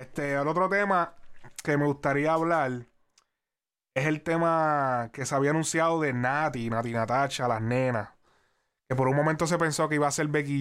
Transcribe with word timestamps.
Este, 0.00 0.32
el 0.34 0.48
otro 0.48 0.68
tema 0.68 1.14
que 1.62 1.76
me 1.76 1.84
gustaría 1.86 2.32
hablar 2.32 2.86
es 3.94 4.06
el 4.06 4.22
tema 4.22 5.10
que 5.12 5.26
se 5.26 5.34
había 5.34 5.50
anunciado 5.50 6.00
de 6.00 6.12
Nati, 6.12 6.70
Nati 6.70 6.92
Natacha, 6.92 7.48
las 7.48 7.60
nenas. 7.62 8.10
Que 8.88 8.96
por 8.96 9.08
un 9.08 9.16
momento 9.16 9.46
se 9.46 9.58
pensó 9.58 9.88
que 9.88 9.96
iba 9.96 10.08
a 10.08 10.12
ser 10.12 10.28
Becky 10.28 10.52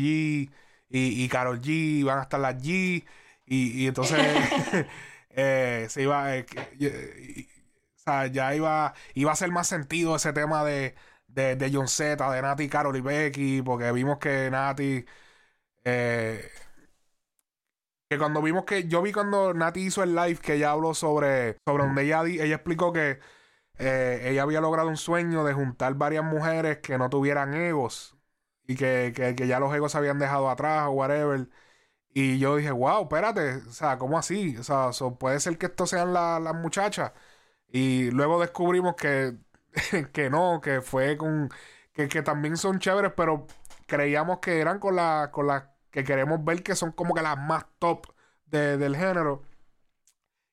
G 0.50 0.52
y, 0.90 1.24
y 1.26 1.30
Carol 1.30 1.62
G, 1.62 1.70
iban 2.02 2.20
a 2.20 2.24
estar 2.24 2.40
las 2.42 2.56
G, 2.58 3.06
y, 3.46 3.84
y 3.84 3.88
entonces 3.88 4.20
eh, 5.32 5.88
se 5.90 6.04
iba. 6.04 6.38
eh, 6.38 6.46
y- 6.80 6.88
y- 6.88 7.50
o 7.98 8.02
sea, 8.12 8.28
ya 8.28 8.56
iba, 8.56 8.94
iba 9.16 9.32
a 9.32 9.34
hacer 9.34 9.52
más 9.52 9.68
sentido 9.68 10.16
ese 10.16 10.34
tema 10.34 10.64
de, 10.66 10.96
de, 11.28 11.56
de 11.56 11.72
John 11.74 11.88
Z, 11.88 12.32
de 12.32 12.42
Nati, 12.42 12.70
Carol 12.70 12.96
y 12.98 13.02
Becky, 13.02 13.62
porque 13.62 13.92
vimos 13.92 14.20
que 14.20 14.50
Nati. 14.52 15.06
eh, 15.86 16.50
que 18.10 18.18
cuando 18.18 18.42
vimos 18.42 18.66
que. 18.66 18.88
Yo 18.88 19.02
vi 19.02 19.12
cuando 19.12 19.54
Nati 19.54 19.82
hizo 19.82 20.04
el 20.04 20.16
live 20.16 20.38
que 20.42 20.56
ella 20.56 20.72
habló 20.72 20.94
sobre. 20.94 21.58
Sobre 21.66 21.84
donde 21.84 22.04
ella, 22.04 22.24
ella 22.26 22.56
explicó 22.56 22.92
que 22.94 23.20
eh, 23.80 24.22
ella 24.26 24.44
había 24.44 24.62
logrado 24.62 24.90
un 24.90 24.98
sueño 24.98 25.44
de 25.46 25.54
juntar 25.54 25.96
varias 25.96 26.24
mujeres 26.26 26.80
que 26.80 26.98
no 26.98 27.10
tuvieran 27.10 27.54
egos. 27.56 28.18
Y 28.68 28.76
que, 28.76 29.14
que, 29.16 29.36
que 29.36 29.48
ya 29.48 29.60
los 29.60 29.74
egos 29.76 29.94
se 29.94 30.00
habían 30.00 30.20
dejado 30.20 30.50
atrás 30.50 30.88
o 30.88 30.92
whatever. 30.92 31.50
Y 32.14 32.40
yo 32.40 32.58
dije, 32.58 32.72
wow, 32.72 33.04
espérate, 33.04 33.58
o 33.68 33.72
sea, 33.74 33.98
¿cómo 34.00 34.18
así? 34.20 34.58
O 34.58 34.64
sea, 34.64 34.92
puede 35.20 35.40
ser 35.40 35.58
que 35.58 35.68
estos 35.68 35.90
sean 35.92 36.14
la- 36.14 36.40
las 36.40 36.56
muchachas. 36.56 37.14
Y 37.70 38.12
luego 38.12 38.40
descubrimos 38.42 38.96
que, 38.96 39.38
que 40.14 40.30
no, 40.30 40.62
que 40.62 40.82
fue 40.82 41.18
con, 41.18 41.50
que, 41.94 42.08
que 42.08 42.22
también 42.24 42.58
son 42.58 42.80
chéveres, 42.80 43.14
pero 43.16 43.48
creíamos 43.88 44.40
que 44.40 44.60
eran 44.60 44.80
con 44.80 44.96
la, 44.96 45.30
con 45.32 45.48
las 45.48 45.64
que 45.92 46.04
queremos 46.04 46.44
ver 46.44 46.64
que 46.64 46.76
son 46.76 46.92
como 46.92 47.14
que 47.14 47.22
las 47.22 47.38
más 47.38 47.66
top 47.80 48.08
de- 48.46 48.78
del 48.78 48.96
género. 48.96 49.44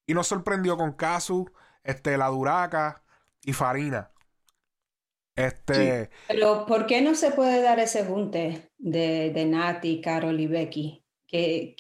Y 0.07 0.15
nos 0.15 0.29
sorprendió 0.29 0.77
con 0.77 0.93
Kazu, 0.93 1.51
este, 1.83 2.17
La 2.17 2.29
Duraca 2.29 3.03
y 3.43 3.53
Farina. 3.53 4.11
Este, 5.35 6.11
Pero 6.29 6.65
¿por 6.65 6.87
qué 6.87 7.03
no 7.03 7.15
se 7.15 7.31
puede 7.31 7.61
dar 7.61 7.79
ese 7.79 8.05
junte 8.05 8.71
de, 8.79 9.31
de 9.31 9.45
Nati, 9.45 10.01
Carol 10.01 10.41
y 10.41 10.47
Becky? 10.47 11.05
¿Qué, 11.27 11.75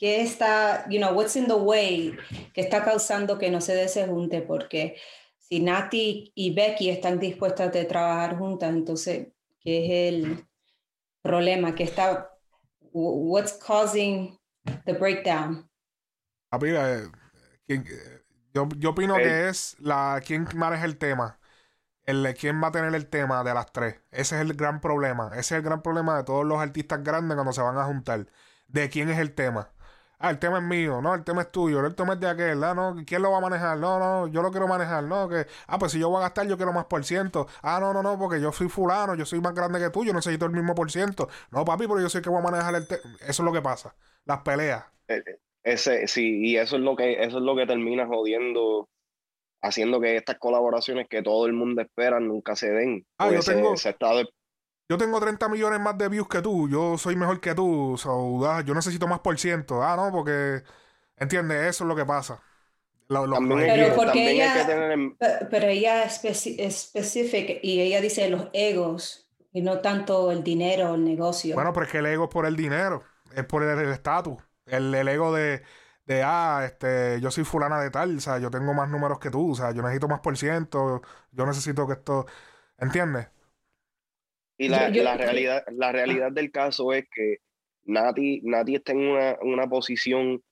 está, 0.00 0.88
you 0.88 0.98
know, 0.98 1.12
what's 1.14 1.36
in 1.36 1.46
the 1.46 1.54
way 1.54 2.16
que 2.54 2.60
está 2.62 2.84
causando 2.84 3.38
que 3.38 3.50
no 3.50 3.60
se 3.60 3.74
dé 3.74 3.84
ese 3.84 4.06
junte? 4.06 4.40
Porque 4.40 4.96
si 5.38 5.60
Nati 5.60 6.32
y 6.34 6.54
Becky 6.54 6.88
están 6.88 7.18
dispuestas 7.18 7.72
de 7.72 7.84
trabajar 7.84 8.38
juntas, 8.38 8.72
entonces, 8.74 9.28
¿qué 9.60 9.84
es 9.84 10.14
el 10.14 10.46
problema? 11.22 11.74
¿Qué 11.74 11.84
está, 11.84 12.33
what's 12.94 13.52
causing 13.58 14.38
the 14.86 14.94
breakdown? 14.94 15.68
papi, 16.50 16.68
eh, 16.70 17.08
¿quién- 17.66 17.84
eh, 17.86 18.22
yo, 18.54 18.68
yo 18.78 18.90
opino 18.90 19.16
Eh. 19.18 19.22
que 19.22 19.48
es 19.48 19.76
la 19.80 20.20
quién 20.24 20.46
maneja 20.54 20.84
el 20.84 20.96
tema. 20.98 21.38
El, 22.04 22.34
quién 22.38 22.62
va 22.62 22.68
a 22.68 22.72
tener 22.72 22.94
el 22.94 23.08
tema 23.08 23.42
de 23.44 23.54
las 23.54 23.72
tres. 23.72 23.96
Ese 24.10 24.36
es 24.36 24.42
el 24.42 24.54
gran 24.54 24.80
problema. 24.80 25.28
Ese 25.32 25.40
es 25.40 25.52
el 25.52 25.62
gran 25.62 25.82
problema 25.82 26.16
de 26.18 26.24
todos 26.24 26.44
los 26.46 26.60
artistas 26.60 27.02
grandes 27.02 27.34
cuando 27.34 27.52
se 27.52 27.62
van 27.62 27.78
a 27.78 27.84
juntar. 27.84 28.26
De 28.68 28.88
quién 28.90 29.10
es 29.10 29.18
el 29.18 29.34
tema. 29.34 29.72
Ah, 30.18 30.30
el 30.30 30.38
tema 30.38 30.58
es 30.58 30.64
mío, 30.64 31.00
no, 31.02 31.14
el 31.14 31.24
tema 31.24 31.42
es 31.42 31.50
tuyo, 31.50 31.84
el 31.84 31.94
tema 31.94 32.14
es 32.14 32.20
de 32.20 32.28
aquel, 32.28 32.62
ah, 32.64 32.74
no, 32.74 32.96
¿quién 33.06 33.20
lo 33.22 33.30
va 33.30 33.38
a 33.38 33.40
manejar? 33.40 33.76
No, 33.78 33.98
no, 33.98 34.26
yo 34.28 34.42
lo 34.42 34.50
quiero 34.50 34.66
manejar, 34.68 35.04
no, 35.04 35.28
que, 35.28 35.46
ah, 35.66 35.78
pues 35.78 35.92
si 35.92 35.98
yo 35.98 36.08
voy 36.08 36.18
a 36.18 36.22
gastar, 36.22 36.46
yo 36.46 36.56
quiero 36.56 36.72
más 36.72 36.86
por 36.86 37.04
ciento. 37.04 37.46
Ah, 37.62 37.78
no, 37.80 37.92
no, 37.92 38.02
no, 38.02 38.18
porque 38.18 38.40
yo 38.40 38.52
soy 38.52 38.68
fulano, 38.68 39.14
yo 39.14 39.26
soy 39.26 39.40
más 39.40 39.54
grande 39.54 39.78
que 39.80 39.90
tú, 39.90 40.04
yo 40.04 40.12
necesito 40.12 40.46
el 40.46 40.52
mismo 40.52 40.74
por 40.74 40.90
ciento. 40.90 41.28
No, 41.50 41.64
papi, 41.64 41.86
pero 41.86 42.00
yo 42.00 42.08
sé 42.08 42.22
que 42.22 42.30
voy 42.30 42.38
a 42.38 42.42
manejar 42.50 42.74
el 42.74 42.86
tema. 42.86 43.02
Eso 43.20 43.42
es 43.42 43.46
lo 43.46 43.52
que 43.52 43.60
pasa. 43.62 43.94
Las 44.24 44.40
peleas. 44.42 44.84
Eh, 45.08 45.22
Ese, 45.62 46.06
sí, 46.06 46.40
y 46.42 46.56
eso 46.58 46.76
es 46.76 46.82
lo 46.82 46.94
que, 46.96 47.22
eso 47.24 47.38
es 47.38 47.42
lo 47.42 47.56
que 47.56 47.66
termina 47.66 48.06
jodiendo, 48.06 48.88
haciendo 49.62 50.00
que 50.00 50.16
estas 50.16 50.38
colaboraciones 50.38 51.08
que 51.08 51.22
todo 51.22 51.46
el 51.46 51.54
mundo 51.54 51.80
espera 51.82 52.20
nunca 52.20 52.54
se 52.54 52.70
den. 52.70 53.06
Ah, 53.18 53.30
yo 53.30 53.40
tengo- 53.40 53.76
se 53.76 53.88
de- 53.90 54.28
Yo 54.88 54.98
tengo 54.98 55.18
30 55.20 55.48
millones 55.48 55.80
más 55.80 55.96
de 55.96 56.08
views 56.08 56.28
que 56.28 56.42
tú. 56.42 56.68
Yo 56.68 56.98
soy 56.98 57.16
mejor 57.16 57.40
que 57.40 57.54
tú. 57.54 57.96
So, 57.98 58.46
ah, 58.46 58.60
yo 58.62 58.74
necesito 58.74 59.06
más 59.06 59.20
por 59.20 59.38
ciento. 59.38 59.82
Ah, 59.82 59.96
no, 59.96 60.10
porque. 60.12 60.62
¿Entiendes? 61.16 61.68
Eso 61.68 61.84
es 61.84 61.88
lo 61.88 61.96
que 61.96 62.04
pasa. 62.04 62.40
Lo- 63.08 63.26
lo- 63.26 63.34
también 63.36 63.60
Pero 63.60 63.86
que- 63.86 63.92
porque 63.92 64.06
también 64.06 64.28
hay 64.28 64.34
ella- 64.40 64.54
que 64.54 64.64
tener 64.64 64.90
en- 64.92 65.16
Pe- 65.16 65.46
Pero 65.50 65.66
ella 65.66 66.02
es 66.04 66.24
específica 66.24 67.52
y 67.62 67.80
ella 67.80 68.00
dice 68.00 68.28
los 68.28 68.48
egos 68.52 69.30
y 69.52 69.62
no 69.62 69.80
tanto 69.80 70.30
el 70.32 70.42
dinero, 70.42 70.94
el 70.94 71.04
negocio. 71.04 71.54
Bueno, 71.54 71.72
pero 71.72 71.86
es 71.86 71.92
que 71.92 71.98
el 71.98 72.06
ego 72.06 72.24
es 72.24 72.30
por 72.30 72.46
el 72.46 72.56
dinero. 72.56 73.02
Es 73.34 73.44
por 73.44 73.62
el 73.62 73.78
el 73.78 73.90
estatus. 73.90 74.42
El, 74.66 74.94
el 74.94 75.06
ego 75.08 75.32
de, 75.34 75.62
de, 76.06 76.22
ah, 76.24 76.62
este, 76.64 77.20
yo 77.20 77.30
soy 77.30 77.44
fulana 77.44 77.78
de 77.80 77.90
tal. 77.90 78.16
O 78.16 78.20
sea, 78.20 78.38
yo 78.38 78.50
tengo 78.50 78.74
más 78.74 78.88
números 78.88 79.18
que 79.18 79.30
tú. 79.30 79.52
O 79.52 79.54
sea, 79.54 79.70
yo 79.72 79.82
necesito 79.82 80.08
más 80.08 80.20
por 80.20 80.36
ciento. 80.36 81.02
Yo 81.30 81.46
necesito 81.46 81.86
que 81.86 81.92
esto. 81.94 82.26
¿Entiendes? 82.78 83.28
Y 84.58 84.68
la, 84.68 84.88
Yo- 84.88 84.94
yo- 84.96 85.02
la 85.04 85.16
realidad, 85.16 85.64
la 85.72 85.92
realidad 85.92 86.32
del 86.32 86.50
caso 86.50 86.92
es 86.92 87.04
que 87.12 87.38
Nati, 87.84 88.40
Nati 88.42 88.76
está 88.76 88.92
en 88.92 88.98
una, 89.08 89.36
una 89.42 89.66
posición 89.68 90.42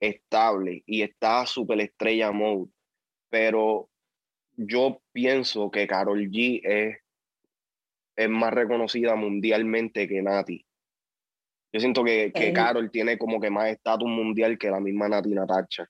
estable 0.00 0.82
y 0.86 1.02
está 1.02 1.46
super 1.46 1.80
estrella 1.80 2.30
mode. 2.32 2.70
Pero 3.30 3.88
yo 4.56 5.02
pienso 5.12 5.70
que 5.70 5.86
Carol 5.86 6.28
G 6.30 6.60
es, 6.64 6.98
es 8.16 8.28
más 8.28 8.52
reconocida 8.52 9.14
mundialmente 9.16 10.06
que 10.08 10.22
Nati. 10.22 10.64
Yo 11.72 11.80
siento 11.80 12.04
que, 12.04 12.32
que 12.32 12.48
Eh. 12.48 12.52
Carol 12.52 12.90
tiene 12.90 13.18
como 13.18 13.40
que 13.40 13.50
más 13.50 13.68
estatus 13.68 14.08
mundial 14.08 14.56
que 14.58 14.70
la 14.70 14.78
misma 14.78 15.08
Nati 15.08 15.30
Natacha. 15.30 15.88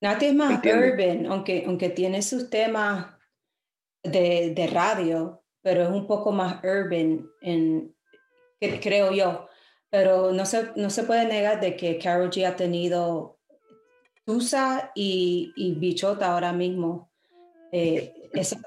Nati 0.00 0.26
es 0.26 0.34
más 0.34 0.60
urban, 0.64 1.26
aunque, 1.26 1.64
aunque 1.66 1.88
tiene 1.90 2.22
sus 2.22 2.48
temas 2.50 3.16
de, 4.02 4.52
de 4.54 4.66
radio, 4.68 5.42
pero 5.64 5.82
es 5.82 5.88
un 5.88 6.06
poco 6.06 6.30
más 6.30 6.62
urban, 6.62 7.26
en, 7.40 7.92
que- 8.60 8.78
creo 8.80 9.10
yo. 9.12 9.48
Pero 9.90 10.30
no 10.32 10.44
se, 10.46 10.70
no 10.76 10.90
se 10.90 11.02
puede 11.04 11.26
negar 11.26 11.60
de 11.60 11.74
que 11.76 11.98
Karol 11.98 12.30
G 12.30 12.46
ha 12.46 12.54
tenido 12.56 13.38
Tusa 14.24 14.90
y, 14.94 15.52
y 15.56 15.74
Bichota 15.74 16.32
ahora 16.32 16.52
mismo. 16.52 17.10
Eh, 17.72 18.12
esa- 18.32 18.58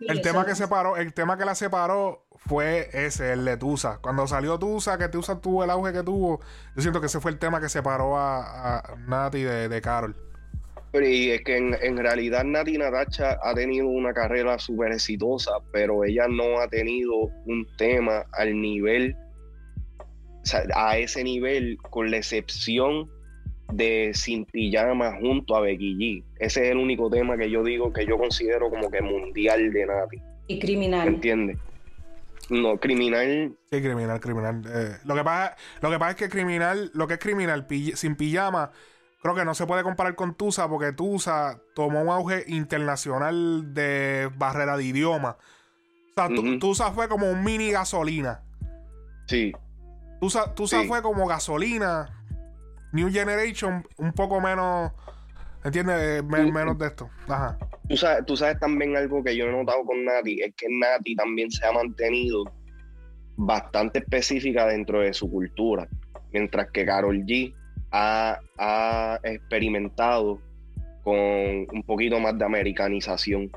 El 0.00 0.20
tema 0.22 0.44
que 0.46 0.54
separó, 0.54 0.96
el 0.96 1.12
tema 1.14 1.36
que 1.38 1.44
la 1.44 1.54
separó 1.54 2.26
fue 2.46 2.88
ese, 2.92 3.32
el 3.34 3.44
de 3.44 3.56
Tusa. 3.56 3.98
Cuando 4.02 4.26
salió 4.26 4.58
Tusa, 4.58 4.96
que 4.98 5.08
Tusa 5.08 5.40
tuvo 5.40 5.62
el 5.64 5.70
auge 5.70 5.92
que 5.92 6.02
tuvo, 6.02 6.40
yo 6.74 6.82
siento 6.82 7.00
que 7.00 7.06
ese 7.06 7.20
fue 7.20 7.30
el 7.30 7.38
tema 7.38 7.60
que 7.60 7.68
separó 7.68 8.16
a, 8.16 8.78
a 8.78 8.96
Nati 9.06 9.42
de, 9.42 9.68
de 9.68 9.80
Carol. 9.80 10.16
Pero 10.92 11.08
y 11.08 11.30
es 11.30 11.42
que 11.42 11.56
en, 11.56 11.74
en 11.80 11.96
realidad 11.96 12.44
Nati 12.44 12.76
Natacha 12.76 13.38
ha 13.42 13.54
tenido 13.54 13.86
una 13.88 14.12
carrera 14.12 14.58
súper 14.58 14.92
exitosa, 14.92 15.52
pero 15.72 16.04
ella 16.04 16.26
no 16.28 16.60
ha 16.60 16.68
tenido 16.68 17.14
un 17.46 17.66
tema 17.78 18.26
al 18.32 18.60
nivel, 18.60 19.16
o 19.98 20.44
sea, 20.44 20.64
a 20.74 20.98
ese 20.98 21.24
nivel, 21.24 21.78
con 21.90 22.10
la 22.10 22.18
excepción 22.18 23.08
de 23.72 24.10
Sin 24.12 24.44
Pijama 24.44 25.16
junto 25.18 25.56
a 25.56 25.60
Becky 25.62 25.94
G. 25.96 26.24
Ese 26.38 26.64
es 26.66 26.70
el 26.72 26.76
único 26.76 27.08
tema 27.08 27.38
que 27.38 27.48
yo 27.50 27.64
digo 27.64 27.90
que 27.90 28.04
yo 28.04 28.18
considero 28.18 28.68
como 28.68 28.90
que 28.90 29.00
mundial 29.00 29.72
de 29.72 29.86
Nati. 29.86 30.16
y 30.48 30.54
¿Me 30.56 30.60
criminal. 30.60 31.08
entiendes? 31.08 31.56
No, 32.50 32.76
criminal, 32.76 33.54
Sí, 33.70 33.80
criminal, 33.80 34.20
criminal. 34.20 34.62
Eh, 34.68 34.96
lo, 35.06 35.14
que 35.14 35.24
pasa, 35.24 35.56
lo 35.80 35.90
que 35.90 35.98
pasa 35.98 36.10
es 36.10 36.16
que 36.16 36.28
criminal, 36.28 36.90
lo 36.92 37.06
que 37.06 37.14
es 37.14 37.20
criminal 37.20 37.66
pi- 37.66 37.92
sin 37.96 38.14
pijama, 38.16 38.72
creo 39.22 39.34
que 39.34 39.44
no 39.44 39.54
se 39.54 39.66
puede 39.66 39.82
comparar 39.82 40.14
con 40.14 40.34
Tusa 40.34 40.68
porque 40.68 40.92
Tusa 40.92 41.60
tomó 41.74 42.02
un 42.02 42.08
auge 42.08 42.44
internacional 42.48 43.72
de 43.72 44.30
barrera 44.36 44.76
de 44.76 44.84
idioma. 44.84 45.36
O 46.16 46.28
sea. 46.28 46.28
Tusa 46.60 46.92
fue 46.92 47.08
como 47.08 47.30
un 47.30 47.42
mini 47.44 47.70
gasolina. 47.70 48.42
sí. 49.26 49.52
Tusa, 50.20 50.54
Tusa 50.54 50.82
Sí. 50.82 50.86
fue 50.86 51.02
como 51.02 51.26
gasolina. 51.26 52.08
New 52.92 53.10
Generation, 53.10 53.84
un 53.96 54.12
poco 54.12 54.40
menos. 54.40 54.92
¿Entiendes? 55.64 55.96
Eh, 55.98 56.22
menos 56.22 56.78
de 56.78 56.86
esto. 56.86 57.10
Ajá. 57.26 57.58
Tú 57.88 57.96
sabes, 57.96 58.24
tú 58.26 58.36
sabes 58.36 58.58
también 58.60 58.96
algo 58.96 59.24
que 59.24 59.36
yo 59.36 59.46
he 59.46 59.50
notado 59.52 59.84
con 59.84 60.04
Nati, 60.04 60.40
es 60.42 60.54
que 60.56 60.66
Nati 60.70 61.16
también 61.16 61.50
se 61.50 61.66
ha 61.66 61.72
mantenido 61.72 62.44
bastante 63.36 63.98
específica 64.00 64.66
dentro 64.66 65.00
de 65.00 65.12
su 65.12 65.28
cultura, 65.30 65.88
mientras 66.32 66.70
que 66.70 66.84
Carol 66.86 67.16
G 67.24 67.52
ha, 67.92 68.40
ha 68.58 69.20
experimentado 69.22 70.40
con 71.04 71.14
un 71.18 71.82
poquito 71.86 72.18
más 72.20 72.36
de 72.38 72.44
americanización. 72.44 73.50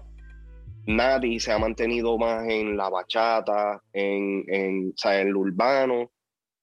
Nati 0.87 1.39
se 1.39 1.51
ha 1.51 1.57
mantenido 1.57 2.17
más 2.17 2.47
en 2.47 2.77
la 2.77 2.89
bachata, 2.89 3.81
en, 3.93 4.43
en, 4.47 4.89
o 4.89 4.97
sea, 4.97 5.19
en 5.21 5.33
lo 5.33 5.39
urbano, 5.39 6.11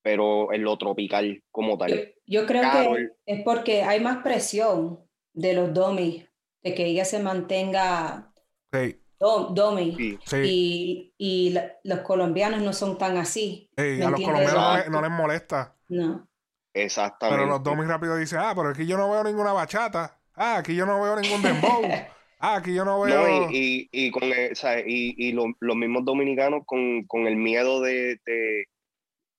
pero 0.03 0.53
en 0.53 0.63
lo 0.63 0.77
tropical 0.79 1.43
como 1.51 1.73
Yo, 1.73 1.79
tal. 1.79 2.15
yo 2.27 2.47
creo 2.47 2.63
Carol. 2.63 3.13
que 3.27 3.33
es 3.35 3.43
porque 3.45 3.83
hay 3.83 4.01
más 4.01 4.19
presión 4.23 5.01
de 5.33 5.55
los 5.55 5.73
domis, 5.75 6.25
de 6.63 6.75
que 6.75 6.87
ella 6.87 7.05
se 7.05 7.21
mantenga 7.21 8.33
Sí, 8.73 8.97
dom- 9.19 9.55
domi. 9.55 9.95
Sí. 9.97 10.19
sí. 10.25 10.37
Y, 10.45 11.15
y 11.19 11.51
la- 11.51 11.73
los 11.83 12.01
colombianos 12.01 12.63
no 12.63 12.73
son 12.73 12.99
tan 12.99 13.17
así. 13.17 13.71
Sí, 13.77 13.83
¿me 13.99 14.05
a 14.05 14.11
los 14.11 14.21
colombianos 14.21 14.87
no 14.87 14.91
no 14.91 15.03
les 15.03 15.11
molesta. 15.11 15.77
No. 15.89 16.29
Exactamente. 16.75 17.37
Pero 17.43 17.47
los 17.51 17.63
dos 17.63 17.77
muy 17.77 17.87
rápido 17.87 18.17
dicen, 18.17 18.39
ah, 18.41 18.53
pero 18.55 18.71
aquí 18.71 18.87
yo 18.87 18.97
no 18.97 19.11
veo 19.11 19.23
ninguna 19.25 19.53
bachata. 19.53 20.19
Ah, 20.35 20.57
aquí 20.59 20.75
yo 20.75 20.87
no 20.87 21.01
veo 21.03 21.17
ningún 21.21 21.43
dembow. 21.43 21.83
Ah, 22.45 22.57
aquí 22.57 22.75
yo 22.75 22.85
no 22.85 23.01
veo. 23.01 23.21
No, 23.21 23.29
y, 23.53 23.89
y, 23.93 24.07
y 24.07 24.11
con 24.11 24.25
el- 24.25 24.51
o 24.51 24.55
sea, 24.57 24.81
y, 24.81 25.15
y 25.17 25.31
lo- 25.31 25.55
los 25.61 25.77
mismos 25.77 26.05
dominicanos 26.05 26.63
con, 26.67 27.05
con 27.07 27.29
el 27.29 27.37
miedo 27.37 27.81
de, 27.81 28.19
de, 28.27 28.65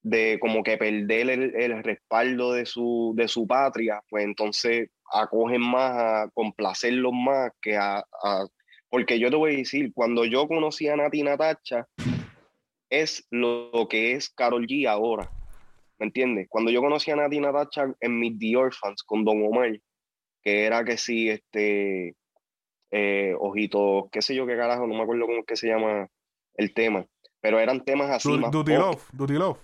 de 0.04 0.40
como 0.40 0.64
que 0.64 0.78
perder 0.78 1.30
el, 1.30 1.54
el 1.54 1.84
respaldo 1.84 2.54
de 2.54 2.66
su, 2.66 3.12
de 3.18 3.28
su 3.28 3.46
patria, 3.46 4.02
pues 4.10 4.24
entonces 4.24 4.90
acogen 5.12 5.60
más 5.60 5.92
a 5.92 6.30
complacerlos 6.34 7.12
más 7.12 7.52
que 7.62 7.76
a, 7.76 7.98
a- 8.24 8.46
Porque 8.90 9.20
yo 9.20 9.30
te 9.30 9.36
voy 9.36 9.56
a 9.56 9.58
decir, 9.58 9.92
cuando 9.94 10.24
yo 10.24 10.48
conocí 10.48 10.88
a 10.88 10.96
Nati 10.96 11.24
Natacha, 11.24 11.86
es 12.90 13.28
lo 13.32 13.88
que 13.90 14.14
es 14.14 14.30
Carol 14.30 14.66
G 14.66 14.88
ahora. 14.88 15.30
¿Me 16.04 16.08
entiendes? 16.08 16.48
Cuando 16.50 16.70
yo 16.70 16.82
conocí 16.82 17.12
a 17.12 17.16
Nati 17.16 17.40
Natacha 17.40 17.86
en 18.02 18.20
mis 18.20 18.38
The 18.38 18.58
Orphans 18.58 19.04
con 19.04 19.24
Don 19.24 19.42
Omar, 19.46 19.72
que 20.42 20.66
era 20.66 20.84
que 20.84 20.98
sí, 20.98 21.30
este 21.30 22.18
eh, 22.92 23.34
ojitos, 23.40 24.10
qué 24.12 24.22
sé 24.22 24.36
yo 24.36 24.46
qué 24.46 24.58
carajo, 24.58 24.86
no 24.86 24.96
me 24.96 25.02
acuerdo 25.04 25.26
cómo 25.28 25.40
es 25.40 25.46
que 25.46 25.56
se 25.56 25.70
llama 25.70 26.10
el 26.56 26.74
tema, 26.74 27.06
pero 27.40 27.58
eran 27.58 27.86
temas 27.86 28.10
así 28.10 28.30
Du- 28.30 28.38
más 28.38 28.52
Duty 28.52 28.72
pop, 28.74 28.82
Love, 28.82 29.08
Duty 29.14 29.34
Love. 29.36 29.60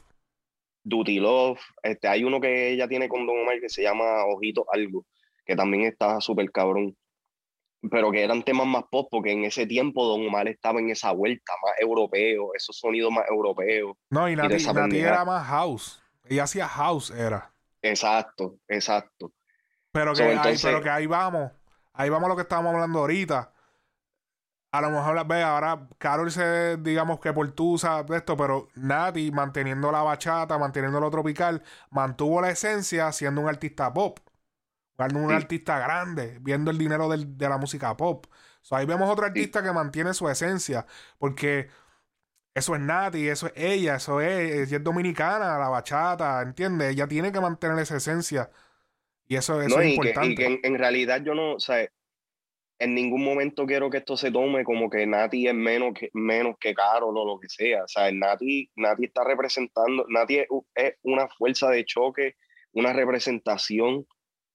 Duty 0.85 1.19
Love, 1.19 1.59
este, 1.83 2.07
hay 2.07 2.23
uno 2.23 2.39
que 2.39 2.69
ella 2.71 2.87
tiene 2.87 3.09
con 3.09 3.27
Don 3.27 3.37
Omar 3.41 3.59
que 3.59 3.67
se 3.67 3.83
llama 3.83 4.23
Ojitos 4.23 4.63
Algo, 4.71 5.05
que 5.45 5.57
también 5.57 5.83
está 5.83 6.21
súper 6.21 6.49
cabrón, 6.51 6.95
pero 7.91 8.11
que 8.11 8.23
eran 8.23 8.43
temas 8.43 8.65
más 8.65 8.85
pop, 8.89 9.09
porque 9.11 9.33
en 9.33 9.43
ese 9.43 9.67
tiempo 9.67 10.05
Don 10.05 10.25
Omar 10.25 10.47
estaba 10.47 10.79
en 10.79 10.89
esa 10.89 11.11
vuelta 11.11 11.51
más 11.65 11.73
europeo, 11.81 12.51
esos 12.55 12.77
sonidos 12.77 13.11
más 13.11 13.25
europeos, 13.29 13.97
No, 14.09 14.29
y 14.29 14.37
Nati, 14.37 14.53
esa 14.55 14.71
Nati 14.71 14.99
era 14.99 15.25
más 15.25 15.45
house. 15.45 15.98
Ella 16.29 16.43
hacía 16.43 16.67
house, 16.67 17.11
era. 17.11 17.53
exacto, 17.81 18.57
exacto, 18.67 19.33
Pero 19.91 20.15
que, 20.15 20.23
So, 20.23 20.39
ahí, 20.41 20.57
pero 20.61 20.81
que 20.81 20.89
ahí 20.89 21.05
vamos. 21.07 21.51
Ahí 21.93 22.09
vamos 22.09 22.25
a 22.27 22.29
lo 22.29 22.35
que 22.35 22.43
estábamos 22.43 22.73
hablando 22.73 22.99
ahorita. 22.99 23.53
A 24.71 24.81
lo 24.81 24.91
mejor, 24.91 25.25
ve, 25.27 25.41
ahora 25.41 25.87
Carol 25.97 26.31
se, 26.31 26.77
digamos 26.77 27.19
que 27.19 27.33
por 27.33 27.51
tusa 27.53 28.03
de 28.03 28.17
esto, 28.17 28.37
pero 28.37 28.67
Nati, 28.75 29.31
manteniendo 29.31 29.91
la 29.91 30.03
bachata, 30.03 30.59
manteniendo 30.59 30.99
lo 30.99 31.09
tropical, 31.09 31.63
mantuvo 31.89 32.39
la 32.39 32.51
esencia 32.51 33.11
siendo 33.11 33.41
un 33.41 33.47
artista 33.49 33.91
pop. 33.91 34.19
Siendo 34.97 35.19
un 35.19 35.31
Sí. 35.31 35.35
artista 35.35 35.79
grande, 35.79 36.37
viendo 36.41 36.71
el 36.71 36.77
dinero 36.77 37.09
del- 37.09 37.37
de 37.37 37.49
la 37.49 37.57
música 37.57 37.95
pop. 37.97 38.27
So, 38.61 38.75
ahí 38.75 38.85
vemos 38.85 39.09
otro 39.09 39.25
artista 39.25 39.63
que 39.63 39.71
mantiene 39.73 40.13
su 40.13 40.29
esencia, 40.29 40.85
porque 41.19 41.69
eso 42.53 42.75
es 42.75 42.81
Nati, 42.81 43.27
eso 43.29 43.47
es 43.47 43.53
ella, 43.55 43.95
eso 43.95 44.21
es, 44.21 44.67
ella 44.67 44.77
es 44.77 44.83
dominicana, 44.83 45.57
la 45.57 45.69
bachata, 45.69 46.41
¿entiendes? 46.41 46.91
Ella 46.91 47.07
tiene 47.07 47.31
que 47.31 47.39
mantener 47.39 47.79
esa 47.79 47.97
esencia. 47.97 48.49
Y 49.27 49.35
eso, 49.35 49.61
eso 49.61 49.77
¿no? 49.77 49.81
es 49.81 49.93
Y 49.93 49.99
que, 49.99 50.09
importante. 50.09 50.31
y 50.31 50.35
que 50.35 50.45
en, 50.45 50.59
en 50.63 50.77
realidad 50.79 51.21
yo 51.23 51.35
no, 51.35 51.53
o 51.55 51.59
sea, 51.59 51.87
en 52.79 52.95
ningún 52.95 53.23
momento 53.23 53.65
quiero 53.65 53.89
que 53.89 53.97
esto 53.97 54.15
se 54.17 54.31
tome 54.31 54.63
como 54.63 54.89
que 54.89 55.05
Nati 55.05 55.47
es 55.47 55.53
menos 55.53 55.93
que, 55.93 56.09
menos 56.13 56.55
que 56.59 56.73
Carol 56.73 57.15
o 57.17 57.25
lo 57.25 57.39
que 57.39 57.49
sea. 57.49 57.83
O 57.83 57.87
sea, 57.87 58.11
Nati, 58.11 58.69
Nati 58.75 59.05
está 59.05 59.23
representando, 59.23 60.05
Nati 60.09 60.39
es, 60.39 60.47
una 61.03 61.27
fuerza 61.27 61.69
de 61.69 61.85
choque, 61.85 62.35
una 62.73 62.93
representación 62.93 64.05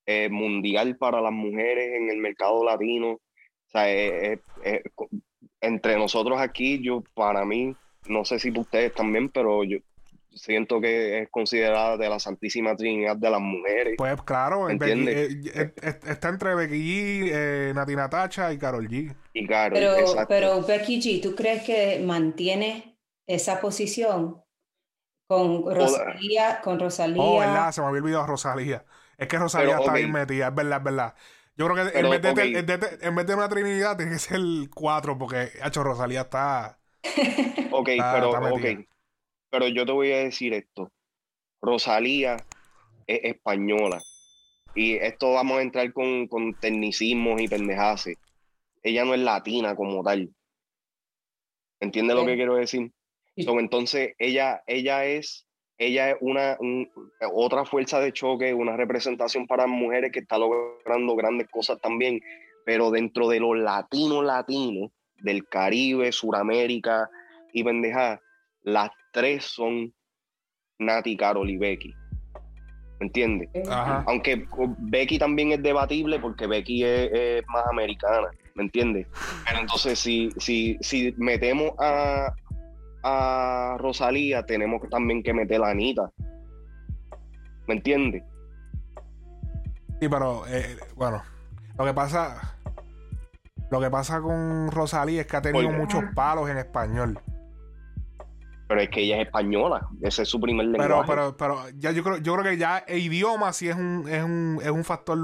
eh, 0.07 0.29
mundial 0.29 0.97
para 0.97 1.21
las 1.21 1.31
mujeres 1.31 1.93
en 1.95 2.09
el 2.09 2.17
mercado 2.17 2.63
latino. 2.65 3.11
O 3.13 3.21
sea, 3.67 3.91
es- 3.91 4.39
es- 4.63 4.83
entre 5.61 5.95
nosotros 5.97 6.39
aquí, 6.39 6.81
yo, 6.83 7.03
para 7.15 7.45
mí, 7.45 7.75
no 8.07 8.25
sé 8.25 8.39
si 8.39 8.51
ustedes 8.57 8.93
también, 8.93 9.29
pero 9.29 9.63
yo 9.63 9.77
siento 10.33 10.81
que 10.81 11.21
es 11.23 11.29
considerada 11.29 11.97
de 11.97 12.09
la 12.09 12.19
Santísima 12.19 12.75
Trinidad 12.75 13.15
de 13.17 13.29
las 13.29 13.41
mujeres. 13.41 13.95
Pues 13.95 14.21
claro, 14.23 14.63
¿Me 14.67 14.77
Becky- 14.77 15.07
eh, 15.07 15.29
eh, 15.53 15.73
eh, 15.81 15.99
está 16.07 16.27
entre 16.29 16.53
Becky 16.55 16.75
G, 16.75 17.29
eh, 17.31 17.71
Nati 17.73 17.95
Natacha 17.95 18.51
y 18.51 18.57
Carol 18.57 18.87
G. 18.89 19.15
Y 19.33 19.45
Carol, 19.47 19.79
Pero, 19.79 19.91
exacto. 19.95 20.27
pero 20.27 20.61
Becky 20.63 20.99
G, 21.01 21.21
¿tú 21.21 21.35
crees 21.35 21.63
que 21.63 21.99
mantiene 21.99 22.97
esa 23.27 23.59
posición 23.61 24.41
con 25.27 25.73
Rosalía, 25.75 26.61
con 26.63 26.79
Rosalía? 26.79 27.15
Oh, 27.17 27.37
¿verdad? 27.39 27.71
Se 27.71 27.81
me 27.81 27.87
había 27.87 28.01
olvidado 28.01 28.27
Rosalía. 28.27 28.85
Es 29.17 29.27
que 29.27 29.37
Rosalía 29.37 29.75
Pero, 29.75 29.77
está 29.77 29.93
ok. 29.93 29.95
bien 29.95 30.11
metida, 30.11 30.47
es 30.49 30.55
verdad, 30.55 30.79
es 30.79 30.83
verdad. 30.83 31.15
Yo 31.55 31.67
creo 31.69 31.85
que 31.91 31.91
Pero, 31.91 32.07
en, 32.09 32.09
vez 32.09 32.21
de, 32.21 32.29
en, 32.31 32.65
vez 32.65 32.65
de, 32.67 32.97
en 33.01 33.15
vez 33.15 33.25
de 33.27 33.35
una 33.35 33.47
Trinidad 33.49 33.95
tiene 33.97 34.11
que 34.13 34.19
ser 34.19 34.35
el 34.37 34.69
4, 34.73 35.17
porque, 35.17 35.51
hecho, 35.63 35.83
Rosalía 35.83 36.21
está. 36.21 36.79
Ok, 37.71 37.85
pero, 37.85 38.25
está 38.27 38.39
metida. 38.39 38.71
ok. 38.79 38.87
Pero 39.51 39.67
yo 39.67 39.85
te 39.85 39.91
voy 39.91 40.11
a 40.11 40.17
decir 40.17 40.53
esto. 40.53 40.91
Rosalía 41.61 42.45
es 43.07 43.19
española. 43.23 44.03
Y 44.73 44.95
esto 44.95 45.33
vamos 45.33 45.59
a 45.59 45.61
entrar 45.61 45.91
con, 45.93 46.27
con 46.27 46.55
tecnicismos 46.55 47.41
y 47.41 47.47
pendejaces. 47.47 48.17
Ella 48.83 49.05
no 49.05 49.13
es 49.13 49.21
latina 49.21 49.75
como 49.75 50.03
tal. 50.03 50.29
¿Entiendes 51.79 52.15
lo 52.15 52.25
que 52.25 52.35
quiero 52.35 52.55
decir? 52.55 52.91
So, 53.37 53.59
entonces, 53.59 54.13
ella, 54.17 54.63
ella 54.65 55.05
es, 55.05 55.45
ella 55.77 56.11
es 56.11 56.17
una, 56.21 56.57
un- 56.59 56.89
otra 57.33 57.65
fuerza 57.65 57.99
de 57.99 58.13
choque, 58.13 58.53
una 58.53 58.77
representación 58.77 59.45
para 59.45 59.67
mujeres 59.67 60.11
que 60.11 60.19
está 60.19 60.37
logrando 60.37 61.15
grandes 61.15 61.47
cosas 61.49 61.79
también, 61.81 62.21
pero 62.65 62.91
dentro 62.91 63.27
de 63.27 63.39
los 63.39 63.57
latinos 63.57 64.23
latinos, 64.23 64.91
del 65.21 65.47
Caribe, 65.47 66.11
Suramérica 66.11 67.09
y 67.53 67.63
pendeja, 67.63 68.21
las 68.63 68.89
tres 69.11 69.45
son 69.45 69.93
Nati, 70.79 71.15
Carol 71.15 71.49
y 71.49 71.57
Becky. 71.57 71.93
¿Me 72.99 73.07
entiendes? 73.07 73.49
Ajá. 73.69 74.03
Aunque 74.07 74.47
Becky 74.77 75.19
también 75.19 75.51
es 75.51 75.61
debatible 75.61 76.19
porque 76.19 76.47
Becky 76.47 76.83
es, 76.83 77.09
es 77.11 77.43
más 77.47 77.65
americana, 77.67 78.29
¿me 78.55 78.63
entiendes? 78.63 79.07
Pero 79.45 79.59
entonces 79.59 79.99
si, 79.99 80.29
si, 80.37 80.77
si 80.79 81.13
metemos 81.17 81.71
a, 81.77 82.33
a 83.03 83.77
Rosalía, 83.79 84.45
tenemos 84.45 84.81
también 84.89 85.23
que 85.23 85.33
meter 85.33 85.61
a 85.61 85.69
Anita. 85.69 86.09
¿Me 87.67 87.75
entiendes? 87.75 88.23
Sí, 89.99 90.09
pero, 90.09 90.45
eh, 90.47 90.77
bueno, 90.95 91.23
lo 91.77 91.85
que 91.85 91.93
pasa. 91.93 92.54
Lo 93.75 93.81
que 93.81 93.91
pasa 93.91 94.21
con 94.21 94.71
Rosalía 94.71 95.19
es 95.19 95.27
que 95.27 95.35
ha 95.35 95.41
tenido 95.41 95.69
muchos 95.69 96.01
palos 96.15 96.49
en 96.49 96.57
español. 96.57 97.19
Pero 98.69 98.79
es 98.79 98.89
que 98.89 99.01
ella 99.01 99.17
es 99.19 99.25
española, 99.25 99.89
ese 100.01 100.21
es 100.21 100.29
su 100.29 100.39
primer 100.39 100.65
Pero, 100.71 101.03
lenguaje. 101.03 101.11
pero, 101.11 101.35
pero 101.35 101.69
ya 101.77 101.91
yo 101.91 102.01
creo, 102.01 102.17
yo 102.19 102.37
creo 102.37 102.45
que 102.45 102.57
ya 102.57 102.77
el 102.77 102.99
idioma 102.99 103.51
sí 103.51 103.67
es 103.67 103.75
un, 103.75 104.07
es 104.07 104.23
un, 104.23 104.59
es 104.63 104.69
un 104.69 104.85
factor 104.85 105.17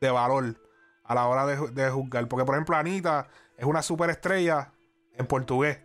de 0.00 0.10
valor 0.12 0.60
a 1.02 1.14
la 1.16 1.26
hora 1.26 1.44
de, 1.44 1.56
de 1.72 1.90
juzgar. 1.90 2.28
Porque, 2.28 2.44
por 2.44 2.54
ejemplo, 2.54 2.76
Anita 2.76 3.26
es 3.58 3.64
una 3.64 3.82
superestrella 3.82 4.70
en 5.14 5.26
portugués. 5.26 5.80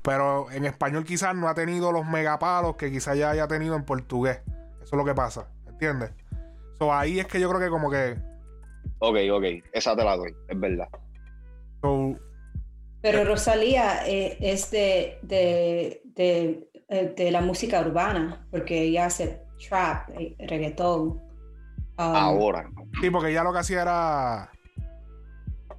Pero 0.00 0.50
en 0.50 0.64
español 0.64 1.04
quizás 1.04 1.36
no 1.36 1.46
ha 1.46 1.54
tenido 1.54 1.92
los 1.92 2.06
megapalos 2.06 2.76
que 2.76 2.90
quizás 2.90 3.18
ya 3.18 3.28
haya 3.28 3.46
tenido 3.46 3.76
en 3.76 3.84
portugués. 3.84 4.40
Eso 4.76 4.84
es 4.84 4.92
lo 4.94 5.04
que 5.04 5.14
pasa, 5.14 5.46
¿entiendes? 5.66 6.12
So, 6.78 6.90
ahí 6.90 7.20
es 7.20 7.26
que 7.26 7.38
yo 7.38 7.50
creo 7.50 7.60
que 7.60 7.68
como 7.68 7.90
que... 7.90 8.16
Ok, 8.98 9.16
ok, 9.32 9.44
esa 9.72 9.96
te 9.96 10.04
la 10.04 10.16
doy, 10.16 10.34
es 10.48 10.58
verdad. 10.60 10.88
so, 11.82 12.16
Pero 13.02 13.24
Rosalía 13.24 14.06
eh, 14.06 14.36
es 14.40 14.70
de, 14.70 15.18
de, 15.22 16.00
de, 16.04 16.68
eh, 16.88 17.12
de 17.16 17.30
la 17.30 17.40
música 17.40 17.80
urbana, 17.80 18.46
porque 18.50 18.82
ella 18.82 19.06
hace 19.06 19.42
trap, 19.68 20.08
eh, 20.18 20.34
reggaetón. 20.46 21.22
Um, 21.96 22.16
Ahora, 22.16 22.70
sí, 23.00 23.10
porque 23.10 23.32
ya 23.32 23.44
lo 23.44 23.52
que 23.52 23.58
hacía 23.60 23.82
era... 23.82 24.50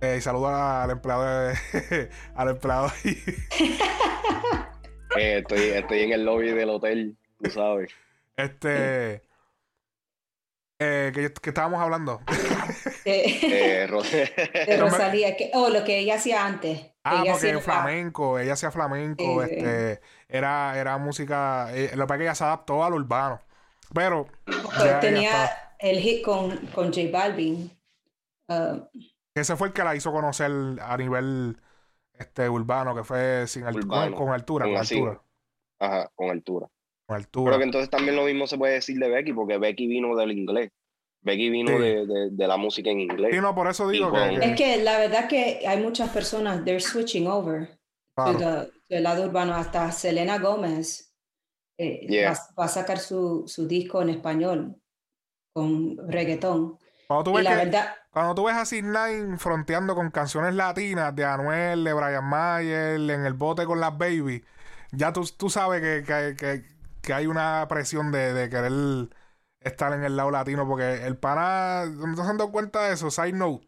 Eh, 0.01 0.15
y 0.17 0.21
saluda 0.21 0.83
al 0.83 0.91
empleado 0.91 1.23
de- 1.47 2.09
al 2.35 2.49
empleado 2.49 2.87
ahí. 3.03 3.17
eh, 5.17 5.37
estoy, 5.39 5.59
estoy 5.69 5.99
en 6.01 6.11
el 6.11 6.25
lobby 6.25 6.51
del 6.51 6.69
hotel, 6.69 7.17
tú 7.41 7.49
sabes. 7.49 7.91
Este. 8.37 9.21
Eh, 10.79 11.11
que, 11.13 11.31
que 11.33 11.49
estábamos 11.51 11.81
hablando. 11.81 12.21
de, 13.05 13.23
Eh, 13.83 13.87
Ro- 13.87 14.01
de 14.03 14.77
Rosalía, 14.79 15.37
que, 15.37 15.51
oh, 15.53 15.69
lo 15.69 15.83
que 15.83 15.99
ella 15.99 16.15
hacía 16.15 16.45
antes. 16.45 16.91
Ah, 17.03 17.21
ella 17.23 17.33
porque 17.33 17.47
hacía- 17.51 17.59
flamenco, 17.61 18.39
ella 18.39 18.53
hacía 18.53 18.71
flamenco, 18.71 19.43
sí. 19.45 19.49
este, 19.51 20.01
era, 20.27 20.77
era 20.77 20.97
música, 20.97 21.69
eh, 21.73 21.91
lo 21.95 22.03
que 22.03 22.07
pasa 22.07 22.13
es 22.15 22.17
que 22.17 22.23
ella 22.23 22.35
se 22.35 22.43
adaptó 22.43 22.83
al 22.83 22.93
urbano. 22.93 23.39
Pero 23.93 24.25
Pues 24.45 24.83
ya 24.83 24.99
tenía 24.99 25.49
el 25.79 25.99
hit 25.99 26.23
con, 26.25 26.57
con 26.67 26.87
J 26.93 27.01
Balvin. 27.11 27.71
Uh, 28.47 28.81
ese 29.35 29.55
fue 29.55 29.67
el 29.67 29.73
que 29.73 29.83
la 29.83 29.95
hizo 29.95 30.11
conocer 30.11 30.51
a 30.81 30.97
nivel 30.97 31.59
este 32.13 32.49
urbano, 32.49 32.95
que 32.95 33.03
fue 33.03 33.45
sin 33.47 33.65
altura, 33.65 33.87
con, 34.15 34.29
altura, 34.33 34.65
con 34.65 34.73
con 34.73 34.81
altura, 34.81 35.21
Ajá, 35.79 36.11
con 36.15 36.29
altura. 36.31 36.67
Altura. 37.07 37.51
Pero 37.51 37.57
que 37.59 37.65
entonces 37.65 37.89
también 37.89 38.15
lo 38.15 38.23
mismo 38.25 38.47
se 38.47 38.57
puede 38.57 38.73
decir 38.73 38.97
de 38.99 39.09
Becky, 39.09 39.33
porque 39.33 39.57
Becky 39.57 39.87
vino 39.87 40.15
del 40.15 40.31
inglés. 40.31 40.71
Becky 41.21 41.49
vino 41.49 41.71
Sí. 41.77 41.83
de, 41.83 42.05
de- 42.05 42.29
de 42.31 42.47
la 42.47 42.57
música 42.57 42.89
en 42.89 42.99
inglés. 43.01 43.31
Sí, 43.33 43.41
no, 43.41 43.53
por 43.55 43.67
eso 43.67 43.87
digo 43.89 44.11
que, 44.11 44.35
es 44.41 44.55
que 44.55 44.77
la 44.83 44.97
verdad 44.99 45.27
que 45.27 45.63
hay 45.67 45.81
muchas 45.81 46.09
personas, 46.11 46.63
they're 46.63 46.79
switching 46.79 47.27
over 47.27 47.79
claro. 48.15 48.31
to 48.33 48.37
the- 48.39 48.71
del 48.95 49.03
lado 49.03 49.25
urbano, 49.25 49.55
hasta 49.55 49.91
Selena 49.91 50.37
Gómez. 50.39 51.11
eh, 51.77 52.25
va, 52.57 52.63
a 52.65 52.67
sacar 52.69 52.99
su, 52.99 53.43
su, 53.47 53.67
disco 53.67 54.01
en 54.01 54.09
español 54.09 54.75
con 55.53 55.97
reggaetón. 56.09 56.77
Cuando 57.07 57.23
tú, 57.23 57.33
ves 57.33 57.43
la 57.43 57.55
verdad, 57.55 57.95
cuando 58.11 58.33
tú 58.35 58.45
ves 58.45 58.55
a 58.55 58.75
Nine 58.75 59.37
fronteando 59.37 59.93
con 59.93 60.09
canciones 60.09 60.53
latinas 60.55 61.13
de 61.15 61.25
Anuel, 61.25 61.83
de 61.83 61.91
Brian 61.93 62.23
Mayer, 62.23 62.95
en 62.99 63.25
el 63.25 63.33
bote 63.33 63.65
con 63.65 63.79
las 63.81 63.97
baby, 63.97 64.43
ya 64.91 65.11
tú, 65.11 65.27
tú 65.37 65.49
sabes 65.49 65.81
que, 65.81 66.35
que, 66.37 66.63
que, 67.05 67.13
hay 67.13 67.27
una 67.27 67.65
presión 67.69 68.11
de, 68.11 68.33
de, 68.33 68.49
querer 68.49 68.71
estar 69.61 69.93
en 69.93 70.03
el 70.03 70.15
lado 70.15 70.31
latino, 70.31 70.67
porque 70.67 71.05
el 71.05 71.17
pana, 71.17 71.85
¿no 71.85 72.21
has 72.21 72.37
dado 72.37 72.51
cuenta 72.51 72.83
de 72.83 72.93
eso? 72.93 73.11
Side 73.11 73.33
note. 73.33 73.67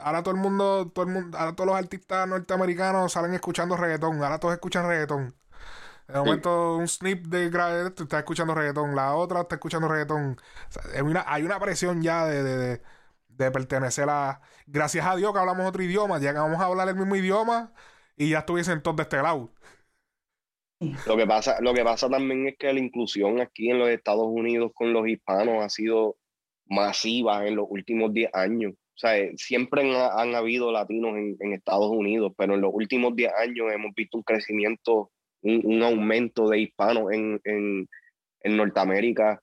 ahora 0.00 0.22
todo 0.22 0.34
el 0.34 0.40
mundo, 0.40 0.90
todo 0.94 1.04
el 1.06 1.12
mundo, 1.12 1.38
ahora 1.38 1.54
todos 1.54 1.68
los 1.68 1.76
artistas 1.76 2.28
norteamericanos 2.28 3.12
salen 3.12 3.34
escuchando 3.34 3.76
reggaetón, 3.76 4.22
ahora 4.22 4.38
todos 4.38 4.54
escuchan 4.54 4.86
reggaetón. 4.86 5.34
De 6.08 6.18
momento, 6.18 6.76
un 6.76 6.88
snip 6.88 7.26
de 7.26 7.48
grave 7.48 7.90
tú 7.90 8.04
estás 8.04 8.20
escuchando 8.20 8.54
reggaetón, 8.54 8.94
la 8.94 9.14
otra 9.14 9.42
está 9.42 9.54
escuchando 9.56 9.88
reggaetón. 9.88 10.38
hay 11.26 11.42
una 11.42 11.60
presión 11.60 12.02
ya 12.02 12.26
de, 12.26 12.80
pertenecer 13.36 14.08
a. 14.08 14.40
Gracias 14.66 15.04
a 15.06 15.16
Dios 15.16 15.32
que 15.32 15.38
hablamos 15.38 15.66
otro 15.66 15.82
idioma, 15.82 16.18
ya 16.18 16.32
que 16.32 16.38
vamos 16.38 16.60
a 16.60 16.66
hablar 16.66 16.88
el 16.88 16.96
mismo 16.96 17.16
idioma 17.16 17.72
y 18.16 18.30
ya 18.30 18.40
estuviesen 18.40 18.82
todos 18.82 18.96
de 18.98 19.02
este 19.04 19.16
lado. 19.22 19.50
Lo 21.06 21.16
que, 21.16 21.26
pasa, 21.26 21.60
lo 21.60 21.74
que 21.74 21.84
pasa 21.84 22.08
también 22.08 22.48
es 22.48 22.56
que 22.58 22.72
la 22.72 22.80
inclusión 22.80 23.40
aquí 23.40 23.70
en 23.70 23.78
los 23.78 23.88
Estados 23.88 24.26
Unidos 24.26 24.72
con 24.74 24.92
los 24.92 25.06
hispanos 25.06 25.62
ha 25.62 25.68
sido 25.68 26.16
masiva 26.66 27.46
en 27.46 27.56
los 27.56 27.66
últimos 27.68 28.12
10 28.12 28.30
años. 28.34 28.72
O 28.72 28.98
sea, 28.98 29.14
siempre 29.36 29.82
han, 29.96 30.34
habido 30.34 30.70
latinos 30.70 31.16
en, 31.16 31.36
en, 31.40 31.52
Estados 31.54 31.90
Unidos, 31.90 32.32
pero 32.36 32.54
en 32.54 32.60
los 32.60 32.70
últimos 32.72 33.16
10 33.16 33.32
años 33.34 33.72
hemos 33.72 33.94
visto 33.94 34.18
un 34.18 34.22
crecimiento 34.22 35.10
un, 35.42 35.82
aumento 35.82 36.48
de 36.48 36.60
hispanos 36.60 37.12
en, 37.12 37.40
en, 37.44 37.88
en, 38.40 38.56
Norteamérica 38.56 39.40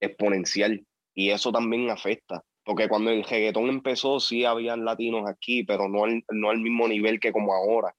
exponencial 0.00 0.84
y 1.14 1.30
eso 1.30 1.52
también 1.52 1.90
afecta. 1.90 2.42
Porque 2.64 2.88
cuando 2.88 3.10
el 3.10 3.22
reggaetón 3.22 3.68
empezó, 3.68 4.18
sí 4.18 4.44
habían 4.44 4.84
latinos 4.84 5.28
aquí, 5.28 5.62
pero 5.62 5.88
no 5.88 6.04
al, 6.04 6.24
no 6.30 6.50
al 6.50 6.58
mismo 6.58 6.88
nivel 6.88 7.20
que 7.20 7.32
como 7.32 7.54
ahora. 7.54 7.94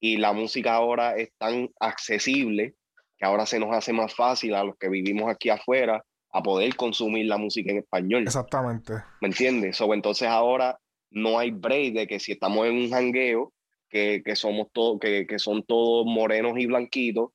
Y 0.00 0.16
la 0.16 0.32
música 0.32 0.74
ahora 0.74 1.16
es 1.16 1.30
tan 1.38 1.70
accesible 1.78 2.74
que 3.18 3.26
ahora 3.26 3.44
se 3.44 3.58
nos 3.58 3.74
hace 3.74 3.92
más 3.92 4.14
fácil 4.14 4.54
a 4.54 4.64
los 4.64 4.76
que 4.78 4.88
vivimos 4.88 5.30
aquí 5.30 5.50
afuera 5.50 6.02
a 6.32 6.42
poder 6.42 6.74
consumir 6.76 7.26
la 7.26 7.36
música 7.36 7.70
en 7.70 7.78
español. 7.78 8.22
Exactamente. 8.22 8.94
¿Me 9.20 9.28
entiendes? 9.28 9.76
So, 9.76 9.92
entonces 9.92 10.28
ahora 10.28 10.78
no 11.10 11.38
hay 11.38 11.50
break 11.50 11.92
de 11.92 12.06
que 12.06 12.18
si 12.20 12.32
estamos 12.32 12.66
en 12.66 12.76
un 12.76 12.90
jangueo, 12.90 13.52
que, 13.90 14.22
que 14.24 14.36
somos 14.36 14.68
todos, 14.72 15.00
que, 15.00 15.26
que, 15.26 15.38
son 15.38 15.64
todos 15.64 16.06
morenos 16.06 16.56
y 16.56 16.66
blanquitos. 16.66 17.30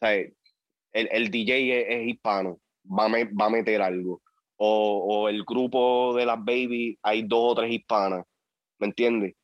El, 0.00 0.34
el 0.92 1.30
DJ 1.30 1.94
es, 1.94 2.08
hispano, 2.08 2.58
va 2.86 3.06
a, 3.06 3.08
va 3.08 3.46
a 3.46 3.50
meter 3.50 3.82
algo. 3.82 4.22
O, 4.56 5.24
o, 5.24 5.28
el 5.28 5.44
grupo 5.44 6.14
de 6.14 6.24
las 6.24 6.38
baby 6.38 6.96
hay 7.02 7.22
dos 7.22 7.52
o 7.52 7.54
tres 7.56 7.72
hispanas, 7.72 8.24
¿me 8.78 8.86
entiendes? 8.86 9.34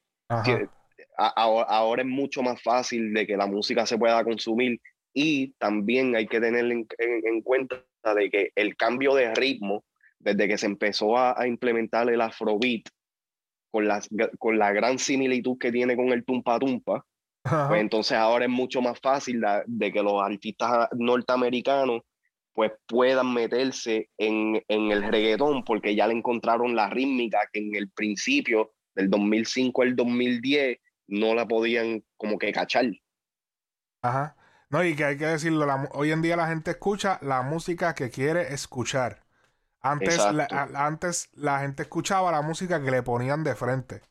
Ahora, 1.19 2.03
es 2.03 2.09
mucho 2.09 2.43
más 2.43 2.63
fácil 2.63 3.13
de 3.13 3.27
que 3.27 3.37
la 3.37 3.47
música 3.47 3.85
se 3.87 3.99
pueda 3.99 4.23
consumir 4.25 4.81
y 5.13 5.53
también 5.59 6.15
hay 6.15 6.27
que 6.27 6.41
tener 6.41 6.65
en, 6.65 6.87
en, 6.99 7.43
cuenta 7.43 7.83
de 8.15 8.31
que 8.31 8.53
el 8.55 8.77
cambio 8.77 9.15
de 9.15 9.35
ritmo, 9.35 9.85
desde 10.19 10.47
que 10.49 10.59
se 10.59 10.67
empezó 10.67 11.17
a, 11.17 11.41
a 11.41 11.47
implementar 11.47 12.09
el 12.09 12.21
afrobeat, 12.21 12.83
con 13.71 13.87
la, 13.87 14.03
con 14.39 14.59
la 14.59 14.73
gran 14.73 14.99
similitud 14.99 15.59
que 15.59 15.73
tiene 15.73 15.97
con 15.97 16.09
el 16.09 16.25
tumpa 16.25 16.59
tumpa, 16.59 17.05
pues 17.43 17.81
entonces 17.81 18.17
ahora 18.17 18.45
es 18.45 18.51
mucho 18.51 18.83
más 18.83 18.99
fácil 19.01 19.43
de, 19.67 19.93
que 19.93 20.03
los 20.03 20.21
artistas 20.23 20.89
norteamericanos 20.93 22.03
pues 22.53 22.73
puedan 22.87 23.33
meterse 23.33 24.09
en, 24.19 24.63
en, 24.69 24.91
el 24.91 25.05
reggaetón 25.05 25.65
porque 25.65 25.95
ya 25.95 26.09
le 26.09 26.15
encontraron 26.15 26.75
la 26.75 26.91
rítmica 26.91 27.39
que 27.53 27.61
en 27.61 27.75
el 27.77 27.91
principio 27.91 28.73
del 28.95 29.09
2005 29.09 29.83
al 29.83 29.97
2010 29.97 30.79
no 31.09 31.35
la 31.35 31.49
podían 31.49 32.05
como 32.17 32.39
que 32.39 32.53
cachar. 32.53 32.87
Ajá. 34.03 34.37
No, 34.71 34.85
y 34.85 34.95
que 34.95 35.05
hay 35.05 35.17
que 35.17 35.27
decirlo, 35.27 35.67
hoy 35.93 36.13
en 36.13 36.21
día 36.23 36.37
la 36.37 36.47
gente 36.47 36.73
escucha 36.73 37.19
la 37.23 37.43
música 37.43 37.95
que 37.95 38.11
quiere 38.11 38.53
escuchar. 38.53 39.25
Antes 39.81 40.19
la, 40.33 40.47
antes 40.75 41.31
la 41.33 41.61
gente 41.61 41.83
escuchaba 41.85 42.31
la 42.31 42.43
música 42.43 42.83
que 42.83 42.91
le 42.91 43.03
ponían 43.03 43.45
de 43.45 43.55
frente. 43.55 44.03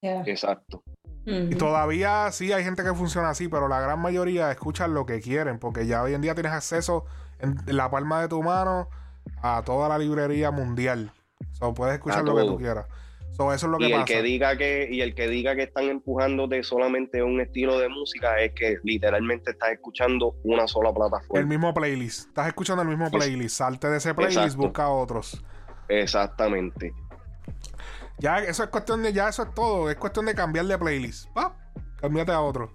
Exacto. 0.00 0.82
Y 1.24 1.54
todavía 1.54 2.32
sí 2.32 2.52
hay 2.52 2.64
gente 2.64 2.82
que 2.82 2.94
funciona 2.94 3.30
así, 3.30 3.46
pero 3.46 3.68
la 3.68 3.80
gran 3.80 4.00
mayoría 4.00 4.50
escuchan 4.50 4.92
lo 4.92 5.06
que 5.06 5.20
quieren, 5.20 5.60
porque 5.60 5.86
ya 5.86 6.02
hoy 6.02 6.14
en 6.14 6.20
día 6.20 6.34
tienes 6.34 6.52
acceso 6.52 7.04
en 7.38 7.56
la 7.66 7.88
palma 7.88 8.20
de 8.20 8.28
tu 8.28 8.42
mano 8.42 8.88
a 9.40 9.62
toda 9.64 9.88
la 9.88 9.98
librería 9.98 10.50
mundial. 10.50 11.12
O 11.60 11.74
puedes 11.74 11.94
escuchar 11.94 12.24
lo 12.24 12.34
que 12.34 12.42
tú 12.42 12.58
quieras 12.58 12.86
eso 13.34 13.52
es 13.52 13.62
lo 13.64 13.78
que 13.78 13.88
y 13.88 13.92
el 13.92 14.04
que 14.04 14.22
diga 14.22 14.56
que 14.56 14.88
y 14.90 15.00
el 15.00 15.14
que 15.14 15.26
diga 15.28 15.56
que 15.56 15.62
están 15.62 15.84
empujándote 15.84 16.62
solamente 16.62 17.22
un 17.22 17.40
estilo 17.40 17.78
de 17.78 17.88
música 17.88 18.38
es 18.40 18.52
que 18.54 18.78
literalmente 18.84 19.52
estás 19.52 19.70
escuchando 19.72 20.36
una 20.44 20.68
sola 20.68 20.92
plataforma. 20.92 21.40
El 21.40 21.46
mismo 21.46 21.72
playlist. 21.72 22.28
Estás 22.28 22.48
escuchando 22.48 22.82
el 22.82 22.88
mismo 22.88 23.10
playlist. 23.10 23.56
Salte 23.56 23.88
de 23.88 23.98
ese 23.98 24.14
playlist, 24.14 24.56
busca 24.56 24.88
otros. 24.88 25.42
Exactamente. 25.88 26.92
Ya 28.18 28.38
eso 28.38 28.62
es 28.62 28.68
cuestión 28.68 29.02
de 29.02 29.12
ya 29.12 29.28
eso 29.28 29.42
es 29.42 29.54
todo, 29.54 29.90
es 29.90 29.96
cuestión 29.96 30.26
de 30.26 30.34
cambiar 30.34 30.66
de 30.66 30.78
playlist. 30.78 31.26
¿Va? 31.36 31.56
Cámbiate 31.96 32.32
a 32.32 32.40
otro. 32.40 32.72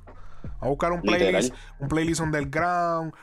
A 0.59 0.67
buscar 0.67 0.91
un 0.91 1.01
playlist, 1.01 1.53
un 1.79 1.87
playlist 1.87 2.21
underground. 2.21 3.13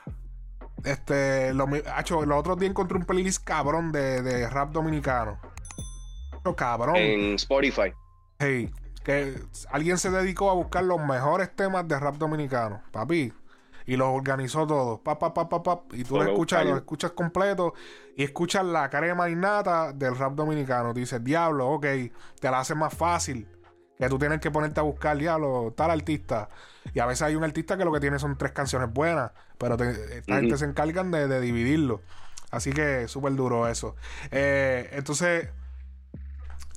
Este, 0.84 1.52
lo, 1.54 1.66
hecho, 1.98 2.24
los 2.24 2.38
otros 2.38 2.58
días 2.58 2.70
encontré 2.70 2.96
un 2.98 3.04
playlist 3.04 3.42
cabrón 3.42 3.90
de, 3.90 4.22
de 4.22 4.48
rap 4.50 4.70
dominicano 4.70 5.38
cabrón. 6.52 6.96
En 6.96 7.34
Spotify. 7.34 7.92
Hey, 8.38 8.70
que 9.04 9.38
alguien 9.70 9.98
se 9.98 10.10
dedicó 10.10 10.50
a 10.50 10.54
buscar 10.54 10.82
los 10.84 11.00
mejores 11.00 11.54
temas 11.54 11.86
de 11.86 11.98
rap 12.00 12.16
dominicano, 12.16 12.82
papi. 12.90 13.32
Y 13.86 13.96
los 13.96 14.08
organizó 14.08 14.66
todos. 14.66 15.00
Pa, 15.00 15.18
pa, 15.18 15.34
pa, 15.34 15.48
pa, 15.48 15.82
y 15.92 16.04
tú 16.04 16.16
lo 16.16 16.24
escuchas, 16.24 16.64
lo 16.64 16.76
escuchas 16.76 17.10
completo 17.10 17.74
y 18.16 18.24
escuchas 18.24 18.64
la 18.64 18.88
crema 18.88 19.28
innata 19.28 19.92
del 19.92 20.16
rap 20.16 20.32
dominicano. 20.32 20.94
dices, 20.94 21.22
diablo, 21.22 21.68
ok, 21.68 21.86
te 22.40 22.50
la 22.50 22.60
hace 22.60 22.74
más 22.74 22.94
fácil. 22.94 23.46
Que 23.98 24.08
tú 24.08 24.18
tienes 24.18 24.40
que 24.40 24.50
ponerte 24.50 24.80
a 24.80 24.82
buscar, 24.82 25.18
diablo, 25.18 25.74
tal 25.76 25.90
artista. 25.90 26.48
Y 26.94 27.00
a 27.00 27.06
veces 27.06 27.22
hay 27.22 27.36
un 27.36 27.44
artista 27.44 27.76
que 27.76 27.84
lo 27.84 27.92
que 27.92 28.00
tiene 28.00 28.18
son 28.18 28.38
tres 28.38 28.52
canciones 28.52 28.90
buenas, 28.92 29.32
pero 29.58 29.74
esta 29.74 30.36
gente 30.36 30.56
se 30.56 30.64
encargan 30.64 31.10
de, 31.10 31.40
dividirlo. 31.40 32.00
Así 32.50 32.72
que 32.72 33.06
súper 33.06 33.34
duro 33.34 33.68
eso. 33.68 33.96
Eh, 34.30 34.88
entonces, 34.92 35.48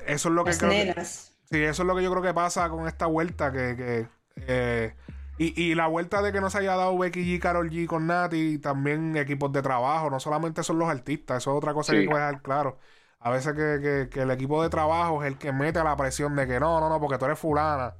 eso 0.07 0.29
es 0.29 0.35
lo 0.35 0.43
que 0.43 0.57
creo 0.57 0.93
sí, 1.03 1.63
eso 1.63 1.83
es 1.83 1.87
lo 1.87 1.95
que 1.95 2.03
yo 2.03 2.11
creo 2.11 2.23
que 2.23 2.33
pasa 2.33 2.69
con 2.69 2.87
esta 2.87 3.05
vuelta 3.05 3.51
que, 3.51 4.07
eh, 4.47 4.95
y, 5.39 5.75
la 5.75 5.85
vuelta 5.85 6.23
de 6.23 6.31
que 6.31 6.41
no 6.41 6.49
se 6.49 6.57
haya 6.57 6.75
dado 6.75 6.97
Becky 6.97 7.23
G, 7.23 7.39
Carol 7.39 7.69
G 7.69 7.85
con 7.85 8.07
Nati, 8.07 8.57
también 8.57 9.15
equipos 9.17 9.51
de 9.51 9.61
trabajo, 9.61 10.09
no 10.09 10.19
solamente 10.19 10.63
son 10.63 10.79
los 10.79 10.89
artistas, 10.89 11.37
eso 11.37 11.51
es 11.51 11.57
otra 11.57 11.75
cosa 11.75 11.93
que 11.93 11.99
hay 11.99 12.07
que 12.07 12.13
dejar 12.13 12.41
claro. 12.41 12.79
A 13.19 13.29
veces 13.29 13.53
que, 13.53 14.09
el 14.21 14.31
equipo 14.31 14.63
de 14.63 14.69
trabajo 14.69 15.23
es 15.23 15.27
el 15.27 15.37
que 15.37 15.51
mete 15.51 15.83
la 15.83 15.95
presión 15.95 16.35
de 16.35 16.47
que 16.47 16.59
no, 16.59 16.79
no, 16.79 16.89
no, 16.89 16.99
porque 16.99 17.17
tú 17.17 17.25
eres 17.25 17.37
fulana. 17.37 17.95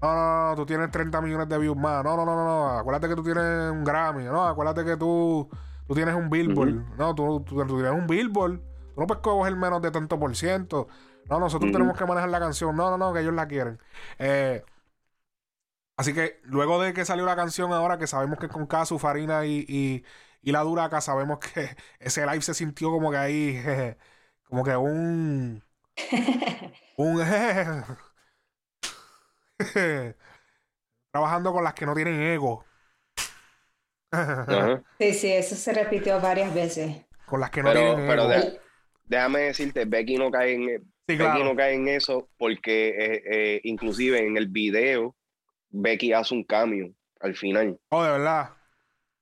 No, 0.00 0.14
no, 0.14 0.48
no, 0.50 0.56
tú 0.56 0.66
tienes 0.66 0.90
30 0.90 1.20
millones 1.20 1.48
de 1.48 1.58
views 1.58 1.76
más. 1.76 2.04
No, 2.04 2.16
no, 2.16 2.24
no, 2.24 2.36
no, 2.36 2.68
acuérdate 2.78 3.08
que 3.08 3.16
tú 3.16 3.22
tienes 3.22 3.70
un 3.70 3.84
Grammy. 3.84 4.24
No, 4.24 4.46
acuérdate 4.46 4.84
que 4.84 4.96
tú, 4.96 5.48
tú 5.86 5.94
tienes 5.94 6.14
un 6.14 6.28
Billboard. 6.28 6.96
No, 6.96 7.14
tú, 7.14 7.44
tú, 7.46 7.56
tú, 7.66 7.76
tienes 7.76 7.92
un 7.92 8.06
Billboard. 8.06 8.58
Tú 8.94 9.00
no 9.00 9.06
puedes 9.06 9.22
coger 9.22 9.56
menos 9.56 9.80
de 9.80 9.90
tanto 9.90 10.18
por 10.18 10.34
ciento. 10.36 10.88
No, 11.28 11.38
nosotros 11.40 11.72
tenemos 11.72 11.96
que 11.96 12.04
manejar 12.04 12.30
la 12.30 12.40
canción. 12.40 12.76
No, 12.76 12.90
no, 12.90 12.98
no, 12.98 13.12
que 13.12 13.20
ellos 13.20 13.34
la 13.34 13.46
quieren. 13.48 13.78
Eh, 14.18 14.62
así 15.96 16.12
que 16.14 16.40
luego 16.44 16.80
de 16.82 16.92
que 16.92 17.04
salió 17.04 17.24
la 17.24 17.36
canción 17.36 17.72
ahora, 17.72 17.98
que 17.98 18.06
sabemos 18.06 18.38
que 18.38 18.48
con 18.48 18.66
Casu, 18.66 18.98
Farina 18.98 19.46
y, 19.46 19.64
y, 19.68 20.04
y, 20.42 20.52
la 20.52 20.60
Duraca, 20.60 21.00
sabemos 21.00 21.38
que 21.38 21.76
ese 21.98 22.26
live 22.26 22.42
se 22.42 22.54
sintió 22.54 22.90
como 22.90 23.10
que 23.10 23.16
ahí, 23.16 23.62
como 24.44 24.64
que 24.64 24.76
un... 24.76 25.64
un... 26.96 27.22
trabajando 31.12 31.52
con 31.52 31.62
las 31.64 31.74
que 31.74 31.86
no 31.86 31.94
tienen 31.94 32.20
ego. 32.20 32.64
sí, 34.98 35.14
sí, 35.14 35.32
eso 35.32 35.54
se 35.56 35.72
repitió 35.72 36.20
varias 36.20 36.52
veces. 36.52 37.06
Con 37.26 37.40
las 37.40 37.50
que 37.50 37.62
no 37.62 37.72
tienen 37.72 38.10
ego. 38.10 38.28
déjame 39.04 39.40
decirte, 39.40 39.84
Becky 39.86 40.18
no 40.18 40.30
cae 40.30 40.54
en, 40.54 40.91
Becky 41.06 41.42
no 41.42 41.56
cae 41.56 41.74
en 41.74 41.88
eso 41.88 42.28
porque 42.38 42.88
eh, 42.88 43.22
eh, 43.30 43.60
inclusive 43.64 44.24
en 44.24 44.36
el 44.36 44.48
video 44.48 45.16
Becky 45.70 46.12
hace 46.12 46.34
un 46.34 46.44
cambio 46.44 46.94
al 47.20 47.34
final. 47.36 47.78
Oh, 47.90 48.02
de 48.02 48.10
verdad. 48.10 48.50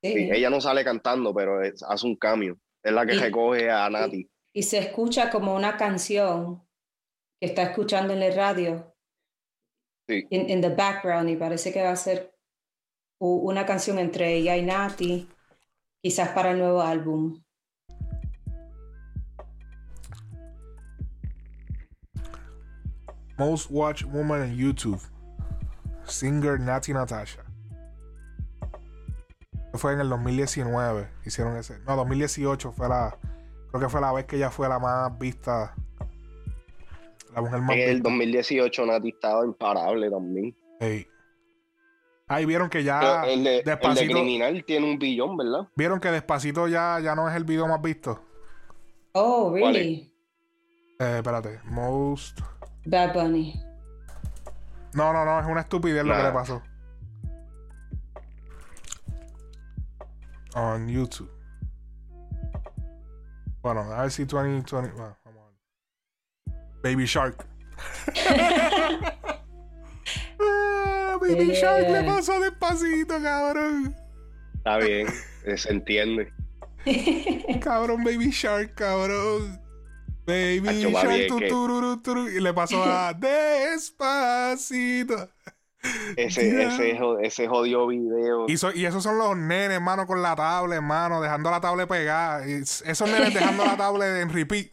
ella 0.02 0.50
no 0.50 0.60
sale 0.60 0.84
cantando, 0.84 1.34
pero 1.34 1.60
hace 1.60 2.06
un 2.06 2.16
cambio. 2.16 2.58
Es 2.82 2.92
la 2.92 3.06
que 3.06 3.14
recoge 3.14 3.70
a 3.70 3.88
Nati. 3.90 4.28
Y, 4.52 4.62
se 4.62 4.78
escucha 4.78 5.30
como 5.30 5.54
una 5.54 5.76
canción 5.76 6.66
que 7.38 7.46
está 7.46 7.62
escuchando 7.62 8.14
en 8.14 8.22
el 8.22 8.34
radio. 8.34 8.94
Sí. 10.08 10.26
En 10.30 10.60
the 10.60 10.70
background 10.70 11.28
y 11.30 11.36
parece 11.36 11.72
que 11.72 11.82
va 11.82 11.90
a 11.90 11.96
ser 11.96 12.34
una 13.20 13.66
canción 13.66 13.98
entre 13.98 14.34
ella 14.34 14.56
y 14.56 14.62
Nati, 14.62 15.28
quizás 16.02 16.30
para 16.30 16.52
el 16.52 16.58
nuevo 16.58 16.80
álbum. 16.80 17.42
Most 23.40 23.70
Watched 23.70 24.06
Woman 24.06 24.42
en 24.42 24.54
YouTube. 24.54 25.00
Singer 26.04 26.60
Nati 26.60 26.92
Natasha. 26.92 27.42
Fue 29.72 29.94
en 29.94 30.00
el 30.00 30.10
2019. 30.10 31.08
Hicieron 31.24 31.56
ese. 31.56 31.78
No, 31.86 31.96
2018 31.96 32.70
fue 32.72 32.86
la. 32.90 33.16
Creo 33.70 33.80
que 33.80 33.88
fue 33.88 34.02
la 34.02 34.12
vez 34.12 34.26
que 34.26 34.36
ella 34.36 34.50
fue 34.50 34.68
la 34.68 34.78
más 34.78 35.18
vista. 35.18 35.74
La 37.34 37.40
mujer 37.40 37.62
más 37.62 37.76
En 37.76 37.88
el 37.88 38.02
2018 38.02 38.84
Nati 38.84 39.08
estaba 39.08 39.42
imparable 39.46 40.10
también. 40.10 40.54
Ahí 42.28 42.44
vieron 42.44 42.68
que 42.68 42.84
ya. 42.84 43.24
El 43.26 43.42
de, 43.42 43.62
Despacito, 43.62 44.12
Criminal 44.12 44.62
tiene 44.66 44.86
un 44.86 44.98
billón, 44.98 45.38
¿verdad? 45.38 45.66
Vieron 45.76 45.98
que 45.98 46.10
Despacito 46.10 46.68
ya, 46.68 47.00
ya 47.02 47.14
no 47.14 47.26
es 47.26 47.34
el 47.34 47.44
video 47.44 47.66
más 47.66 47.80
visto. 47.80 48.22
Oh, 49.12 49.50
really? 49.54 50.12
Eh, 50.98 51.16
espérate. 51.16 51.58
Most. 51.64 52.38
Bad 52.84 53.14
Bunny. 53.14 53.62
No, 54.94 55.12
no, 55.12 55.24
no, 55.24 55.40
es 55.40 55.46
una 55.46 55.60
estupidez 55.60 56.04
lo 56.04 56.16
que 56.16 56.22
le 56.22 56.32
pasó. 56.32 56.62
On 60.54 60.88
YouTube. 60.88 61.30
Bueno, 63.62 63.80
a 63.82 64.02
ver 64.02 64.10
si 64.10 64.24
2020. 64.24 64.92
Bueno, 64.92 65.16
vamos 65.24 65.42
a 65.44 65.46
ver. 65.46 66.60
Baby 66.82 67.04
Shark. 67.06 67.46
Ah, 70.42 71.18
Baby 71.20 71.52
Shark 71.52 71.88
le 71.90 72.02
pasó 72.02 72.40
despacito, 72.40 73.22
cabrón. 73.22 73.94
Está 74.54 74.78
bien, 74.78 75.06
se 75.56 75.70
entiende. 75.70 76.32
cabrón, 77.60 78.02
Baby 78.04 78.30
Shark, 78.30 78.74
cabrón. 78.74 79.60
Baby 80.30 80.86
y 82.36 82.40
le 82.40 82.54
pasó 82.54 82.82
a 82.82 83.12
Despacito. 83.14 85.28
Ese, 86.16 86.62
ese, 86.62 86.98
ese 87.22 87.48
jodido 87.48 87.86
video. 87.86 88.46
Y, 88.48 88.54
y, 88.74 88.84
esos 88.84 89.02
son 89.02 89.16
los 89.16 89.36
nenes, 89.36 89.76
hermano, 89.76 90.06
con 90.06 90.20
la 90.20 90.36
tablet, 90.36 90.76
hermano, 90.76 91.22
dejando 91.22 91.50
la 91.50 91.60
tablet 91.60 91.88
pegada. 91.88 92.46
Y 92.46 92.52
esos 92.52 93.10
nenes 93.10 93.32
dejando 93.32 93.64
la 93.64 93.76
tablet 93.76 94.22
en 94.22 94.30
repeat. 94.30 94.72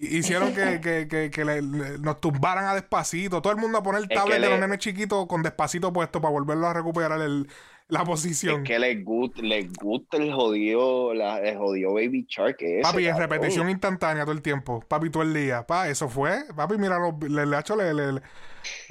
Hicieron 0.00 0.54
que, 0.54 0.80
que, 0.80 1.30
que, 1.30 1.62
nos 2.00 2.20
tumbaran 2.20 2.64
a 2.64 2.74
despacito. 2.74 3.40
Todo 3.40 3.52
el 3.52 3.58
mundo 3.58 3.78
a 3.78 3.82
poner 3.82 4.02
el 4.02 4.08
tablet 4.08 4.40
de 4.40 4.50
los 4.50 4.58
nenes 4.58 4.78
chiquitos 4.78 5.26
con 5.26 5.42
despacito 5.42 5.92
puesto 5.92 6.20
para 6.20 6.32
volverlo 6.32 6.66
a 6.66 6.74
recuperar 6.74 7.20
el, 7.20 7.48
la 7.88 8.04
posición. 8.04 8.62
Es 8.62 8.68
que 8.68 8.78
les 8.78 9.02
gusta, 9.02 9.40
les 9.42 9.72
gusta 9.72 10.18
el 10.18 10.32
jodido, 10.32 11.14
la, 11.14 11.40
el 11.40 11.56
jodido 11.56 11.94
Baby 11.94 12.26
Shark. 12.28 12.56
Ese, 12.60 12.82
papi, 12.82 13.06
en 13.06 13.16
repetición 13.16 13.70
instantánea 13.70 14.24
todo 14.24 14.34
el 14.34 14.42
tiempo. 14.42 14.84
Papi, 14.86 15.10
todo 15.10 15.22
el 15.22 15.32
día. 15.32 15.66
Pa, 15.66 15.88
eso 15.88 16.08
fue. 16.08 16.44
Papi, 16.54 16.76
mira, 16.76 16.98
le, 16.98 17.46
le, 17.46 17.58
hecho, 17.58 17.76
le, 17.76 17.94
le, 17.94 18.12
le, 18.12 18.22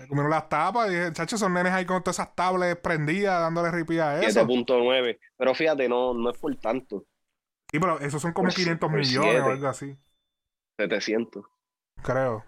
comieron 0.08 0.32
las 0.32 0.50
tapas. 0.50 0.92
Y 0.92 1.14
chacho, 1.14 1.38
son 1.38 1.54
nenes 1.54 1.74
ahí 1.74 1.86
con 1.86 2.02
todas 2.02 2.18
esas 2.20 2.36
tablets 2.36 2.82
prendidas, 2.82 3.40
dándole 3.40 3.72
ripia 3.72 4.10
a 4.10 4.22
eso. 4.22 4.48
7.9. 4.48 5.20
Pero 5.38 5.54
fíjate, 5.54 5.88
no, 5.88 6.14
no 6.16 6.32
es 6.32 6.38
por 6.38 6.56
tanto. 6.56 7.06
Sí, 7.72 7.80
pero 7.80 8.00
esos 8.00 8.22
son 8.22 8.34
como 8.34 8.50
500 8.50 8.92
millones 8.92 9.42
o 9.42 9.52
algo 9.52 9.68
así. 9.68 9.96
700. 10.80 11.46
Creo. 12.02 12.44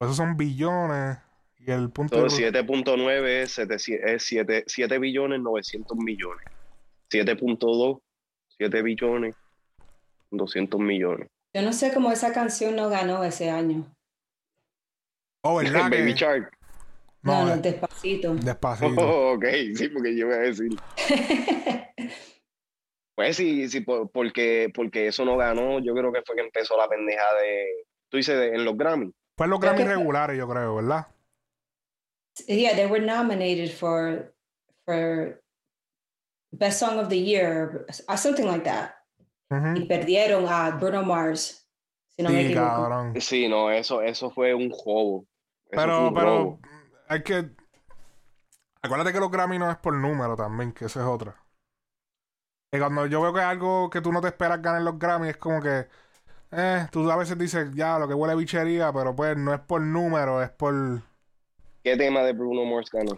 Esos 0.00 0.16
son 0.16 0.36
billones. 0.36 1.18
Y 1.64 1.70
el 1.70 1.90
punto 1.90 2.26
7.9 2.26 3.26
es, 3.42 4.22
7, 4.24 4.64
7, 4.66 4.98
billones 4.98 5.40
900 5.40 5.96
millones. 5.96 6.44
7.2, 7.10 8.00
7 8.58 8.82
billones 8.82 9.36
200 10.30 10.80
millones. 10.80 11.28
Yo 11.54 11.62
no 11.62 11.72
sé 11.72 11.92
cómo 11.92 12.10
esa 12.10 12.32
canción 12.32 12.74
no 12.74 12.88
ganó 12.88 13.22
ese 13.22 13.50
año. 13.50 13.86
Oh, 15.44 15.60
el 15.60 15.72
Baby 15.72 16.14
Shark. 16.14 16.56
No, 17.22 17.46
no, 17.46 17.56
despacito. 17.58 18.34
Despacito. 18.34 18.94
Oh, 19.00 19.34
ok, 19.34 19.44
sí, 19.74 19.88
porque 19.88 20.16
yo 20.16 20.26
iba 20.26 20.36
a 20.36 20.38
decir. 20.38 20.72
pues 23.14 23.36
sí, 23.36 23.68
sí, 23.68 23.80
porque, 23.80 24.72
porque 24.74 25.06
eso 25.06 25.24
no 25.24 25.36
ganó. 25.36 25.78
Yo 25.78 25.94
creo 25.94 26.12
que 26.12 26.22
fue 26.26 26.34
que 26.34 26.42
empezó 26.42 26.76
la 26.76 26.88
pendeja 26.88 27.34
de. 27.40 27.84
Tú 28.08 28.16
dices 28.16 28.52
en 28.52 28.64
los 28.64 28.76
Grammy. 28.76 29.12
Fue 29.36 29.46
en 29.46 29.50
los 29.50 29.60
Grammy 29.60 29.84
regulares, 29.84 30.36
yo 30.36 30.48
creo, 30.48 30.76
¿verdad? 30.76 31.06
Yeah, 32.48 32.74
they 32.74 32.86
were 32.86 33.00
nominated 33.00 33.70
for 33.70 34.32
for 34.84 35.40
best 36.52 36.78
song 36.78 36.98
of 36.98 37.08
the 37.08 37.18
year, 37.18 37.86
or 37.88 38.16
something 38.16 38.46
like 38.46 38.64
that. 38.64 38.96
Y 39.50 39.86
perdieron 39.86 40.48
a 40.48 40.70
Bruno 40.78 41.02
Mars. 41.02 41.68
Si 42.08 42.22
no 42.22 42.30
sí, 42.30 42.34
me 42.34 42.46
equivoco. 42.46 43.20
Sí, 43.20 43.48
no, 43.48 43.70
eso, 43.70 44.02
eso 44.02 44.30
fue 44.30 44.54
un 44.54 44.70
juego. 44.70 45.26
pero, 45.70 46.12
pero 46.14 46.58
hay 47.08 47.22
que. 47.22 47.50
Acuérdate 48.82 49.12
que 49.12 49.20
los 49.20 49.30
Grammy 49.30 49.58
no 49.58 49.70
es 49.70 49.76
por 49.76 49.94
número 49.94 50.36
también, 50.36 50.72
que 50.72 50.86
eso 50.86 51.00
es 51.00 51.06
otra. 51.06 51.36
Y 52.72 52.78
cuando 52.78 53.06
yo 53.06 53.20
veo 53.20 53.32
que 53.32 53.40
algo 53.40 53.90
que 53.90 54.00
tú 54.00 54.12
no 54.12 54.20
te 54.20 54.28
esperas 54.28 54.60
ganar 54.62 54.82
los 54.82 54.98
Grammy, 54.98 55.28
es 55.28 55.36
como 55.36 55.60
que. 55.60 55.86
Eh, 56.54 56.86
tú 56.90 57.10
a 57.10 57.16
veces 57.16 57.38
dices, 57.38 57.70
ya, 57.74 57.98
lo 57.98 58.06
que 58.06 58.14
huele 58.14 58.32
a 58.32 58.36
bichería, 58.36 58.92
pero 58.92 59.16
pues 59.16 59.36
no 59.38 59.54
es 59.54 59.60
por 59.60 59.80
número, 59.80 60.42
es 60.42 60.50
por 60.50 61.02
¿Qué 61.82 61.96
tema 61.96 62.22
de 62.22 62.32
Bruno 62.32 62.64
Mars 62.64 62.90
ganó? 62.90 63.16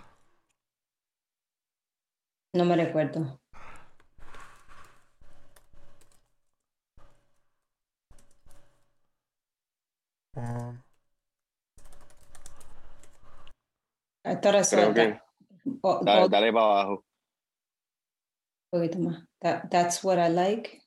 No 2.55 2.65
me 2.65 2.77
recuerdo. 2.77 3.39
Um, 10.37 10.83
Esto 14.25 14.53
resulta. 14.53 15.23
Oh, 15.83 16.01
dale, 16.03 16.29
dale, 16.29 16.53
para 16.53 16.65
abajo. 16.65 17.05
Un 18.73 18.81
poquito 18.81 18.99
más. 18.99 19.25
That, 19.43 19.71
that's 19.71 20.03
what 20.03 20.19
I 20.19 20.29
like. 20.29 20.83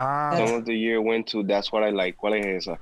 Ah. 0.00 0.36
Song 0.36 0.60
of 0.60 0.64
the 0.66 0.74
year 0.74 1.00
went 1.00 1.26
to 1.28 1.42
That's 1.42 1.72
what 1.72 1.82
I 1.82 1.90
like. 1.90 2.18
¿Cuál 2.18 2.34
es 2.34 2.68
esa? 2.68 2.78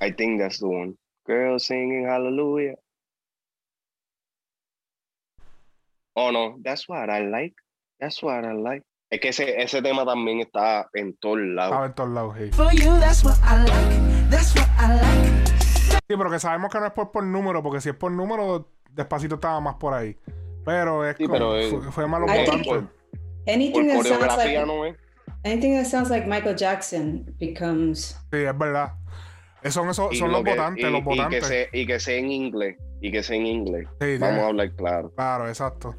I 0.00 0.12
think 0.12 0.40
that's 0.40 0.58
the 0.58 0.68
one. 0.68 0.94
Girl 1.26 1.58
singing 1.58 2.04
hallelujah. 2.06 2.76
Oh 6.14 6.30
no, 6.30 6.56
that's 6.62 6.88
what 6.88 7.10
I 7.10 7.20
like. 7.20 7.54
That's 8.00 8.22
what 8.22 8.44
I 8.44 8.52
like. 8.52 8.82
Es 9.10 9.20
que 9.20 9.28
ese, 9.28 9.62
ese 9.62 9.82
tema 9.82 10.04
también 10.04 10.40
está 10.40 10.88
en 10.94 11.16
todos 11.18 11.38
lados. 11.38 11.72
Estaba 11.72 11.86
en 11.86 11.94
todos 11.94 12.10
lados, 12.10 12.36
sí. 12.38 12.50
Sí, 16.08 16.16
pero 16.16 16.30
que 16.30 16.38
sabemos 16.40 16.72
que 16.72 16.80
no 16.80 16.86
es 16.86 16.92
por, 16.92 17.12
por 17.12 17.22
número, 17.22 17.62
porque 17.62 17.80
si 17.80 17.90
es 17.90 17.94
por 17.94 18.10
número, 18.10 18.72
despacito 18.90 19.36
estaba 19.36 19.60
más 19.60 19.76
por 19.76 19.94
ahí. 19.94 20.16
Pero 20.64 21.04
es 21.04 21.16
sí, 21.16 21.26
como, 21.26 21.38
pero, 21.38 21.80
fue, 21.80 21.92
fue 21.92 22.06
malo 22.08 22.26
por, 22.26 22.34
anything 23.46 23.72
por 23.72 24.04
that 24.04 24.04
sounds 24.04 24.36
like, 24.36 24.66
no 24.66 24.84
es. 24.84 24.96
Anything 25.44 25.74
that 25.76 25.86
sounds 25.86 26.10
like 26.10 26.26
Michael 26.26 26.56
Jackson 26.56 27.32
becomes. 27.38 28.18
Sí, 28.32 28.38
es 28.38 28.58
verdad. 28.58 28.94
Son, 29.70 29.94
son 29.94 30.32
los 30.32 30.44
votantes, 30.44 30.90
los 30.90 31.04
votantes. 31.04 31.38
Y 31.38 31.40
que, 31.40 31.46
sea, 31.46 31.66
y 31.72 31.86
que 31.86 32.00
sea 32.00 32.16
en 32.16 32.30
inglés. 32.30 32.76
Y 33.00 33.10
que 33.10 33.22
sea 33.22 33.36
en 33.36 33.46
inglés. 33.46 33.88
Vamos 34.20 34.42
a 34.42 34.46
hablar 34.46 34.74
claro. 34.74 35.12
Claro, 35.14 35.48
exacto. 35.48 35.94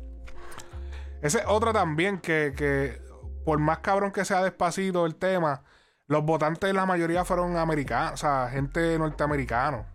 Esa 1.22 1.40
es 1.40 1.46
otra 1.48 1.74
también 1.74 2.20
que, 2.20 2.54
que, 2.56 3.00
por 3.44 3.60
más 3.60 3.80
cabrón 3.80 4.12
que 4.12 4.24
sea 4.24 4.44
despacito 4.44 5.06
el 5.06 5.16
tema, 5.16 5.64
los 6.08 6.24
votantes 6.24 6.74
la 6.74 6.86
mayoría 6.86 7.26
fueron 7.26 7.58
americanos, 7.58 8.14
o 8.14 8.18
sea, 8.18 8.50
gente 8.50 8.98
norteamericana. 8.98 9.88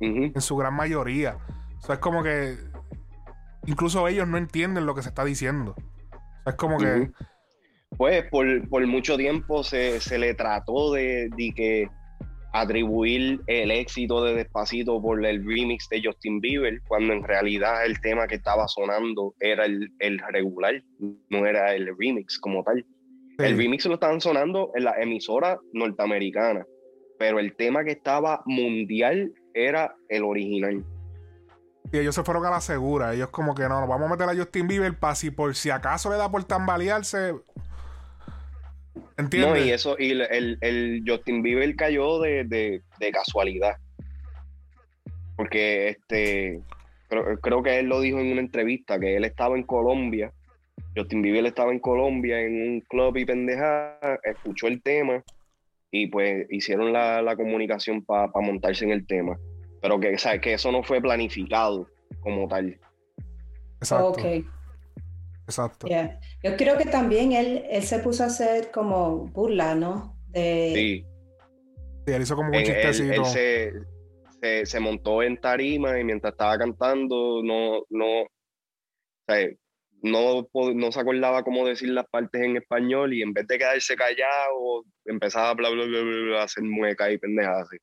En 0.00 0.40
su 0.40 0.56
gran 0.56 0.74
mayoría. 0.74 1.38
O 1.78 1.86
sea, 1.86 1.94
es 1.94 2.00
como 2.00 2.22
que 2.22 2.56
incluso 3.66 4.06
ellos 4.08 4.26
no 4.26 4.36
entienden 4.36 4.84
lo 4.84 4.94
que 4.94 5.02
se 5.02 5.08
está 5.08 5.24
diciendo. 5.24 5.76
O 5.76 6.42
sea, 6.42 6.50
es 6.50 6.54
como 6.54 6.78
que... 6.78 7.10
Pues 7.96 8.24
por, 8.30 8.68
por 8.68 8.86
mucho 8.86 9.16
tiempo 9.16 9.62
se, 9.62 10.00
se 10.00 10.18
le 10.18 10.34
trató 10.34 10.92
de, 10.92 11.28
de 11.36 11.52
que 11.54 11.90
atribuir 12.52 13.40
el 13.46 13.70
éxito 13.70 14.22
de 14.24 14.34
Despacito 14.34 15.00
por 15.00 15.24
el 15.24 15.44
remix 15.44 15.88
de 15.88 16.02
Justin 16.04 16.40
Bieber, 16.40 16.80
cuando 16.86 17.12
en 17.14 17.22
realidad 17.22 17.84
el 17.84 18.00
tema 18.00 18.26
que 18.26 18.36
estaba 18.36 18.68
sonando 18.68 19.34
era 19.40 19.64
el, 19.64 19.90
regular, 20.32 20.82
no 21.30 21.46
era 21.46 21.74
el 21.74 21.88
remix 21.98 22.38
como 22.38 22.62
tal. 22.62 22.84
El 23.38 23.56
remix 23.56 23.86
lo 23.86 23.94
estaban 23.94 24.20
sonando 24.20 24.70
en 24.74 24.84
la 24.84 24.94
emisora 25.00 25.58
norteamericana, 25.72 26.64
pero 27.18 27.38
el 27.38 27.56
tema 27.56 27.82
que 27.84 27.92
estaba 27.92 28.42
mundial 28.44 29.32
era 29.54 29.96
el 30.08 30.22
original. 30.22 30.84
Y 31.90 31.98
ellos 31.98 32.14
se 32.14 32.22
fueron 32.22 32.44
a 32.46 32.50
la 32.50 32.60
segura. 32.60 33.14
Ellos 33.14 33.28
como 33.28 33.54
que 33.54 33.62
no, 33.62 33.80
nos 33.80 33.88
vamos 33.88 34.06
a 34.06 34.14
meter 34.14 34.28
a 34.28 34.36
Justin 34.36 34.68
Bieber 34.68 34.98
para 34.98 35.14
si 35.14 35.30
por 35.30 35.54
si 35.54 35.70
acaso 35.70 36.10
le 36.10 36.16
da 36.16 36.30
por 36.30 36.44
tambalearse, 36.44 37.34
no, 39.16 39.56
y 39.56 39.70
eso, 39.70 39.96
y 39.98 40.10
el, 40.10 41.04
Justin 41.06 41.42
Bieber 41.42 41.74
cayó 41.76 42.18
de, 42.20 42.82
casualidad. 43.12 43.76
Porque 45.36 45.88
este, 45.88 46.60
creo, 47.08 47.38
creo 47.40 47.62
que 47.62 47.78
él 47.78 47.86
lo 47.86 48.00
dijo 48.00 48.18
en 48.20 48.32
una 48.32 48.40
entrevista, 48.40 48.98
que 48.98 49.16
él 49.16 49.24
estaba 49.24 49.56
en 49.56 49.64
Colombia, 49.64 50.32
Justin 50.96 51.22
Bieber 51.22 51.46
estaba 51.46 51.72
en 51.72 51.78
Colombia 51.78 52.40
en 52.40 52.54
un 52.54 52.80
club 52.82 53.16
y 53.16 53.24
pendeja, 53.24 53.98
escuchó 54.24 54.66
el 54.66 54.82
tema 54.82 55.22
y 55.90 56.06
pues 56.06 56.46
hicieron 56.50 56.92
la, 56.92 57.22
la 57.22 57.36
comunicación 57.36 58.04
para 58.04 58.30
montarse 58.40 58.84
en 58.84 58.92
el 58.92 59.06
tema. 59.06 59.38
Pero 59.80 59.98
que, 60.00 60.16
¿sabes? 60.18 60.40
que 60.40 60.54
eso 60.54 60.70
no 60.70 60.82
fue 60.82 61.00
planificado 61.00 61.88
como 62.20 62.46
tal. 62.48 62.78
Exacto. 63.78 64.08
Ok. 64.08 64.24
Exacto. 65.44 65.86
Yeah. 65.86 66.18
Yo 66.42 66.56
creo 66.56 66.76
que 66.76 66.84
también 66.86 67.32
él, 67.32 67.64
él 67.70 67.82
se 67.82 67.98
puso 68.00 68.24
a 68.24 68.26
hacer 68.26 68.70
como 68.70 69.26
burla, 69.28 69.74
¿no? 69.74 70.16
De, 70.28 70.72
Sí. 70.74 71.06
Sí, 72.06 72.12
él 72.12 72.22
hizo 72.22 72.34
como 72.34 72.48
un 72.48 72.54
Él, 72.56 72.62
él- 72.62 72.66
chistecito. 72.66 73.12
él 73.14 73.24
se, 73.26 73.72
se, 74.40 74.66
se 74.66 74.80
montó 74.80 75.22
en 75.22 75.40
tarima 75.40 75.98
y 76.00 76.04
mientras 76.04 76.32
estaba 76.32 76.58
cantando 76.58 77.42
no, 77.44 77.84
no, 77.90 78.22
o 78.22 78.28
sea, 79.28 79.48
no, 80.02 80.48
no 80.74 80.90
se 80.90 80.98
acordaba 81.00 81.44
cómo 81.44 81.64
decir 81.64 81.90
las 81.90 82.06
partes 82.08 82.42
en 82.42 82.56
español 82.56 83.14
y 83.14 83.22
en 83.22 83.32
vez 83.32 83.46
de 83.46 83.56
quedarse 83.58 83.94
callado, 83.94 84.84
empezaba 85.04 85.50
a 85.50 85.54
bla, 85.54 85.70
bla, 85.70 85.84
bla, 85.84 86.00
bla, 86.02 86.42
hacer 86.42 86.64
muecas 86.64 87.12
y 87.12 87.18
pendejadas 87.18 87.68
así. 87.68 87.76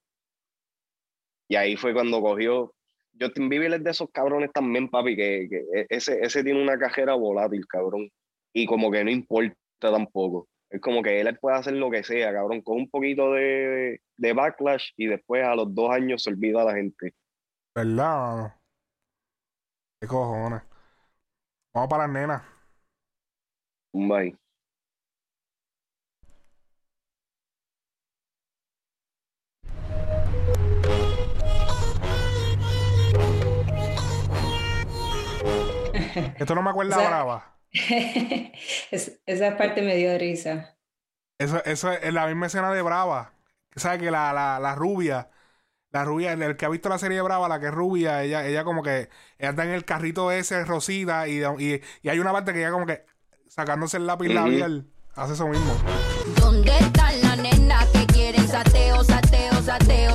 Y 1.48 1.56
ahí 1.56 1.78
fue 1.78 1.94
cuando 1.94 2.22
cogió. 2.22 2.74
Justin 3.20 3.48
Bieber 3.50 3.74
es 3.74 3.84
de 3.84 3.92
esos 3.92 4.10
cabrones 4.12 4.52
también, 4.54 4.90
papi, 4.90 5.16
que, 5.16 5.48
que 5.50 5.58
e- 5.80 5.86
ese, 5.90 6.20
ese 6.22 6.44
tiene 6.44 6.62
una 6.62 6.78
cajera 6.78 7.14
volátil, 7.16 7.66
cabrón. 7.68 8.10
Y 8.54 8.66
como 8.66 8.92
que 8.92 9.04
no 9.04 9.12
importa 9.12 9.56
tampoco. 9.80 10.48
Es 10.72 10.82
como 10.82 11.02
que 11.02 11.20
él 11.20 11.38
puede 11.40 11.58
hacer 11.58 11.74
lo 11.74 11.90
que 11.90 12.04
sea, 12.04 12.32
cabrón, 12.32 12.62
con 12.62 12.78
un 12.78 12.90
poquito 12.90 13.34
de, 13.34 14.02
de 14.18 14.34
backlash 14.34 14.92
y 14.98 15.08
después 15.08 15.44
a 15.44 15.56
los 15.56 15.74
dos 15.74 15.90
años 15.92 16.24
se 16.24 16.30
olvida 16.30 16.64
la 16.64 16.76
gente. 16.76 17.14
¿Verdad? 17.76 18.36
mano? 18.36 18.54
¿Qué 20.02 20.08
cojones? 20.08 20.62
Vamos 21.74 21.90
para 21.90 22.04
las 22.08 22.14
nenas. 22.14 22.44
Bye. 23.94 24.38
Esto 36.38 36.56
no 36.56 36.62
me 36.62 36.70
acuerda 36.70 36.96
O 36.96 37.00
sea- 37.00 37.10
brava. 37.10 37.59
Es- 38.92 39.22
esa 39.26 39.58
parte 39.58 39.82
me 39.82 39.96
dio 39.96 40.18
risa. 40.18 40.76
Eso, 41.38 41.64
eso 41.66 41.92
es 41.92 42.14
la 42.14 42.28
misma 42.28 42.48
escena 42.48 42.72
de 42.72 42.82
Brava. 42.82 43.34
¿Sabes 43.76 44.00
que 44.00 44.12
la, 44.12 44.34
la, 44.34 44.60
la 44.60 44.76
rubia, 44.76 45.30
la 45.92 46.04
rubia, 46.04 46.34
el, 46.34 46.42
el 46.42 46.58
que 46.58 46.66
ha 46.66 46.70
visto 46.70 46.90
la 46.90 46.98
serie 46.98 47.18
de 47.18 47.24
Brava, 47.24 47.48
la 47.48 47.60
que 47.60 47.68
es 47.68 47.74
rubia, 47.74 48.24
ella, 48.24 48.46
ella 48.46 48.64
como 48.64 48.84
que 48.84 49.10
ella 49.38 49.50
anda 49.50 49.64
en 49.64 49.70
el 49.72 49.86
carrito 49.86 50.32
ese 50.32 50.66
rosita 50.66 51.28
y, 51.28 51.42
y, 51.60 51.82
y 52.02 52.10
hay 52.10 52.20
una 52.20 52.32
parte 52.34 52.52
que 52.52 52.60
ella 52.60 52.72
como 52.72 52.86
que 52.86 53.06
sacándose 53.48 53.98
el 53.98 54.08
lápiz 54.08 54.30
labial 54.30 54.88
hace 55.16 55.34
eso 55.34 55.48
mismo. 55.48 55.74
¿Dónde 56.42 56.78
están 56.78 57.22
las 57.22 57.38
nenas 57.38 57.86
que 57.90 58.06
quieren 58.08 58.48
sateo, 58.48 59.04
sateo, 59.04 59.54
sateo? 59.62 60.14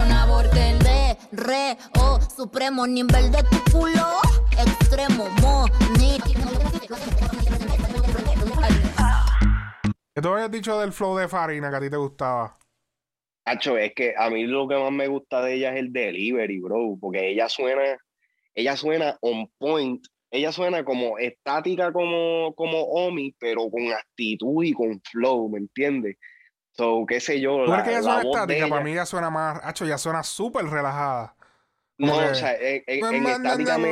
Un 0.00 0.12
aborten 0.12 0.78
de 0.78 1.16
re 1.32 1.76
o 1.98 2.20
supremo 2.20 2.86
nivel 2.86 3.32
de 3.32 3.42
tu 3.44 3.72
culo 3.72 4.20
extremo 4.98 5.64
¿Qué 10.14 10.22
tú 10.22 10.28
habías 10.30 10.50
dicho 10.50 10.78
del 10.80 10.92
flow 10.92 11.16
de 11.16 11.28
Farina 11.28 11.70
que 11.70 11.76
a 11.76 11.80
ti 11.80 11.90
te 11.90 11.96
gustaba? 11.96 12.58
Hacho, 13.44 13.78
es 13.78 13.94
que 13.94 14.14
a 14.16 14.28
mí 14.30 14.44
lo 14.44 14.66
que 14.66 14.76
más 14.76 14.90
me 14.90 15.06
gusta 15.06 15.40
de 15.42 15.54
ella 15.54 15.72
es 15.72 15.78
el 15.78 15.92
delivery, 15.92 16.60
bro, 16.60 16.98
porque 17.00 17.30
ella 17.30 17.48
suena, 17.48 17.96
ella 18.54 18.76
suena 18.76 19.16
on 19.20 19.48
point, 19.58 20.04
ella 20.30 20.50
suena 20.50 20.84
como 20.84 21.18
estática 21.18 21.92
como, 21.92 22.52
como 22.56 22.82
Omi, 22.82 23.34
pero 23.38 23.70
con 23.70 23.92
actitud 23.92 24.64
y 24.64 24.72
con 24.72 25.00
flow, 25.00 25.48
¿me 25.48 25.58
entiendes? 25.58 26.16
So, 26.72 27.06
qué 27.06 27.20
sé 27.20 27.40
yo, 27.40 27.64
¿Tú 27.64 27.70
la, 27.70 27.82
crees 27.82 27.84
que 27.84 27.90
ella 27.90 28.00
la 28.00 28.02
suena 28.02 28.16
voz 28.16 28.24
de 28.24 28.40
estática? 28.40 28.68
Para 28.68 28.84
mí 28.84 28.92
ella 28.92 29.06
suena 29.06 29.30
más... 29.30 29.60
Hacho, 29.62 29.84
ella 29.84 29.98
suena 29.98 30.22
súper 30.24 30.64
relajada. 30.66 31.36
No, 31.98 32.18
que- 32.18 32.24
o 32.26 32.34
sea, 32.34 32.54
en, 32.56 32.82
estática 32.86 33.78
me- 33.78 33.88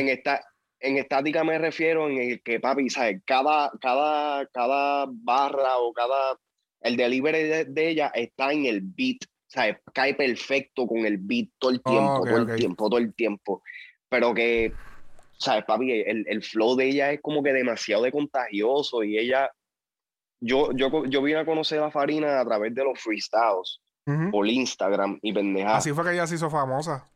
en 0.00 0.08
esta, 0.08 0.44
en 0.80 0.96
estática 0.98 1.44
me 1.44 1.58
refiero 1.58 2.08
en 2.08 2.18
el 2.18 2.42
que, 2.42 2.58
papi, 2.58 2.90
¿sabes? 2.90 3.22
Cada, 3.24 3.70
cada, 3.80 4.44
cada 4.46 5.06
barra 5.08 5.78
o 5.78 5.92
cada, 5.92 6.38
el 6.80 6.96
delivery 6.96 7.42
de, 7.44 7.64
de 7.66 7.88
ella 7.88 8.10
está 8.14 8.52
en 8.52 8.66
el 8.66 8.80
beat, 8.82 9.18
¿sabes? 9.46 9.76
Cae 9.94 10.14
perfecto 10.14 10.86
con 10.86 11.06
el 11.06 11.18
beat 11.18 11.50
todo 11.58 11.70
el 11.70 11.80
Oh, 11.84 11.90
tiempo, 11.90 12.24
todo 12.26 12.38
el 12.38 12.56
tiempo, 12.56 12.88
todo 12.88 12.98
el 12.98 13.14
tiempo. 13.14 13.62
Pero 14.08 14.34
que, 14.34 14.78
¿sabes, 15.38 15.64
papi? 15.64 15.92
El, 15.92 16.24
el 16.26 16.42
flow 16.42 16.74
de 16.74 16.86
ella 16.88 17.12
es 17.12 17.20
como 17.22 17.42
que 17.42 17.52
demasiado 17.52 18.02
de 18.02 18.10
contagioso 18.10 19.04
y 19.04 19.16
ella, 19.16 19.48
yo, 20.40 20.72
yo, 20.74 21.04
yo 21.06 21.22
vine 21.22 21.38
a 21.38 21.44
conocer 21.44 21.78
a 21.78 21.90
Farina 21.92 22.40
a 22.40 22.44
través 22.44 22.74
de 22.74 22.82
los 22.82 22.98
freestyles 22.98 23.80
Ujú. 24.06 24.32
por 24.32 24.48
Instagram 24.48 25.20
y 25.22 25.32
pendejadas. 25.32 25.78
Así 25.78 25.92
fue 25.92 26.02
que 26.04 26.12
ella 26.14 26.26
se 26.26 26.34
hizo 26.34 26.50
famosa. 26.50 27.08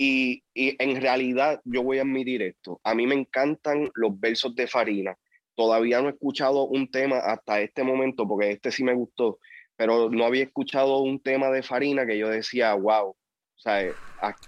Y, 0.00 0.44
y 0.54 0.76
en 0.82 1.00
realidad, 1.00 1.60
yo 1.64 1.82
voy 1.82 1.98
a 1.98 2.02
admitir 2.02 2.40
esto. 2.42 2.80
A 2.84 2.94
mí 2.94 3.06
me 3.06 3.16
encantan 3.16 3.90
los 3.94 4.18
versos 4.18 4.54
de 4.54 4.68
Farina. 4.68 5.18
Todavía 5.56 6.00
no 6.00 6.08
he 6.08 6.12
escuchado 6.12 6.66
un 6.68 6.88
tema 6.90 7.18
hasta 7.18 7.60
este 7.60 7.82
momento, 7.82 8.26
porque 8.28 8.52
este 8.52 8.70
sí 8.70 8.84
me 8.84 8.94
gustó, 8.94 9.40
pero 9.76 10.08
no 10.08 10.24
había 10.24 10.44
escuchado 10.44 10.98
un 11.00 11.20
tema 11.20 11.50
de 11.50 11.64
Farina 11.64 12.06
que 12.06 12.16
yo 12.16 12.28
decía, 12.28 12.74
wow, 12.74 13.08
o 13.10 13.16
sea, 13.56 13.84
eh, 13.84 13.98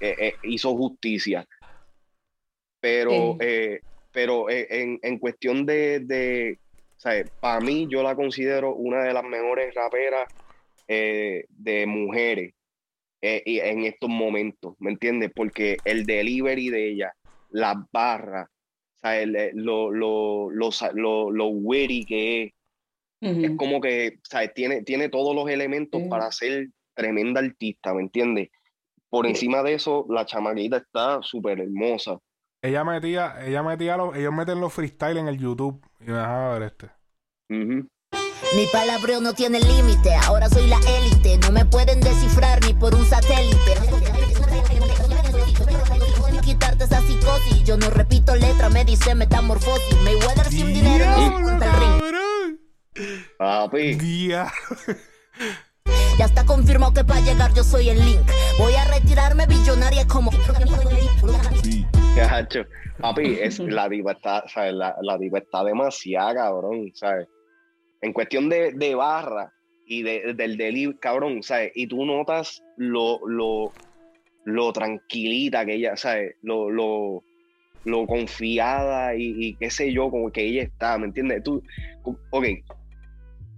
eh, 0.01 0.17
eh, 0.19 0.39
hizo 0.43 0.77
justicia. 0.77 1.47
Pero, 2.81 3.37
eh, 3.41 3.81
pero 4.13 4.49
en, 4.51 4.99
en 5.03 5.19
cuestión 5.19 5.67
de, 5.67 6.01
de 6.01 6.61
para 7.41 7.61
mí 7.61 7.89
yo 7.91 8.03
la 8.03 8.15
considero 8.15 8.75
una 8.75 9.03
de 9.05 9.13
las 9.13 9.25
mejores 9.25 9.75
raperas 9.75 10.29
de 10.87 11.85
mujeres 11.87 12.55
eh, 13.22 13.42
y 13.44 13.59
en 13.61 13.85
estos 13.85 14.09
momentos, 14.09 14.74
¿me 14.78 14.90
entiendes? 14.90 15.30
Porque 15.35 15.76
el 15.85 16.06
delivery 16.06 16.70
de 16.70 16.90
ella, 16.90 17.12
las 17.50 17.76
barras, 17.92 18.48
o 18.48 18.98
sea, 19.00 19.20
el- 19.20 19.37
el- 19.37 19.56
lo, 19.56 19.90
lo, 19.90 20.50
lo, 20.50 20.70
lo, 20.94 21.30
lo 21.30 21.46
witty 21.48 22.04
que 22.06 22.42
es, 22.44 22.52
es 23.44 23.56
como 23.56 23.80
que, 23.80 24.18
¿sabes? 24.22 24.54
Tiene, 24.54 24.83
tiene 24.83 25.09
todos 25.09 25.35
los 25.35 25.48
elementos 25.50 26.00
para 26.09 26.33
ser 26.33 26.68
tremenda 26.94 27.40
artista, 27.40 27.92
¿me 27.94 28.02
entiendes? 28.02 28.48
Por 29.09 29.26
encima 29.30 29.62
de 29.62 29.74
eso, 29.74 30.06
la 30.09 30.24
chamaquita 30.24 30.78
está 30.78 31.20
súper 31.22 31.61
hermosa. 31.61 32.18
Ella 32.62 32.85
metía, 32.85 33.44
ella 33.44 33.62
metía 33.62 33.96
los, 33.96 34.16
ellos 34.16 34.33
meten 34.33 34.61
los 34.61 34.72
freestyle 34.72 35.18
en 35.18 35.28
el 35.28 35.38
YouTube. 35.38 35.85
Y 36.00 36.04
me 36.04 36.12
dejaba 36.12 36.59
ver 36.59 36.62
este. 36.62 36.87
Ujú. 37.50 37.88
Mi 38.57 38.66
palabreo 38.66 39.20
no 39.20 39.33
tiene 39.33 39.61
límite, 39.61 40.14
ahora 40.16 40.48
soy 40.48 40.66
la 40.66 40.79
élite, 40.98 41.38
no 41.38 41.53
me 41.53 41.64
pueden 41.64 42.00
descifrar 42.00 42.61
ni 42.66 42.74
por 42.74 42.94
un 42.94 43.07
satélite. 43.07 43.74
Ni 46.33 46.38
quitarte 46.40 46.85
esa 46.85 47.00
psicosis, 47.00 47.62
yo 47.64 47.76
no 47.76 47.90
repito 47.90 48.35
letra, 48.35 48.68
me 48.68 48.85
dice 48.85 49.14
metamorfosis. 49.14 49.96
Mayweather 50.03 50.46
sin 50.46 50.72
dinero 50.72 51.07
no 51.07 51.16
se 51.16 51.31
monta 51.31 51.66
el 51.66 51.81
ring. 51.81 52.00
cabrón! 52.00 52.61
Papi. 53.38 54.29
Ya 56.18 56.24
está 56.26 56.44
confirmado 56.44 56.92
que 56.92 57.05
para 57.05 57.20
llegar 57.20 57.55
yo 57.55 57.62
soy 57.62 57.88
el 57.88 58.05
link. 58.05 58.29
Voy 58.59 58.74
a 58.74 58.85
retirarme 58.87 59.46
billonaria 59.46 60.07
como. 60.09 60.33
Papi, 63.00 63.38
es, 63.40 63.59
la 63.61 63.88
diva 63.88 64.12
está, 64.12 64.44
¿sabes? 64.48 64.74
La, 64.74 64.96
la 65.03 65.16
diva 65.16 65.38
está 65.38 65.62
demasiado, 65.62 66.35
cabrón, 66.35 66.90
¿sabes? 66.94 67.29
En 68.03 68.13
cuestión 68.13 68.49
de, 68.49 68.73
de 68.73 68.95
barra 68.95 69.53
y 69.87 70.03
de, 70.03 70.35
del 70.35 70.57
delivery, 70.57 70.99
cabrón, 70.99 71.43
¿sabes? 71.43 71.73
Y 71.75 71.87
tú 71.87 72.05
notas 72.05 72.63
lo, 72.77 73.21
lo, 73.27 73.73
lo 74.45 74.73
tranquilita 74.73 75.65
que 75.65 75.75
ella, 75.75 75.97
¿sabes? 75.97 76.37
Lo, 76.43 76.71
lo, 76.71 77.23
lo 77.85 78.07
confiada 78.07 79.15
y, 79.15 79.35
y 79.37 79.55
qué 79.57 79.71
sé 79.71 79.93
yo, 79.93 80.11
como 80.11 80.31
que 80.31 80.43
ella 80.43 80.63
está, 80.63 80.97
¿me 80.99 81.07
entiendes? 81.07 81.43
Tú, 81.43 81.63
ok, 82.31 82.47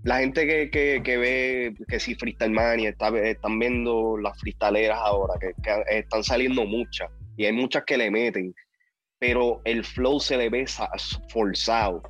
la 0.05 0.19
gente 0.19 0.47
que, 0.71 1.01
que, 1.03 1.17
ve 1.17 1.75
que 1.89 2.01
si 2.01 2.17
Freestyle 2.17 2.51
Mania 2.51 2.91
está, 2.91 3.17
están 3.21 3.59
viendo 3.59 4.17
las 4.19 4.39
freestaleras 4.41 4.99
ahora, 5.01 5.35
que, 5.41 5.53
que 5.63 5.99
están 5.99 6.25
saliendo 6.25 6.65
muchas, 6.65 7.09
y 7.37 7.47
hay 7.47 7.53
muchas 7.53 7.85
que 7.85 7.97
le 7.97 8.11
meten, 8.11 8.53
pero 9.21 9.61
el 9.65 9.85
flow 9.85 10.19
se 10.19 10.37
le 10.37 10.49
ve 10.51 10.67
forzado. 11.29 12.03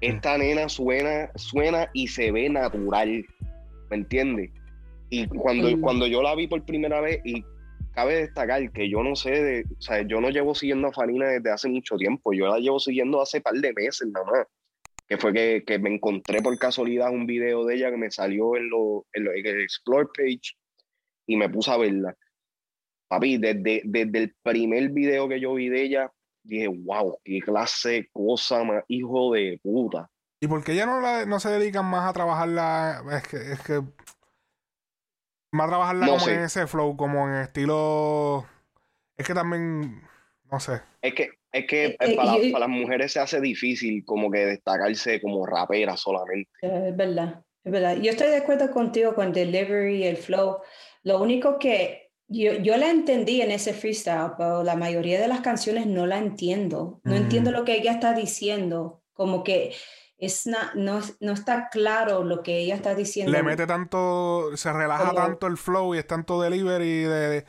Esta 0.00 0.38
nena 0.38 0.68
suena, 0.68 1.30
suena 1.34 1.90
y 1.92 2.06
se 2.08 2.30
ve 2.30 2.48
natural, 2.48 3.26
¿me 3.90 3.96
entiendes? 3.96 4.50
Y 5.10 5.26
cuando, 5.26 5.68
Mm. 5.70 5.80
cuando 5.80 6.06
yo 6.06 6.22
la 6.22 6.34
vi 6.34 6.46
por 6.46 6.64
primera 6.64 7.00
vez, 7.00 7.20
y 7.24 7.44
cabe 7.92 8.16
destacar 8.18 8.70
que 8.70 8.88
yo 8.88 9.02
no 9.02 9.16
sé, 9.16 9.30
de, 9.42 9.62
o 9.64 9.80
sea, 9.80 10.02
yo 10.02 10.20
no 10.20 10.30
llevo 10.30 10.54
siguiendo 10.54 10.88
a 10.88 10.92
Farina 10.92 11.28
desde 11.28 11.50
hace 11.50 11.68
mucho 11.68 11.96
tiempo, 11.96 12.32
yo 12.32 12.46
la 12.46 12.58
llevo 12.58 12.78
siguiendo 12.78 13.20
hace 13.20 13.40
par 13.40 13.54
de 13.54 13.72
meses 13.72 14.06
nada 14.12 14.24
más, 14.26 14.46
que 15.08 15.16
fue 15.16 15.32
que, 15.32 15.64
que 15.66 15.78
me 15.78 15.94
encontré 15.94 16.42
por 16.42 16.56
casualidad 16.58 17.10
un 17.10 17.26
video 17.26 17.64
de 17.64 17.74
ella 17.76 17.90
que 17.90 17.96
me 17.96 18.10
salió 18.10 18.56
en, 18.56 18.68
lo, 18.68 19.06
en, 19.14 19.24
lo- 19.24 19.32
en 19.32 19.46
el 19.46 19.62
Explore 19.62 20.08
page, 20.16 20.54
y 21.26 21.36
me 21.36 21.48
puse 21.48 21.70
a 21.72 21.76
verla. 21.76 22.14
Papi, 23.08 23.38
desde, 23.38 23.82
desde 23.84 24.18
el 24.18 24.34
primer 24.42 24.90
video 24.90 25.28
que 25.28 25.40
yo 25.40 25.54
vi 25.54 25.70
de 25.70 25.82
ella, 25.82 26.12
dije, 26.48 26.68
wow, 26.68 27.18
qué 27.24 27.40
clase 27.40 27.88
de 27.90 28.08
cosa 28.12 28.64
más 28.64 28.84
hijo 28.88 29.32
de 29.32 29.60
puta. 29.62 30.10
¿Y 30.40 30.46
por 30.46 30.62
qué 30.64 30.74
ya 30.74 30.86
no, 30.86 31.00
la- 31.00 31.26
no 31.26 31.40
se 31.40 31.50
dedican 31.50 31.84
más 31.86 32.08
a 32.08 32.12
trabajarla? 32.12 33.02
Es 33.12 33.28
que, 33.28 33.52
es 33.52 33.60
que 33.60 33.82
más 35.52 35.66
a 35.66 35.68
trabajarla 35.70 36.06
No 36.06 36.12
como 36.14 36.24
sé. 36.26 36.34
en 36.34 36.40
ese 36.40 36.66
flow, 36.66 36.96
como 36.96 37.28
en 37.28 37.34
estilo. 37.36 38.46
Es 39.16 39.26
que 39.26 39.34
también, 39.34 40.02
no 40.50 40.60
sé. 40.60 40.80
Es 41.02 41.14
que, 41.14 41.30
es 41.52 41.66
que 41.66 41.84
Eh, 41.86 41.96
eh, 42.00 42.12
eh, 42.12 42.16
para, 42.16 42.32
para 42.52 42.58
las 42.60 42.68
mujeres 42.68 43.12
se 43.12 43.20
hace 43.20 43.40
difícil 43.40 44.04
como 44.04 44.30
que 44.30 44.46
destacarse 44.46 45.20
como 45.20 45.46
rapera 45.46 45.96
solamente. 45.96 46.50
Eh, 46.62 46.88
Es 46.90 46.96
verdad, 46.96 47.42
es 47.64 47.72
verdad. 47.72 47.96
Yo 47.96 48.10
estoy 48.10 48.28
de 48.28 48.36
acuerdo 48.36 48.70
contigo 48.70 49.14
con 49.14 49.32
delivery, 49.32 50.04
el 50.04 50.16
flow. 50.16 50.58
Lo 51.02 51.20
único 51.20 51.58
que 51.58 52.07
yo, 52.28 52.52
yo 52.54 52.76
la 52.76 52.90
entendí 52.90 53.40
en 53.42 53.50
ese 53.50 53.72
freestyle, 53.72 54.32
pero 54.36 54.62
la 54.62 54.76
mayoría 54.76 55.20
de 55.20 55.28
las 55.28 55.40
canciones 55.40 55.86
no 55.86 56.06
la 56.06 56.18
entiendo. 56.18 57.00
No 57.04 57.14
Mm. 57.14 57.16
entiendo 57.16 57.50
lo 57.50 57.64
que 57.64 57.76
ella 57.76 57.92
está 57.92 58.12
diciendo. 58.12 59.02
Como 59.14 59.42
que 59.42 59.74
es 60.18 60.46
na- 60.46 60.72
no, 60.74 61.00
no 61.20 61.32
está 61.32 61.68
claro 61.70 62.24
lo 62.24 62.42
que 62.42 62.58
ella 62.58 62.74
está 62.74 62.94
diciendo. 62.94 63.32
Le 63.32 63.42
mete 63.42 63.66
tanto, 63.66 64.56
se 64.56 64.72
relaja 64.72 65.06
Como- 65.08 65.14
tanto 65.20 65.46
el 65.46 65.56
flow 65.56 65.94
y 65.94 65.98
es 65.98 66.06
tanto 66.06 66.40
delivery 66.40 67.02
de. 67.04 67.44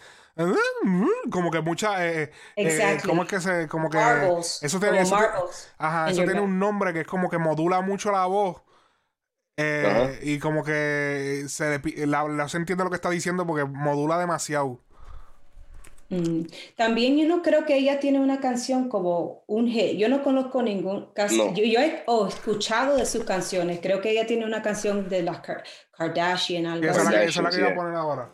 como 1.32 1.52
que 1.52 1.62
mucha. 1.62 2.06
eh, 2.08 2.24
eh, 2.24 2.32
Exactly. 2.56 3.10
¿Cómo 3.10 3.24
es 3.24 3.28
que 3.30 3.39
se.? 3.42 3.68
Como 3.68 3.89
que. 3.89 3.98
Marbles, 3.98 4.60
Eso 4.63 4.80
tiene, 4.80 5.04
como 5.04 5.08
eso 5.08 5.18
tiene- 5.18 5.34
ajá, 5.78 6.10
eso 6.10 6.24
tiene 6.24 6.42
un 6.42 6.58
nombre 6.60 6.94
que 6.94 7.02
es 7.02 7.08
como 7.08 7.30
que 7.30 7.38
modula 7.38 7.82
mucho 7.82 8.12
la 8.12 8.26
voz. 8.26 8.62
Eh, 9.62 10.19
y 10.24 10.39
como 10.39 10.63
que 10.63 11.45
se 11.48 11.80
le 11.80 12.08
la, 12.08 12.28
la 12.28 12.48
se 12.48 12.58
entiende 12.58 12.84
lo 12.84 12.89
que 12.89 12.95
está 12.95 13.10
diciendo 13.10 13.45
porque 13.45 13.65
modula 13.65 14.17
demasiado. 14.17 14.80
Mm. 16.10 16.43
También 16.76 17.17
yo 17.17 17.28
no 17.28 17.41
creo 17.41 17.65
que 17.65 17.76
ella 17.76 18.00
tiene 18.00 18.19
una 18.19 18.39
canción 18.39 18.89
como 18.89 19.43
un 19.48 19.67
hit. 19.67 19.98
Yo 19.98 20.10
no 20.10 20.24
conozco 20.24 20.63
ningún 20.63 21.12
caso. 21.13 21.36
No. 21.36 21.54
Yo, 21.54 21.63
yo 21.63 21.80
he 21.80 22.04
oh, 22.08 22.28
escuchado 22.28 22.95
de 22.98 23.06
sus 23.06 23.24
canciones. 23.26 23.80
Creo 23.82 24.02
que 24.02 24.12
ella 24.12 24.26
tiene 24.26 24.45
una 24.45 24.62
canción 24.62 25.08
de 25.08 25.22
las 25.22 25.41
Kar- 25.43 25.63
Kardashian, 25.91 26.65
algo 26.65 26.89
esa, 26.89 27.02
es 27.04 27.12
la, 27.12 27.19
así. 27.19 27.30
esa 27.30 27.39
es 27.39 27.43
la 27.43 27.50
que 27.52 27.60
iba 27.60 27.69
a 27.69 27.76
poner 27.76 27.95
ahora. 27.95 28.32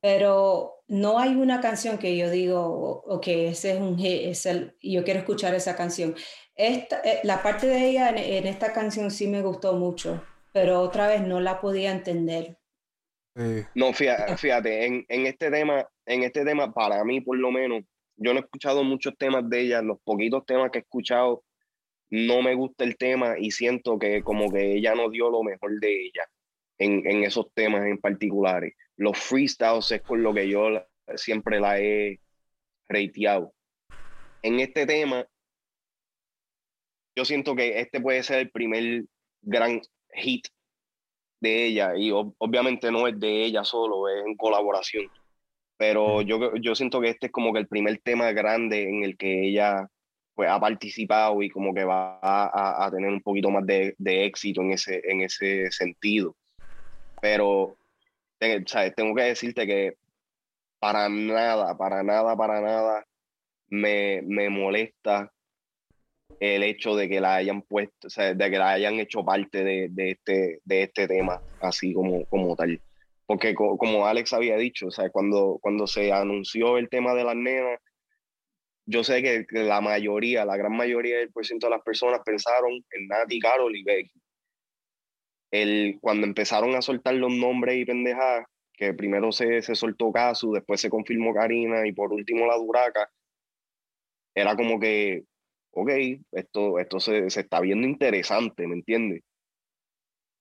Pero 0.00 0.82
no 0.88 1.20
hay 1.20 1.36
una 1.36 1.60
canción 1.60 1.96
que 1.96 2.16
yo 2.16 2.28
digo, 2.28 3.04
ok, 3.06 3.28
ese 3.28 3.74
es 3.74 3.80
un 3.80 3.96
hit, 3.98 4.22
es 4.24 4.46
el, 4.46 4.76
y 4.80 4.94
yo 4.94 5.04
quiero 5.04 5.20
escuchar 5.20 5.54
esa 5.54 5.76
canción. 5.76 6.16
Esta, 6.56 7.00
eh, 7.04 7.20
la 7.22 7.40
parte 7.40 7.68
de 7.68 7.88
ella 7.88 8.08
en, 8.08 8.18
en 8.18 8.46
esta 8.48 8.72
canción 8.72 9.12
sí 9.12 9.28
me 9.28 9.42
gustó 9.42 9.74
mucho, 9.74 10.22
pero 10.52 10.80
otra 10.80 11.08
vez 11.08 11.22
no 11.26 11.40
la 11.40 11.60
podía 11.60 11.92
entender. 11.92 12.58
Sí. 13.34 13.64
No, 13.74 13.92
fíjate, 13.94 14.36
fíjate 14.36 14.86
en, 14.86 15.04
en 15.08 15.26
este 15.26 15.50
tema, 15.50 15.88
en 16.06 16.22
este 16.22 16.44
tema, 16.44 16.72
para 16.72 17.02
mí 17.04 17.20
por 17.22 17.38
lo 17.38 17.50
menos, 17.50 17.82
yo 18.16 18.32
no 18.34 18.40
he 18.40 18.42
escuchado 18.42 18.84
muchos 18.84 19.16
temas 19.16 19.48
de 19.48 19.60
ella, 19.62 19.80
los 19.82 19.98
poquitos 20.02 20.44
temas 20.44 20.70
que 20.70 20.78
he 20.78 20.82
escuchado, 20.82 21.42
no 22.10 22.42
me 22.42 22.54
gusta 22.54 22.84
el 22.84 22.96
tema 22.96 23.36
y 23.38 23.50
siento 23.52 23.98
que 23.98 24.22
como 24.24 24.52
que 24.52 24.74
ella 24.76 24.94
no 24.94 25.10
dio 25.10 25.30
lo 25.30 25.42
mejor 25.42 25.80
de 25.80 26.06
ella 26.06 26.24
en, 26.78 27.06
en 27.10 27.24
esos 27.24 27.52
temas 27.54 27.86
en 27.86 27.98
particulares. 27.98 28.74
Los 28.96 29.18
freestyles 29.18 29.92
es 29.92 30.02
con 30.04 30.22
lo 30.22 30.34
que 30.34 30.48
yo 30.48 30.70
la- 30.70 30.88
siempre 31.16 31.60
la 31.60 31.80
he 31.80 32.20
reiteado. 32.88 33.54
En 34.42 34.60
este 34.60 34.86
tema, 34.86 35.26
yo 37.16 37.24
siento 37.24 37.54
que 37.54 37.80
este 37.80 38.00
puede 38.00 38.22
ser 38.22 38.38
el 38.40 38.50
primer 38.50 39.04
gran 39.42 39.80
hit 40.12 40.46
de 41.40 41.66
ella 41.66 41.96
y 41.96 42.10
ob- 42.10 42.34
obviamente 42.38 42.90
no 42.92 43.06
es 43.08 43.18
de 43.18 43.44
ella 43.44 43.64
solo, 43.64 44.08
es 44.08 44.24
en 44.26 44.36
colaboración. 44.36 45.04
Pero 45.78 46.22
yo, 46.22 46.54
yo 46.56 46.74
siento 46.74 47.00
que 47.00 47.10
este 47.10 47.26
es 47.26 47.32
como 47.32 47.52
que 47.52 47.60
el 47.60 47.68
primer 47.68 47.98
tema 48.00 48.32
grande 48.32 48.88
en 48.88 49.04
el 49.04 49.16
que 49.16 49.48
ella 49.48 49.88
pues, 50.34 50.48
ha 50.50 50.60
participado 50.60 51.42
y 51.42 51.50
como 51.50 51.74
que 51.74 51.84
va 51.84 52.18
a, 52.22 52.86
a- 52.86 52.90
tener 52.90 53.10
un 53.10 53.22
poquito 53.22 53.50
más 53.50 53.66
de, 53.66 53.94
de 53.98 54.24
éxito 54.26 54.62
en 54.62 54.72
ese, 54.72 55.02
en 55.04 55.22
ese 55.22 55.70
sentido. 55.72 56.36
Pero 57.20 57.76
¿sabes? 58.66 58.94
tengo 58.94 59.14
que 59.14 59.22
decirte 59.22 59.66
que 59.66 59.94
para 60.80 61.08
nada, 61.08 61.76
para 61.76 62.02
nada, 62.02 62.36
para 62.36 62.60
nada 62.60 63.06
me, 63.68 64.22
me 64.24 64.50
molesta 64.50 65.31
el 66.40 66.62
hecho 66.64 66.96
de 66.96 67.08
que 67.08 67.20
la 67.20 67.36
hayan 67.36 67.62
puesto, 67.62 68.08
o 68.08 68.10
sea, 68.10 68.34
de 68.34 68.50
que 68.50 68.58
la 68.58 68.72
hayan 68.72 68.98
hecho 69.00 69.24
parte 69.24 69.64
de, 69.64 69.88
de 69.90 70.10
este, 70.12 70.60
de 70.64 70.82
este 70.84 71.08
tema, 71.08 71.42
así 71.60 71.94
como, 71.94 72.26
como 72.26 72.56
tal. 72.56 72.80
Porque 73.26 73.54
co- 73.54 73.78
como 73.78 74.06
Alex 74.06 74.32
había 74.32 74.56
dicho, 74.56 74.88
o 74.88 74.90
sea, 74.90 75.10
cuando, 75.10 75.58
cuando 75.62 75.86
se 75.86 76.12
anunció 76.12 76.78
el 76.78 76.88
tema 76.88 77.14
de 77.14 77.24
las 77.24 77.36
nenas, 77.36 77.78
yo 78.86 79.04
sé 79.04 79.22
que, 79.22 79.46
que 79.46 79.60
la 79.64 79.80
mayoría, 79.80 80.44
la 80.44 80.56
gran 80.56 80.76
mayoría 80.76 81.18
del 81.18 81.32
por 81.32 81.46
ciento 81.46 81.66
de 81.66 81.70
las 81.72 81.82
personas 81.82 82.20
pensaron 82.24 82.72
en 82.90 83.06
Nati, 83.08 83.38
Carol 83.40 83.74
y 83.76 83.82
Becky. 83.84 84.20
El, 85.52 85.98
cuando 86.00 86.26
empezaron 86.26 86.74
a 86.74 86.82
soltar 86.82 87.14
los 87.14 87.30
nombres 87.32 87.76
y 87.76 87.84
pendejadas, 87.84 88.46
que 88.72 88.92
primero 88.94 89.30
se, 89.32 89.62
se 89.62 89.74
soltó 89.76 90.10
Casu, 90.12 90.52
después 90.52 90.80
se 90.80 90.90
confirmó 90.90 91.32
Karina 91.34 91.86
y 91.86 91.92
por 91.92 92.12
último 92.12 92.46
la 92.46 92.56
Duraca, 92.56 93.08
era 94.34 94.56
como 94.56 94.80
que, 94.80 95.24
ok, 95.72 95.90
esto, 96.32 96.78
esto 96.78 97.00
se, 97.00 97.28
se 97.30 97.40
está 97.40 97.60
viendo 97.60 97.86
interesante, 97.86 98.66
¿me 98.66 98.74
entiendes? 98.76 99.22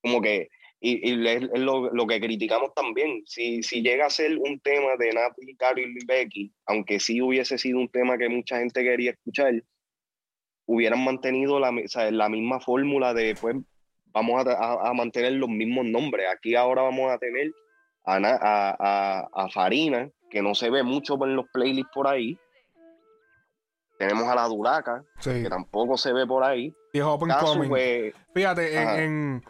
Como 0.02 0.22
que, 0.22 0.50
y, 0.80 1.10
y 1.12 1.28
es 1.28 1.42
lo, 1.60 1.92
lo 1.94 2.08
que 2.08 2.20
criticamos 2.20 2.74
también, 2.74 3.22
si, 3.26 3.62
si 3.64 3.82
llega 3.82 4.08
a 4.08 4.10
ser 4.10 4.38
un 4.38 4.60
tema 4.60 4.96
de 4.98 5.14
Nati, 5.14 5.56
Carol 5.56 5.80
y 5.80 6.06
Becky, 6.06 6.52
aunque 6.66 7.00
sí 7.00 7.22
hubiese 7.22 7.58
sido 7.58 7.80
un 7.80 7.90
tema 7.90 8.18
que 8.18 8.30
mucha 8.30 8.60
gente 8.60 8.84
quería 8.84 9.12
escuchar, 9.12 9.54
hubieran 10.66 11.04
mantenido 11.04 11.60
la, 11.60 11.70
o 11.70 11.88
sea, 11.88 12.10
la 12.12 12.30
misma 12.30 12.60
fórmula 12.60 13.14
de, 13.14 13.36
pues, 13.40 13.56
vamos 14.08 14.46
a, 14.46 14.52
a- 14.54 14.90
a 14.90 14.94
mantener 14.94 15.34
los 15.34 15.50
mismos 15.50 15.86
nombres. 15.86 16.28
Aquí 16.34 16.56
ahora 16.56 16.82
vamos 16.82 17.12
a 17.12 17.18
tener 17.18 17.52
a, 18.06 19.28
a 19.34 19.50
Farina, 19.50 20.10
que 20.30 20.42
no 20.42 20.56
se 20.56 20.70
ve 20.70 20.82
mucho 20.84 21.24
en 21.26 21.36
los 21.36 21.46
playlists 21.54 21.92
por 21.94 22.08
ahí. 22.08 22.38
Tenemos 24.08 24.28
a 24.28 24.36
la 24.36 24.48
Duraca, 24.48 25.04
Sí. 25.20 25.44
que 25.44 25.50
tampoco 25.50 25.96
se 25.98 26.12
ve 26.12 26.26
por 26.26 26.44
ahí. 26.44 26.76
Y 26.92 26.98
es 27.00 27.04
open 27.04 27.30
Casu, 27.30 27.46
coming. 27.54 27.70
pues, 27.70 28.14
Fíjate, 28.34 29.04
en, 29.04 29.44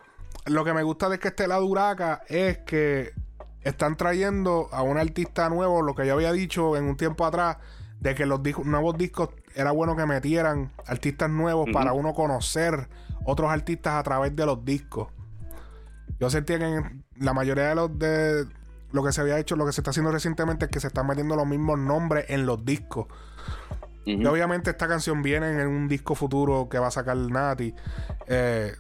lo 0.45 0.65
que 0.65 0.73
me 0.73 0.83
gusta 0.83 1.07
de 1.07 1.19
que 1.19 1.29
esté 1.29 1.47
la 1.47 1.55
Duraca 1.57 2.21
es 2.27 2.57
que 2.59 3.13
están 3.61 3.95
trayendo 3.95 4.67
a 4.71 4.81
un 4.83 4.97
artista 4.97 5.47
nuevo, 5.49 5.81
lo 5.81 5.95
que 5.95 6.05
yo 6.05 6.13
había 6.15 6.31
dicho 6.33 6.75
en 6.75 6.83
un 6.85 6.97
tiempo 6.97 7.25
atrás, 7.25 7.57
de 7.99 8.13
que 8.15 8.25
los 8.25 8.41
discos- 8.43 8.65
nuevos 8.65 8.97
discos 8.97 9.29
era 9.55 9.71
bueno 9.71 9.95
que 9.95 10.05
metieran 10.05 10.71
artistas 10.85 11.29
nuevos 11.29 11.69
para 11.71 11.93
uno 11.93 12.13
conocer 12.13 12.89
otros 13.25 13.49
artistas 13.51 13.93
a 13.93 14.03
través 14.03 14.35
de 14.35 14.45
los 14.45 14.65
discos. 14.65 15.07
Yo 16.19 16.29
sentía 16.29 16.57
que 16.59 16.65
en 16.65 17.03
la 17.17 17.33
mayoría 17.33 17.69
de 17.69 17.75
los 17.75 17.97
de 17.99 18.45
lo 18.91 19.03
que 19.03 19.13
se 19.13 19.21
había 19.21 19.39
hecho, 19.39 19.55
lo 19.55 19.65
que 19.65 19.71
se 19.71 19.79
está 19.81 19.91
haciendo 19.91 20.11
recientemente 20.11 20.65
es 20.65 20.71
que 20.71 20.79
se 20.81 20.87
están 20.87 21.07
metiendo 21.07 21.35
los 21.37 21.45
mismos 21.47 21.79
nombres 21.79 22.25
en 22.29 22.45
los 22.45 22.65
discos. 22.65 23.07
Y 24.05 24.25
obviamente 24.25 24.71
esta 24.71 24.87
canción 24.87 25.21
viene 25.21 25.61
en 25.61 25.67
un 25.67 25.87
disco 25.87 26.15
futuro 26.15 26.67
que 26.69 26.79
va 26.79 26.87
a 26.87 26.91
sacar 26.91 27.17
Nati. 27.17 27.73
Eh, 28.27 28.73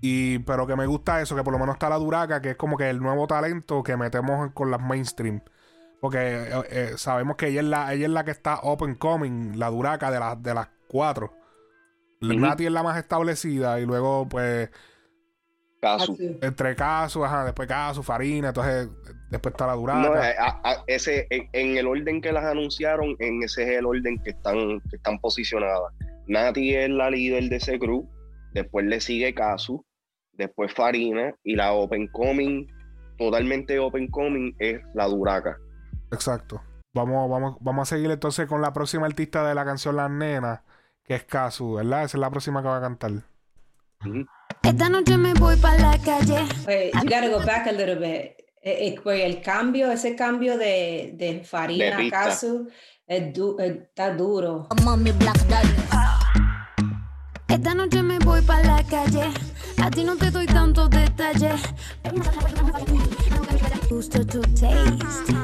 y, 0.00 0.38
pero 0.40 0.66
que 0.66 0.76
me 0.76 0.86
gusta 0.86 1.20
eso, 1.20 1.36
que 1.36 1.42
por 1.42 1.52
lo 1.52 1.58
menos 1.58 1.74
está 1.74 1.90
la 1.90 1.96
Duraca, 1.96 2.40
que 2.40 2.50
es 2.50 2.56
como 2.56 2.76
que 2.78 2.88
el 2.88 3.00
nuevo 3.00 3.26
talento 3.26 3.82
que 3.82 3.96
metemos 3.96 4.52
con 4.52 4.70
las 4.70 4.80
mainstream. 4.80 5.42
Porque 6.00 6.18
eh, 6.18 6.62
eh, 6.70 6.92
sabemos 6.96 7.36
que 7.36 7.48
ella 7.48 7.60
es, 7.60 7.66
la, 7.66 7.92
ella 7.92 8.06
es 8.06 8.12
la 8.12 8.24
que 8.24 8.30
está 8.30 8.60
open 8.60 8.94
coming, 8.94 9.58
la 9.58 9.68
Duraca 9.68 10.10
de, 10.10 10.18
las 10.18 10.42
de 10.42 10.54
las 10.54 10.68
cuatro. 10.88 11.34
Ujú. 12.22 12.34
Nati 12.34 12.66
es 12.66 12.72
la 12.72 12.82
más 12.82 12.96
establecida 12.96 13.80
y 13.80 13.86
luego 13.86 14.28
pues 14.28 14.70
Casu. 15.80 16.16
Entre 16.42 16.76
Casu, 16.76 17.24
ajá, 17.24 17.44
después 17.44 17.66
Casu, 17.68 18.02
Farina, 18.02 18.48
entonces 18.48 18.88
después 19.30 19.52
está 19.54 19.66
la 19.66 19.74
Duraca. 19.74 19.98
No, 20.00 20.14
eh, 20.22 20.34
a- 20.38 20.60
a- 20.62 20.84
ese, 20.86 21.26
en, 21.30 21.76
el 21.78 21.86
orden 21.86 22.20
que 22.20 22.32
las 22.32 22.44
anunciaron, 22.44 23.16
en 23.18 23.42
ese 23.42 23.62
es 23.62 23.78
el 23.78 23.86
orden 23.86 24.18
que 24.22 24.30
están, 24.30 24.80
que 24.90 24.96
están 24.96 25.18
posicionadas. 25.18 25.92
Nati 26.26 26.74
es 26.76 26.90
la 26.90 27.10
líder 27.10 27.44
de 27.48 27.56
ese 27.56 27.78
crew, 27.78 28.06
después 28.52 28.84
le 28.86 29.00
sigue 29.00 29.34
Casu, 29.34 29.84
después 30.32 30.72
Farina 30.74 31.34
y 31.42 31.56
la 31.56 31.72
Open 31.72 32.08
Coming, 32.08 32.66
totalmente 33.18 33.78
Open 33.78 34.08
Coming, 34.10 34.54
es 34.58 34.80
la 34.94 35.06
Duraca. 35.06 35.56
Exacto. 36.12 36.60
Vamos, 36.92 37.30
vamos, 37.30 37.56
vamos 37.60 37.90
a 37.90 37.94
seguir 37.96 38.10
entonces 38.10 38.46
con 38.46 38.60
la 38.60 38.72
próxima 38.72 39.06
artista 39.06 39.46
de 39.48 39.54
la 39.54 39.64
canción 39.64 39.96
Las 39.96 40.10
Nenas, 40.10 40.60
que 41.04 41.14
es 41.14 41.24
Casu, 41.24 41.74
¿verdad? 41.74 42.04
Esa 42.04 42.16
es 42.16 42.20
la 42.20 42.30
próxima 42.30 42.60
que 42.62 42.68
va 42.68 42.78
a 42.78 42.80
cantar. 42.80 43.12
Ujú. 44.04 44.26
Esta 44.62 44.88
noche 44.88 45.16
me 45.16 45.32
voy 45.34 45.56
para 45.56 45.78
la 45.78 45.98
calle. 45.98 46.44
Wait, 46.66 46.92
you 46.94 47.08
gotta 47.08 47.28
go 47.28 47.44
back 47.44 47.66
a 47.66 47.72
little 47.72 47.96
bit. 47.96 48.36
Eh, 48.62 48.88
eh, 48.88 48.94
porque 49.02 49.24
el 49.24 49.40
cambio, 49.40 49.90
ese 49.90 50.14
cambio 50.14 50.58
de, 50.58 51.12
de 51.14 51.42
Farina 51.44 51.94
a 51.94 51.98
pista. 51.98 52.24
Casu 52.24 52.68
es 53.06 53.32
du- 53.32 53.56
está 53.58 54.10
duro. 54.14 54.68
Esta 57.48 57.74
noche 57.74 58.02
me 58.02 58.18
voy 58.18 58.42
para 58.42 58.62
la 58.76 58.82
calle. 58.84 59.30
A 59.82 59.90
ti 59.90 60.04
no 60.04 60.16
te 60.16 60.30
doy 60.30 60.46
tantos 60.46 60.90
detalles. 60.90 61.60
Gusto 63.88 64.24
tu 64.26 64.40
taste. 64.42 65.34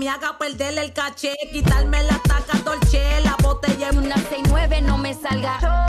Me 0.00 0.08
haga 0.08 0.36
perder 0.38 0.78
el 0.78 0.92
caché, 0.92 1.34
quitarme 1.52 2.02
la 2.02 2.18
taca 2.26 2.58
dolce, 2.64 3.02
la 3.22 3.36
botella 3.42 3.90
en 3.90 3.98
Una 3.98 4.16
69 4.16 4.80
no 4.82 4.98
me 4.98 5.14
salga. 5.14 5.85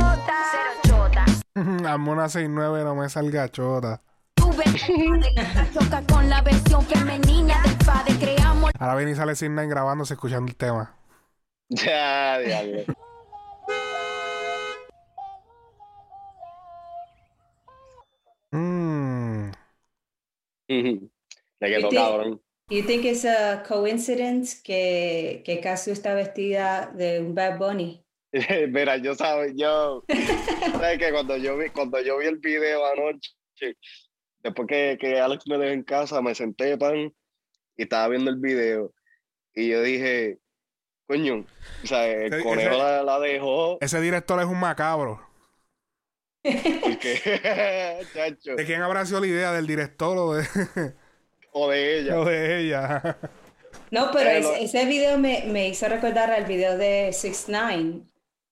Una 1.95 2.25
6-9, 2.25 2.83
no 2.83 2.95
me 2.95 3.09
salga 3.09 3.49
chota. 3.49 4.01
Tuve 4.33 4.63
choca 5.73 6.03
con 6.11 6.29
la 6.29 6.41
versión 6.41 6.83
femenina 6.85 7.61
del 7.63 7.77
padre. 7.85 8.13
Creamos 8.19 8.71
Ahora 8.77 8.95
viene 8.95 9.11
y 9.11 9.15
sale 9.15 9.33
Nine 9.41 9.67
grabándose, 9.67 10.13
escuchando 10.15 10.49
el 10.49 10.55
tema. 10.57 10.93
Ya, 11.69 12.39
diablo. 12.39 12.83
Mmm. 18.51 19.51
Le 20.67 21.69
quedó 21.69 21.89
¿Viste? 21.89 21.95
cabrón. 21.95 22.41
You 22.69 22.83
think 22.83 23.05
it's 23.05 23.23
a 23.23 23.63
coincidence 23.63 24.61
que, 24.61 25.41
que 25.45 25.61
Casio 25.61 25.93
está 25.93 26.13
vestida 26.13 26.91
de 26.93 27.21
un 27.21 27.33
Bad 27.33 27.57
Bunny? 27.59 28.05
Mira, 28.69 28.97
yo 28.97 29.15
sabes, 29.15 29.53
yo, 29.55 30.03
sabes 30.71 30.99
que 30.99 31.11
cuando 31.11 31.37
yo 31.37 31.57
vi, 31.57 31.69
cuando 31.69 31.99
yo 32.01 32.17
vi 32.17 32.27
el 32.27 32.37
video 32.37 32.85
anoche, 32.85 33.31
después 34.43 34.67
que, 34.67 34.97
que 34.99 35.19
Alex 35.19 35.45
me 35.47 35.57
dejó 35.57 35.73
en 35.73 35.83
casa, 35.83 36.21
me 36.21 36.35
senté 36.35 36.77
pan 36.77 37.13
y 37.75 37.83
estaba 37.83 38.07
viendo 38.09 38.29
el 38.31 38.37
video 38.37 38.91
y 39.53 39.69
yo 39.69 39.81
dije, 39.81 40.37
coño, 41.07 41.45
o 41.83 41.87
sea, 41.87 42.07
el 42.07 42.33
Ese- 42.33 42.43
conejo 42.43 42.69
ese- 42.75 42.77
la, 42.83 43.03
la 43.03 43.19
dejó 43.19 43.77
Ese 43.81 44.01
director 44.01 44.39
es 44.39 44.45
un 44.45 44.59
macabro. 44.59 45.21
porque, 46.43 47.19
chacho, 48.13 48.55
¿De 48.55 48.65
quién 48.65 48.81
habrá 48.81 49.05
sido 49.05 49.19
la 49.19 49.27
idea? 49.27 49.51
¿Del 49.51 49.67
director 49.67 50.17
o 50.17 50.33
de, 50.35 50.45
o 51.51 51.69
de 51.69 51.99
ella. 51.99 52.19
o 52.19 52.25
de 52.25 52.59
ella? 52.61 53.17
No, 53.91 54.11
pero 54.13 54.29
Eh, 54.29 54.37
es- 54.39 54.43
lo- 54.45 54.53
ese 54.55 54.85
video 54.85 55.17
me, 55.17 55.45
me 55.47 55.67
hizo 55.69 55.87
recordar 55.89 56.31
al 56.31 56.45
video 56.45 56.77
de 56.77 57.09
6 57.13 57.45
9 57.49 58.01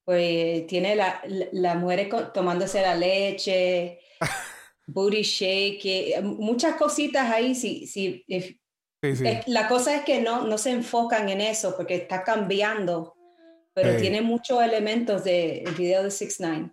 pues 0.06 0.68
tiene 0.68 0.96
la, 0.96 1.22
la, 1.28 1.48
la 1.52 1.76
mujer 1.76 2.10
tomándose 2.34 2.82
la 2.82 2.96
leche, 2.96 4.00
booty 4.88 5.24
shake, 5.24 6.22
muchas 6.24 6.76
cositas 6.76 7.30
ahí. 7.32 7.56
Si, 7.56 7.88
si, 7.88 8.24
if- 8.28 8.58
Sí, 9.04 9.15
sí. 9.18 9.26
la 9.48 9.68
cosa 9.68 9.96
es 9.98 10.04
que 10.04 10.20
no, 10.22 10.48
no 10.48 10.58
se 10.58 10.72
enfocan 10.72 11.30
en 11.30 11.39
eso 11.41 11.76
porque 11.76 11.94
está 11.96 12.24
cambiando, 12.24 13.15
pero 13.74 13.98
tiene 13.98 14.22
muchos 14.24 14.63
elementos 14.63 15.24
del 15.24 15.70
video 15.78 16.02
de 16.02 16.10
6 16.10 16.38
9 16.39 16.72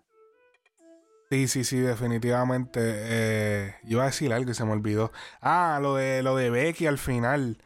Sí, 1.31 1.49
sí, 1.49 1.65
sí, 1.65 1.79
definitivamente. 1.79 2.81
Eh, 2.83 3.75
iba 3.85 4.03
a 4.03 4.07
decir 4.07 4.33
algo 4.33 4.51
y 4.51 4.55
se 4.55 4.65
me 4.65 4.73
olvidó. 4.73 5.13
Ah, 5.41 5.79
lo 5.83 5.97
de 5.97 6.23
lo 6.23 6.37
de 6.37 6.51
Becky 6.51 6.87
al 6.87 6.99
final. 6.99 7.59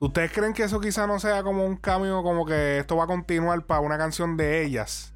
¿Ustedes 0.00 0.30
creen 0.30 0.52
que 0.52 0.62
eso 0.62 0.80
quizá 0.80 1.08
no 1.08 1.18
sea 1.18 1.42
como 1.42 1.64
un 1.64 1.76
cambio, 1.76 2.22
como 2.22 2.46
que 2.46 2.78
esto 2.78 2.96
va 2.96 3.04
a 3.04 3.06
continuar 3.08 3.66
para 3.66 3.80
una 3.80 3.98
canción 3.98 4.36
de 4.36 4.64
ellas? 4.64 5.12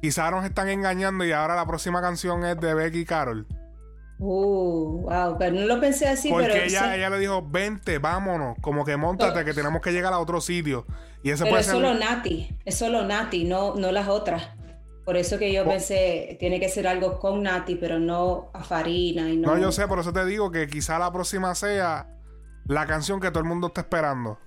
Quizá 0.00 0.30
nos 0.30 0.44
están 0.44 0.68
engañando 0.68 1.24
y 1.24 1.32
ahora 1.32 1.56
la 1.56 1.66
próxima 1.66 2.00
canción 2.00 2.44
es 2.44 2.58
de 2.60 2.72
Becky 2.72 3.04
Carol. 3.04 3.46
Uh, 4.20 5.02
wow, 5.02 5.36
pero 5.36 5.56
no 5.56 5.66
lo 5.66 5.80
pensé 5.80 6.06
así, 6.06 6.30
Porque 6.30 6.46
pero, 6.46 6.62
ella, 6.64 6.80
sí, 6.84 6.98
ella 6.98 7.10
le 7.10 7.18
dijo, 7.18 7.42
vente, 7.44 7.98
vámonos, 7.98 8.56
como 8.60 8.84
que 8.84 8.96
montate, 8.96 9.44
que 9.44 9.52
tenemos 9.54 9.82
que 9.82 9.90
llegar 9.90 10.12
a 10.12 10.20
otro 10.20 10.40
sitio. 10.40 10.86
Y 11.24 11.30
ese 11.30 11.42
pero 11.42 11.54
puede 11.54 11.60
es 11.62 11.66
ser... 11.66 11.74
solo 11.74 11.94
Nati, 11.94 12.56
es 12.64 12.78
solo 12.78 13.04
Nati, 13.04 13.42
no, 13.42 13.74
no 13.74 13.90
las 13.90 14.06
otras. 14.06 14.50
Por 15.04 15.16
eso 15.16 15.36
que 15.36 15.52
yo 15.52 15.62
Oh. 15.62 15.68
pensé, 15.68 16.36
tiene 16.38 16.60
que 16.60 16.68
ser 16.68 16.86
algo 16.86 17.18
con 17.18 17.42
Nati, 17.42 17.74
pero 17.74 17.98
no 17.98 18.50
a 18.54 18.62
Farina 18.62 19.28
y 19.28 19.36
no. 19.36 19.56
No, 19.56 19.60
yo 19.60 19.72
sé, 19.72 19.88
por 19.88 19.98
eso 19.98 20.12
te 20.12 20.24
digo 20.24 20.52
que 20.52 20.68
quizá 20.68 21.00
la 21.00 21.12
próxima 21.12 21.56
sea 21.56 22.06
la 22.66 22.86
canción 22.86 23.20
que 23.20 23.30
todo 23.30 23.40
el 23.40 23.48
mundo 23.48 23.68
está 23.68 23.82
esperando. 23.82 24.38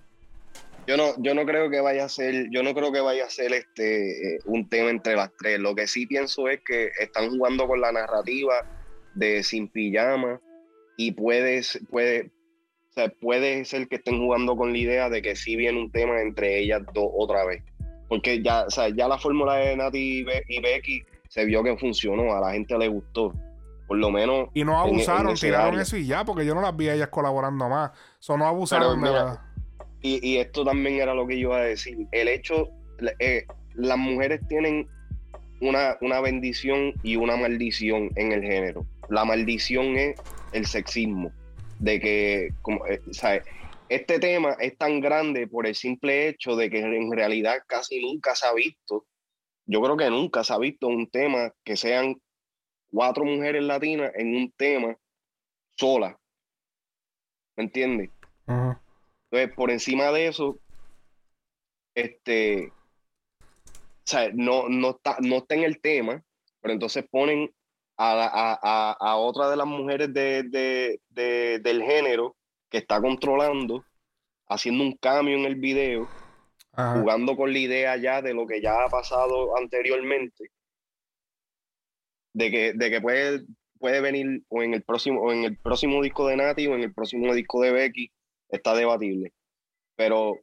Yo 0.88 0.98
no, 0.98 1.14
yo 1.18 1.34
no 1.34 1.46
creo 1.46 1.70
que 1.72 1.82
vaya 1.82 2.06
a 2.06 2.10
ser, 2.10 2.48
yo 2.52 2.62
no 2.62 2.76
creo 2.76 2.92
que 2.92 3.02
vaya 3.02 3.26
a 3.26 3.30
ser 3.30 3.54
este 3.54 4.36
eh, 4.36 4.40
un 4.46 4.70
tema 4.70 4.92
entre 4.92 5.16
las 5.16 5.32
tres. 5.38 5.60
Lo 5.60 5.74
que 5.74 5.88
sí 5.88 6.06
pienso 6.06 6.48
es 6.48 6.62
que 6.64 6.92
están 7.00 7.30
jugando 7.30 7.68
con 7.68 7.82
la 7.82 7.92
narrativa 7.92 8.54
de 9.16 9.42
sin 9.42 9.68
pijama 9.68 10.40
y 10.96 11.12
puede, 11.14 11.62
o 11.62 12.94
sea, 12.94 13.10
puede 13.20 13.66
ser 13.66 13.88
que 13.88 13.96
estén 13.96 14.20
jugando 14.20 14.56
con 14.56 14.74
la 14.74 14.78
idea 14.78 15.10
de 15.10 15.24
que 15.24 15.36
sí 15.36 15.56
viene 15.56 15.80
un 15.80 15.92
tema 15.92 16.22
entre 16.22 16.60
ellas 16.60 16.84
dos 16.94 17.10
otra 17.18 17.46
vez. 17.46 17.64
Porque 18.08 18.44
ya, 18.44 18.66
o 18.66 18.70
sea, 18.70 18.90
ya 18.90 19.08
la 19.08 19.18
fórmula 19.18 19.56
de 19.56 19.76
Nati 19.76 20.20
y, 20.20 20.24
Be- 20.24 20.44
y 20.48 20.62
Becky 20.62 21.04
se 21.30 21.46
vio 21.46 21.64
que 21.64 21.76
funcionó, 21.78 22.36
a 22.36 22.40
la 22.40 22.52
gente 22.54 22.78
le 22.78 22.90
gustó. 22.90 23.34
Por 23.88 23.98
lo 23.98 24.10
menos. 24.12 24.50
Y 24.54 24.64
no 24.64 24.72
en- 24.74 24.90
en 24.90 24.96
abusaron, 24.96 25.36
tiraron 25.36 25.80
eso 25.80 25.98
y 25.98 26.06
ya, 26.08 26.26
porque 26.26 26.46
yo 26.46 26.56
no 26.56 26.62
las 26.62 26.76
vi 26.76 26.90
a 26.90 26.96
ellas 26.96 27.10
colaborando 27.10 27.70
más. 27.70 27.92
Eso 28.20 28.38
no 28.38 28.46
abusaron 28.48 29.02
de 29.02 29.10
mira. 29.10 29.42
Y, 30.02 30.28
y 30.28 30.38
esto 30.38 30.64
también 30.64 30.96
era 31.02 31.14
lo 31.14 31.26
que 31.28 31.36
yo 31.40 31.50
iba 31.50 31.58
a 31.58 31.64
decir. 31.64 32.08
El 32.12 32.28
hecho, 32.28 32.70
eh, 33.20 33.46
las 33.76 33.98
mujeres 33.98 34.40
tienen 34.48 34.88
una, 35.62 35.98
una 36.02 36.20
bendición 36.22 36.94
y 37.04 37.16
una 37.16 37.36
maldición 37.38 38.10
en 38.16 38.32
el 38.32 38.42
género. 38.42 38.86
La 39.10 39.24
maldición 39.26 39.98
es 39.98 40.16
el 40.52 40.66
sexismo, 40.66 41.32
de 41.80 42.00
que, 42.00 42.50
como, 42.62 42.86
eh, 42.88 43.02
¿sabes? 43.12 43.44
Este 43.90 44.20
tema 44.20 44.54
es 44.60 44.78
tan 44.78 45.00
grande 45.00 45.48
por 45.48 45.68
el 45.68 45.76
simple 45.76 46.28
hecho 46.28 46.56
de 46.56 46.70
que 46.72 46.80
en 46.80 47.12
realidad 47.12 47.58
casi 47.68 48.02
nunca 48.02 48.36
se 48.36 48.48
ha 48.48 48.54
visto, 48.54 49.06
yo 49.68 49.82
creo 49.82 49.96
que 49.98 50.10
nunca 50.10 50.44
se 50.44 50.54
ha 50.54 50.58
visto 50.58 50.88
un 50.88 51.08
tema 51.10 51.52
que 51.64 51.76
sean 51.78 52.16
cuatro 52.96 53.26
mujeres 53.26 53.62
latinas 53.62 54.12
en 54.16 54.36
un 54.36 54.52
tema 54.52 54.96
sola. 55.78 56.18
¿Me 57.58 57.66
entiendes? 57.66 58.10
Entonces, 58.48 59.56
por 59.56 59.70
encima 59.70 60.12
de 60.12 60.28
eso, 60.28 60.58
este, 61.94 62.68
o 62.68 64.06
sea, 64.06 64.30
no, 64.34 64.70
no, 64.70 64.92
está, 64.92 65.18
no 65.20 65.38
está 65.38 65.56
en 65.56 65.64
el 65.64 65.82
tema, 65.82 66.24
pero 66.62 66.74
entonces 66.74 67.06
ponen 67.10 67.54
a, 67.98 68.12
a, 68.24 68.60
a, 68.62 68.92
a 69.00 69.16
otra 69.18 69.50
de 69.50 69.58
las 69.58 69.68
mujeres 69.68 70.14
de, 70.14 70.44
de- 70.44 71.00
de- 71.10 71.60
del 71.60 71.82
género 71.84 72.36
que 72.70 72.78
está 72.78 73.02
controlando, 73.02 73.84
haciendo 74.48 74.84
un 74.84 74.96
cambio 74.98 75.36
en 75.38 75.46
el 75.46 75.56
video, 75.56 76.08
Ajá. 76.74 77.00
jugando 77.00 77.36
con 77.36 77.52
la 77.52 77.60
idea 77.60 77.98
ya 77.98 78.22
de 78.22 78.34
lo 78.34 78.46
que 78.46 78.62
ya 78.62 78.84
ha 78.84 78.90
pasado 78.90 79.58
anteriormente, 79.58 80.50
de 82.36 82.52
que, 82.52 82.74
de 82.74 82.90
que 82.92 83.02
puede, 83.02 83.46
puede 83.80 84.02
venir 84.02 84.44
o 84.50 84.62
en 84.62 84.74
el 84.74 84.84
próximo, 84.84 85.22
o 85.22 85.32
en 85.32 85.46
el 85.46 85.58
próximo 85.58 86.04
disco 86.04 86.28
de 86.28 86.36
Nati 86.36 86.68
o 86.68 86.76
en 86.76 86.84
el 86.84 86.94
próximo 86.94 87.34
disco 87.34 87.62
de 87.62 87.72
Becky, 87.72 88.12
está 88.50 88.76
debatible. 88.76 89.34
Pero 89.96 90.32
o 90.32 90.40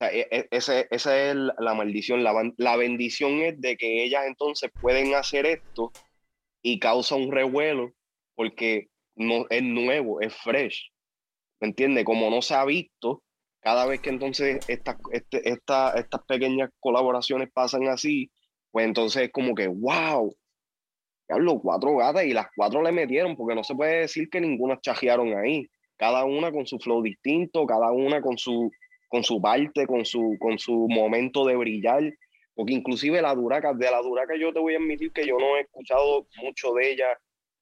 e- 0.00 0.26
e- 0.30 0.48
esa 0.50 0.80
es 1.30 1.34
la 1.58 1.74
maldición. 1.74 2.24
La, 2.24 2.32
la 2.56 2.76
bendición 2.76 3.40
es 3.40 3.60
de 3.60 3.76
que 3.76 4.04
ellas 4.04 4.24
entonces 4.26 4.70
pueden 4.80 5.14
hacer 5.14 5.46
esto 5.46 5.92
y 6.62 6.78
causa 6.78 7.14
un 7.16 7.30
revuelo 7.32 7.92
porque 8.34 8.88
no 9.14 9.46
es 9.50 9.62
nuevo, 9.62 10.20
es 10.20 10.34
fresh. 10.34 10.90
¿Me 11.60 11.68
entiendes? 11.68 12.04
Como 12.04 12.30
no 12.30 12.40
se 12.42 12.54
ha 12.54 12.64
visto, 12.64 13.22
cada 13.60 13.86
vez 13.86 14.00
que 14.00 14.10
entonces 14.10 14.62
estas 14.68 14.96
este- 15.12 15.48
esta- 15.48 15.92
estas 15.98 16.22
pequeñas 16.26 16.70
colaboraciones 16.80 17.50
pasan 17.52 17.88
así, 17.88 18.30
pues 18.70 18.86
entonces 18.86 19.24
es 19.24 19.32
como 19.32 19.54
que, 19.54 19.66
wow, 19.68 20.34
los 21.28 21.60
cuatro 21.60 21.96
gatas 21.96 22.24
y 22.24 22.32
las 22.32 22.46
cuatro 22.54 22.82
le 22.82 22.92
metieron, 22.92 23.36
porque 23.36 23.54
no 23.54 23.64
se 23.64 23.74
puede 23.74 24.00
decir 24.00 24.28
que 24.30 24.40
ninguna 24.40 24.80
chajearon 24.80 25.36
ahí. 25.36 25.68
Cada 25.96 26.24
una 26.24 26.52
con 26.52 26.66
su 26.66 26.78
flow 26.78 27.02
distinto, 27.02 27.66
cada 27.66 27.90
una 27.90 28.20
con 28.20 28.38
su, 28.38 28.70
con 29.08 29.24
su 29.24 29.40
parte, 29.40 29.86
con 29.86 30.04
su, 30.04 30.36
con 30.38 30.58
su 30.58 30.86
momento 30.88 31.44
de 31.46 31.56
brillar. 31.56 32.02
Porque 32.54 32.74
inclusive 32.74 33.20
la 33.20 33.34
Duraca, 33.34 33.74
de 33.74 33.90
la 33.90 34.00
Duraca 34.02 34.34
yo 34.38 34.52
te 34.52 34.60
voy 34.60 34.74
a 34.74 34.78
admitir 34.78 35.12
que 35.12 35.26
yo 35.26 35.38
no 35.38 35.56
he 35.56 35.62
escuchado 35.62 36.26
mucho 36.42 36.72
de 36.72 36.92
ella, 36.92 37.18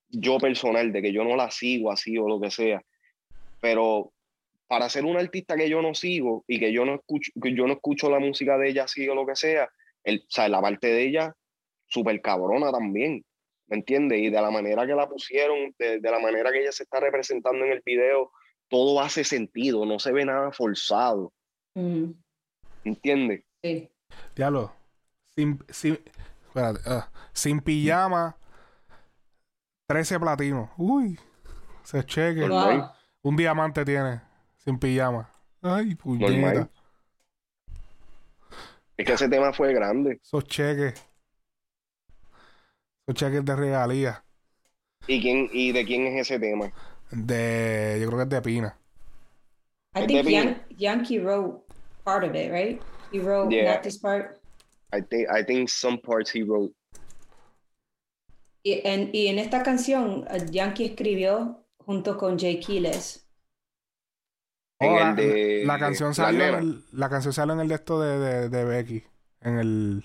yo 0.09 0.39
personal, 0.39 0.93
de 0.93 1.03
que 1.03 1.13
yo 1.13 1.25
no 1.25 1.37
la 1.37 1.51
sigo 1.51 1.91
así 1.91 2.17
o 2.19 2.29
lo 2.29 2.41
que 2.41 2.51
sea. 2.51 2.83
Pero 3.61 4.13
para 4.67 4.89
ser 4.89 5.05
un 5.05 5.17
artista 5.17 5.57
que 5.57 5.69
yo 5.69 5.83
no 5.83 5.95
sigo 5.95 6.45
y 6.47 6.59
que 6.59 6.73
yo 6.73 6.85
no 6.85 6.97
escucho, 6.97 7.33
yo 7.35 7.67
no 7.67 7.75
escucho 7.75 8.11
la 8.11 8.19
música 8.19 8.59
de 8.59 8.71
ella 8.71 8.85
así 8.85 9.09
o 9.09 9.15
lo 9.15 9.27
que 9.27 9.37
sea, 9.37 9.69
el, 10.05 10.19
o 10.19 10.27
sea, 10.29 10.49
la 10.49 10.61
parte 10.61 10.89
de 10.89 11.07
ella, 11.07 11.35
súper 11.87 12.21
cabrona 12.21 12.71
también. 12.71 13.25
¿Me 13.67 13.77
entiendes? 13.77 14.19
Y 14.21 14.31
de 14.31 14.41
la 14.41 14.51
manera 14.51 14.87
que 14.87 14.95
la 14.95 15.09
pusieron, 15.09 15.75
de, 15.79 16.01
de 16.01 16.11
la 16.11 16.19
manera 16.19 16.53
que 16.53 16.61
ella 16.61 16.73
se 16.73 16.83
está 16.83 17.01
representando 17.01 17.65
en 17.65 17.73
el 17.73 17.83
video, 17.85 18.31
todo 18.69 19.01
hace 19.01 19.25
sentido, 19.25 19.85
no 19.87 19.99
se 19.99 20.13
ve 20.13 20.25
nada 20.25 20.53
forzado. 20.53 21.33
Mm, 21.75 22.11
¿Entiendes? 22.85 23.45
sí. 23.63 23.91
Diablo. 24.37 24.73
Sin, 25.35 25.59
sin, 25.69 25.99
espérate, 26.47 26.81
ah. 26.87 27.11
sin 27.33 27.61
pijama, 27.61 28.37
13 29.89 30.21
platinos. 30.21 30.71
Uy, 30.77 31.19
se 31.83 32.05
cheque. 32.05 32.49
Wow. 32.49 32.91
Un 33.23 33.37
diamante 33.37 33.85
tiene, 33.85 34.21
sin 34.59 34.79
pijama. 34.79 35.29
Ay, 35.61 35.97
puñeta. 35.97 36.69
Es 38.97 39.07
que 39.07 39.13
ese 39.13 39.29
tema 39.29 39.53
fue 39.53 39.73
grande. 39.75 40.21
Esos 40.23 40.45
cheques. 40.45 41.05
Esos 43.07 43.19
cheques 43.19 43.45
de 43.45 43.57
regalía. 43.57 44.25
¿Y, 45.07 45.21
quién, 45.21 45.49
¿Y 45.53 45.73
de 45.73 45.85
quién 45.85 46.07
es 46.07 46.23
ese 46.27 46.39
tema? 46.39 46.73
De. 47.11 47.99
Yo 48.01 48.07
creo 48.09 48.19
que 48.19 48.23
es 48.25 48.29
de 48.31 48.43
Pina. 48.43 48.79
I 49.97 50.07
think 50.07 50.27
Yan- 50.27 50.67
Yankee 50.77 51.19
wrote 51.21 51.63
part 52.05 52.25
of 52.25 52.35
it, 52.35 52.51
right? 52.51 52.81
He 53.13 53.21
wrote 53.21 53.51
Yeah. 53.55 53.75
not 53.75 53.83
this 53.83 53.99
part. 53.99 54.41
I 54.93 55.03
think, 55.03 55.29
I 55.31 55.45
think 55.45 55.69
some 55.69 55.99
parts 55.99 56.31
he 56.35 56.43
wrote. 56.43 56.75
Y 58.65 58.81
en, 58.85 59.11
y 59.13 59.27
en 59.29 59.39
esta 59.39 59.63
canción, 59.63 60.27
eh, 60.31 60.47
Yankee 60.51 60.87
escribió 60.87 61.65
junto 61.77 62.17
con 62.17 62.39
Jay 62.39 62.59
Quiles. 62.59 63.29
En 64.81 64.91
Oh, 64.93 64.99
la, 64.99 65.15
la 65.75 65.79
canción 65.79 66.09
La 66.11 66.15
salió 66.15 66.45
en 66.45 66.51
Nena. 66.51 66.59
el, 66.59 66.85
la 66.93 67.09
canción 67.11 67.33
salió 67.35 67.53
en 67.55 67.61
el 67.61 67.69
de 67.69 67.75
esto 67.75 68.01
de, 68.01 68.19
de, 68.19 68.49
de 68.49 68.65
Becky. 68.65 69.05
En 69.43 69.59
el, 69.59 70.05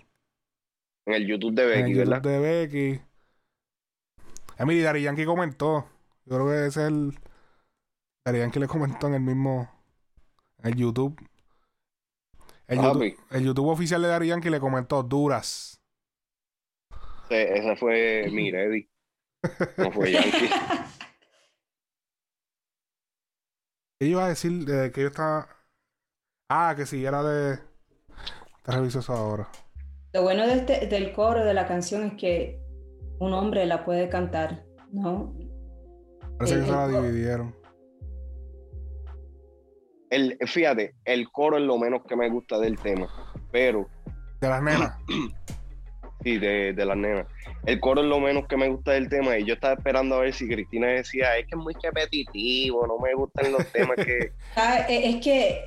En 1.09 1.15
el 1.15 1.25
YouTube 1.25 1.55
de 1.55 1.63
en 1.63 1.69
Becky, 1.69 1.81
el 1.81 1.97
YouTube 1.97 2.09
¿verdad? 2.11 2.21
de 2.21 2.39
Becky. 2.39 3.01
Emily 4.59 4.81
Dari 4.81 5.01
Yankee 5.01 5.25
comentó. 5.25 5.89
Yo 6.25 6.35
creo 6.35 6.47
que 6.49 6.67
ese 6.67 6.81
es 6.81 6.87
el. 6.87 7.19
Dari 8.23 8.37
Yankee 8.37 8.59
le 8.59 8.67
comentó 8.67 9.07
en 9.07 9.15
el 9.15 9.21
mismo. 9.21 9.67
En 10.59 10.67
el 10.67 10.75
YouTube. 10.75 11.19
El, 12.67 12.77
Papi. 12.77 13.09
YouTube, 13.09 13.25
el 13.31 13.43
YouTube 13.43 13.67
oficial 13.69 14.03
de 14.03 14.07
Dari 14.07 14.27
Yankee 14.27 14.51
le 14.51 14.59
comentó 14.59 15.01
duras. 15.01 15.81
Ese, 17.27 17.57
ese 17.57 17.75
fue 17.75 18.29
mi 18.31 18.49
Eddie. 18.53 18.87
No 19.77 19.91
fue 19.91 20.11
Yankee. 20.13 20.49
¿Qué 23.99 24.05
iba 24.05 24.25
a 24.25 24.29
decir 24.29 24.63
de 24.63 24.91
que 24.91 25.01
yo 25.01 25.07
estaba. 25.07 25.49
Ah, 26.49 26.75
que 26.77 26.85
sí, 26.85 27.03
era 27.03 27.23
de. 27.23 27.57
Te 28.61 28.71
reviso 28.71 28.99
eso 28.99 29.13
ahora. 29.13 29.49
Lo 30.13 30.23
bueno 30.23 30.47
de 30.47 30.53
este, 30.53 30.87
del 30.87 31.11
coro 31.11 31.43
de 31.45 31.53
la 31.53 31.67
canción 31.67 32.03
es 32.03 32.13
que 32.13 32.59
un 33.19 33.33
hombre 33.33 33.65
la 33.65 33.85
puede 33.85 34.09
cantar, 34.09 34.63
¿no? 34.91 35.33
Parece 36.37 36.55
El- 36.55 36.61
que 36.61 36.65
se 36.67 36.71
la 36.71 36.87
dividieron. 36.87 37.55
El, 40.09 40.37
fíjate, 40.47 40.95
el 41.05 41.29
coro 41.31 41.57
es 41.57 41.63
lo 41.63 41.77
menos 41.77 42.01
que 42.07 42.15
me 42.15 42.29
gusta 42.29 42.57
del 42.59 42.79
tema. 42.79 43.07
Pero, 43.51 43.87
De 44.41 44.47
las 44.49 44.63
nenas. 44.63 44.97
sí, 46.23 46.39
de, 46.39 46.73
de 46.73 46.85
las 46.85 46.97
nenas. 46.97 47.27
El 47.67 47.79
coro 47.79 48.01
es 48.01 48.07
lo 48.07 48.19
menos 48.19 48.47
que 48.47 48.57
me 48.57 48.69
gusta 48.69 48.93
del 48.93 49.07
tema. 49.09 49.37
Y 49.37 49.45
yo 49.45 49.53
estaba 49.53 49.75
esperando 49.75 50.15
a 50.15 50.21
ver 50.21 50.33
si 50.33 50.47
Cristina 50.47 50.87
decía, 50.87 51.37
es 51.37 51.45
que 51.45 51.51
es 51.55 51.57
muy 51.61 51.75
repetitivo, 51.83 52.87
no 52.87 52.97
me 52.97 53.13
gustan 53.13 53.51
los 53.51 53.65
temas 53.71 53.97
que. 53.97 54.31
Ah, 54.55 54.79
eh, 54.89 55.09
es 55.09 55.23
que 55.23 55.61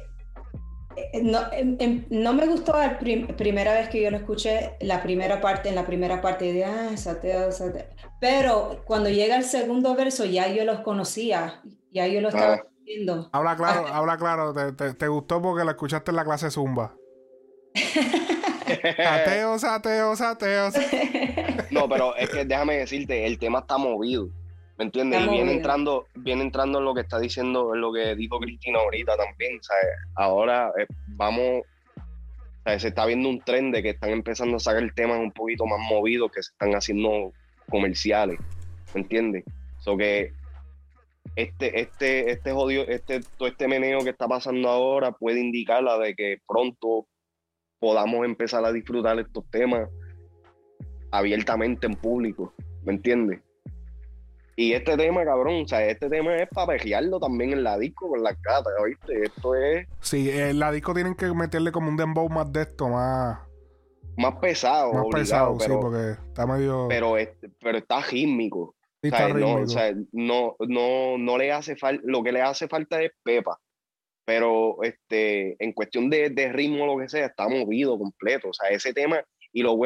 no, 1.22 1.40
em- 1.53 1.76
em- 1.80 2.05
no 2.11 2.32
me 2.32 2.47
gustó 2.47 2.76
la 2.76 2.99
prim- 2.99 3.26
primera 3.36 3.72
vez 3.74 3.88
que 3.88 4.03
yo 4.03 4.11
lo 4.11 4.16
escuché, 4.18 4.76
la 4.80 5.03
primera 5.03 5.40
parte, 5.40 5.68
en 5.68 5.74
la 5.74 5.84
primera 5.86 6.20
parte, 6.20 6.53
de, 6.53 6.64
ah, 6.64 6.97
sateo, 6.97 7.53
sateo". 7.53 7.84
Pero 8.20 8.82
cuando 8.84 9.09
llega 9.11 9.36
el 9.36 9.45
segundo 9.45 9.95
verso, 9.95 10.24
ya 10.24 10.49
yo 10.49 10.64
los 10.64 10.80
conocía, 10.80 11.61
ya 11.93 12.07
yo 12.07 12.20
lo 12.20 12.28
estaba 12.28 12.55
Ah. 12.55 12.66
viendo. 12.84 13.28
Habla 13.32 13.57
claro, 13.57 13.86
habla 13.93 14.16
claro. 14.16 14.53
Te, 14.55 14.72
te- 14.72 14.95
te 14.95 15.09
gustó 15.09 15.40
porque 15.43 15.64
la 15.64 15.72
escuchaste 15.72 16.11
en 16.11 16.16
la 16.16 16.24
clase 16.24 16.51
Zumba. 16.51 16.95
Ateos, 19.07 19.64
ateos, 19.64 20.20
ateos. 20.20 20.74
No, 21.70 21.88
pero 21.88 22.14
es 22.16 22.28
que 22.28 22.45
déjame 22.45 22.76
decirte, 22.78 23.26
el 23.26 23.38
tema 23.38 23.61
está 23.61 23.78
movido. 23.78 24.28
¿Me 24.79 24.85
entiendes? 24.85 25.23
Y 25.27 25.29
viene 25.29 25.53
entrando, 25.53 26.07
viene 26.14 26.43
entrando 26.43 26.79
en 26.79 26.85
lo 26.85 26.95
que 26.95 27.03
está 27.03 27.18
diciendo, 27.18 27.75
en 27.75 27.81
lo 27.81 27.93
que 27.93 28.14
dijo 28.14 28.39
Cristina 28.41 28.79
ahorita 28.79 29.16
también. 29.16 29.62
¿sabes? 29.62 29.85
Ahora 30.14 30.73
eh, 30.79 30.87
vamos, 31.09 31.62
¿sabes? 32.64 32.83
se 32.83 32.89
está 32.89 33.07
viendo 33.07 33.29
un 33.29 33.41
tren 33.41 33.70
de 33.70 33.83
que 33.83 33.91
están 33.91 34.11
empezando 34.11 34.57
a 34.57 34.61
sacar 34.61 34.83
temas 34.95 35.18
un 35.18 35.33
poquito 35.33 35.66
más 35.66 35.79
movidos, 35.79 36.33
que 36.33 36.43
se 36.43 36.53
están 36.53 36.73
haciendo 36.73 37.33
comerciales. 37.68 38.39
¿Me 38.95 39.03
entiendes? 39.03 39.45
So 39.79 39.97
que 39.97 40.33
este, 41.37 41.81
este, 41.81 42.31
este 42.31 42.53
jodido, 42.53 42.85
este, 42.89 43.20
todo 43.39 43.49
este 43.49 43.68
meneo 43.68 44.01
que 44.01 44.11
está 44.11 44.29
pasando 44.29 44.68
ahora 44.68 45.12
puede 45.12 45.41
indicar 45.41 45.83
la 45.83 45.99
de 45.99 46.14
que 46.14 46.39
pronto 46.47 47.07
podamos 47.79 48.25
empezar 48.25 48.64
a 48.64 48.73
disfrutar 48.73 49.18
estos 49.18 49.49
temas 49.51 49.89
abiertamente 51.11 51.87
en 51.87 51.95
público, 51.95 52.55
¿me 52.85 52.93
entiendes? 52.93 53.41
Y 54.55 54.74
este 54.74 54.96
tema, 54.96 55.24
cabrón, 55.24 55.62
o 55.64 55.68
sea, 55.68 55.84
este 55.86 56.09
tema 56.11 56.36
es 56.36 56.48
para 56.50 56.72
pejearlo 56.74 57.18
también 57.18 57.53
en 57.53 57.64
la 57.64 57.78
disco 57.78 58.09
con 58.11 58.22
las 58.22 58.40
gatas, 58.42 58.72
¿oíste? 58.82 59.22
Esto 59.24 59.55
es 59.55 59.86
Sí, 60.00 60.28
en 60.30 60.59
la 60.59 60.70
disco 60.70 60.92
tienen 60.92 61.14
que 61.14 61.26
meterle 61.32 61.72
como 61.72 61.88
un 61.88 61.96
dembow 61.96 62.28
más 62.28 62.53
de 62.53 62.62
esto, 62.62 62.88
más, 62.88 63.38
más 64.16 64.34
pesado, 64.36 64.92
más 64.92 65.03
obligado, 65.05 65.57
pesado, 65.57 65.61
sí, 65.61 65.70
porque 65.80 66.11
está 66.28 66.46
medio. 66.46 66.86
pero, 66.88 67.16
es- 67.16 67.30
pero 67.61 67.78
está 67.78 68.00
rítmico. 68.03 68.74
sí, 69.03 69.09
O 69.09 69.14
está 69.14 69.16
sea, 69.16 69.28
no, 69.28 69.34
rítmico. 69.34 69.62
o 69.62 69.68
sea, 69.68 69.94
no, 70.12 70.57
no, 70.68 71.16
no 71.18 71.38
le 71.38 71.50
hace 71.50 71.74
falta, 71.76 72.03
lo 72.05 72.22
que 72.22 72.32
le 72.32 72.42
hace 72.42 72.68
falta 72.68 73.00
es 73.03 73.11
pepa. 73.22 73.59
Pero 74.24 74.76
este, 74.84 75.57
en 75.64 75.72
cuestión 75.72 76.09
de, 76.09 76.30
de 76.30 76.53
ritmo 76.53 76.84
o 76.84 76.86
lo 76.86 76.98
que 77.03 77.09
sea, 77.09 77.26
está 77.26 77.48
movido 77.48 77.98
completo. 77.98 78.50
O 78.50 78.53
sea, 78.53 78.68
ese 78.70 78.92
tema, 78.92 79.20
y 79.53 79.62
lo 79.62 79.76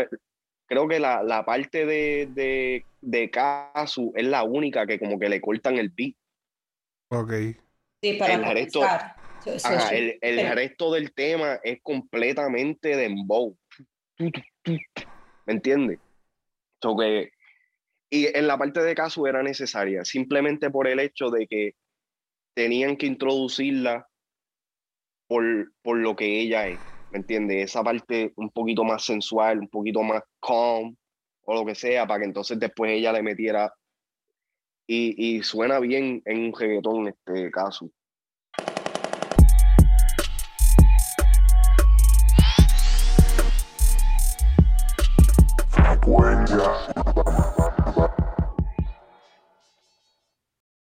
creo 0.66 0.86
que 0.88 0.98
la, 1.00 1.22
la 1.22 1.44
parte 1.44 1.86
de, 1.86 2.28
de, 2.30 2.86
de 3.00 3.30
Casu 3.30 4.12
es 4.16 4.26
la 4.26 4.42
única 4.44 4.86
que 4.86 4.98
como 4.98 5.18
que 5.18 5.28
le 5.28 5.40
cortan 5.40 5.78
el 5.78 5.90
beat. 5.90 6.14
Ok. 7.08 7.32
Sí, 8.02 8.14
para 8.14 8.34
el 8.34 8.44
resto- 8.44 8.82
Ajá, 8.82 9.90
el, 9.90 10.18
el 10.20 10.36
pero- 10.36 10.54
resto 10.54 10.92
del 10.92 11.12
tema 11.12 11.60
es 11.62 11.78
completamente 11.82 12.96
dembow. 12.96 13.56
¿Me 14.18 15.52
entiendes? 15.52 16.00
So 16.82 16.96
que- 16.96 17.30
y 18.10 18.26
en 18.26 18.46
la 18.46 18.56
parte 18.58 18.82
de 18.82 18.94
Casu 18.94 19.26
era 19.26 19.42
necesaria, 19.42 20.04
simplemente 20.04 20.70
por 20.70 20.88
el 20.88 21.00
hecho 21.00 21.30
de 21.30 21.46
que 21.46 21.72
tenían 22.54 22.96
que 22.96 23.06
introducirla 23.06 24.08
por, 25.28 25.72
por 25.82 25.98
lo 25.98 26.14
que 26.16 26.40
ella 26.40 26.68
es. 26.68 26.82
¿Me 27.16 27.20
entiendes? 27.20 27.70
Esa 27.70 27.82
parte 27.82 28.34
un 28.36 28.50
poquito 28.50 28.84
más 28.84 29.02
sensual, 29.02 29.60
un 29.60 29.68
poquito 29.68 30.02
más 30.02 30.22
calm 30.38 30.94
o 31.46 31.54
lo 31.54 31.64
que 31.64 31.74
sea, 31.74 32.06
para 32.06 32.20
que 32.20 32.26
entonces 32.26 32.60
después 32.60 32.92
ella 32.92 33.10
le 33.10 33.22
metiera. 33.22 33.72
Y, 34.86 35.36
y 35.38 35.42
suena 35.42 35.80
bien 35.80 36.20
en 36.26 36.44
un 36.44 36.52
reggaetón 36.52 37.08
este 37.08 37.50
caso. 37.50 37.90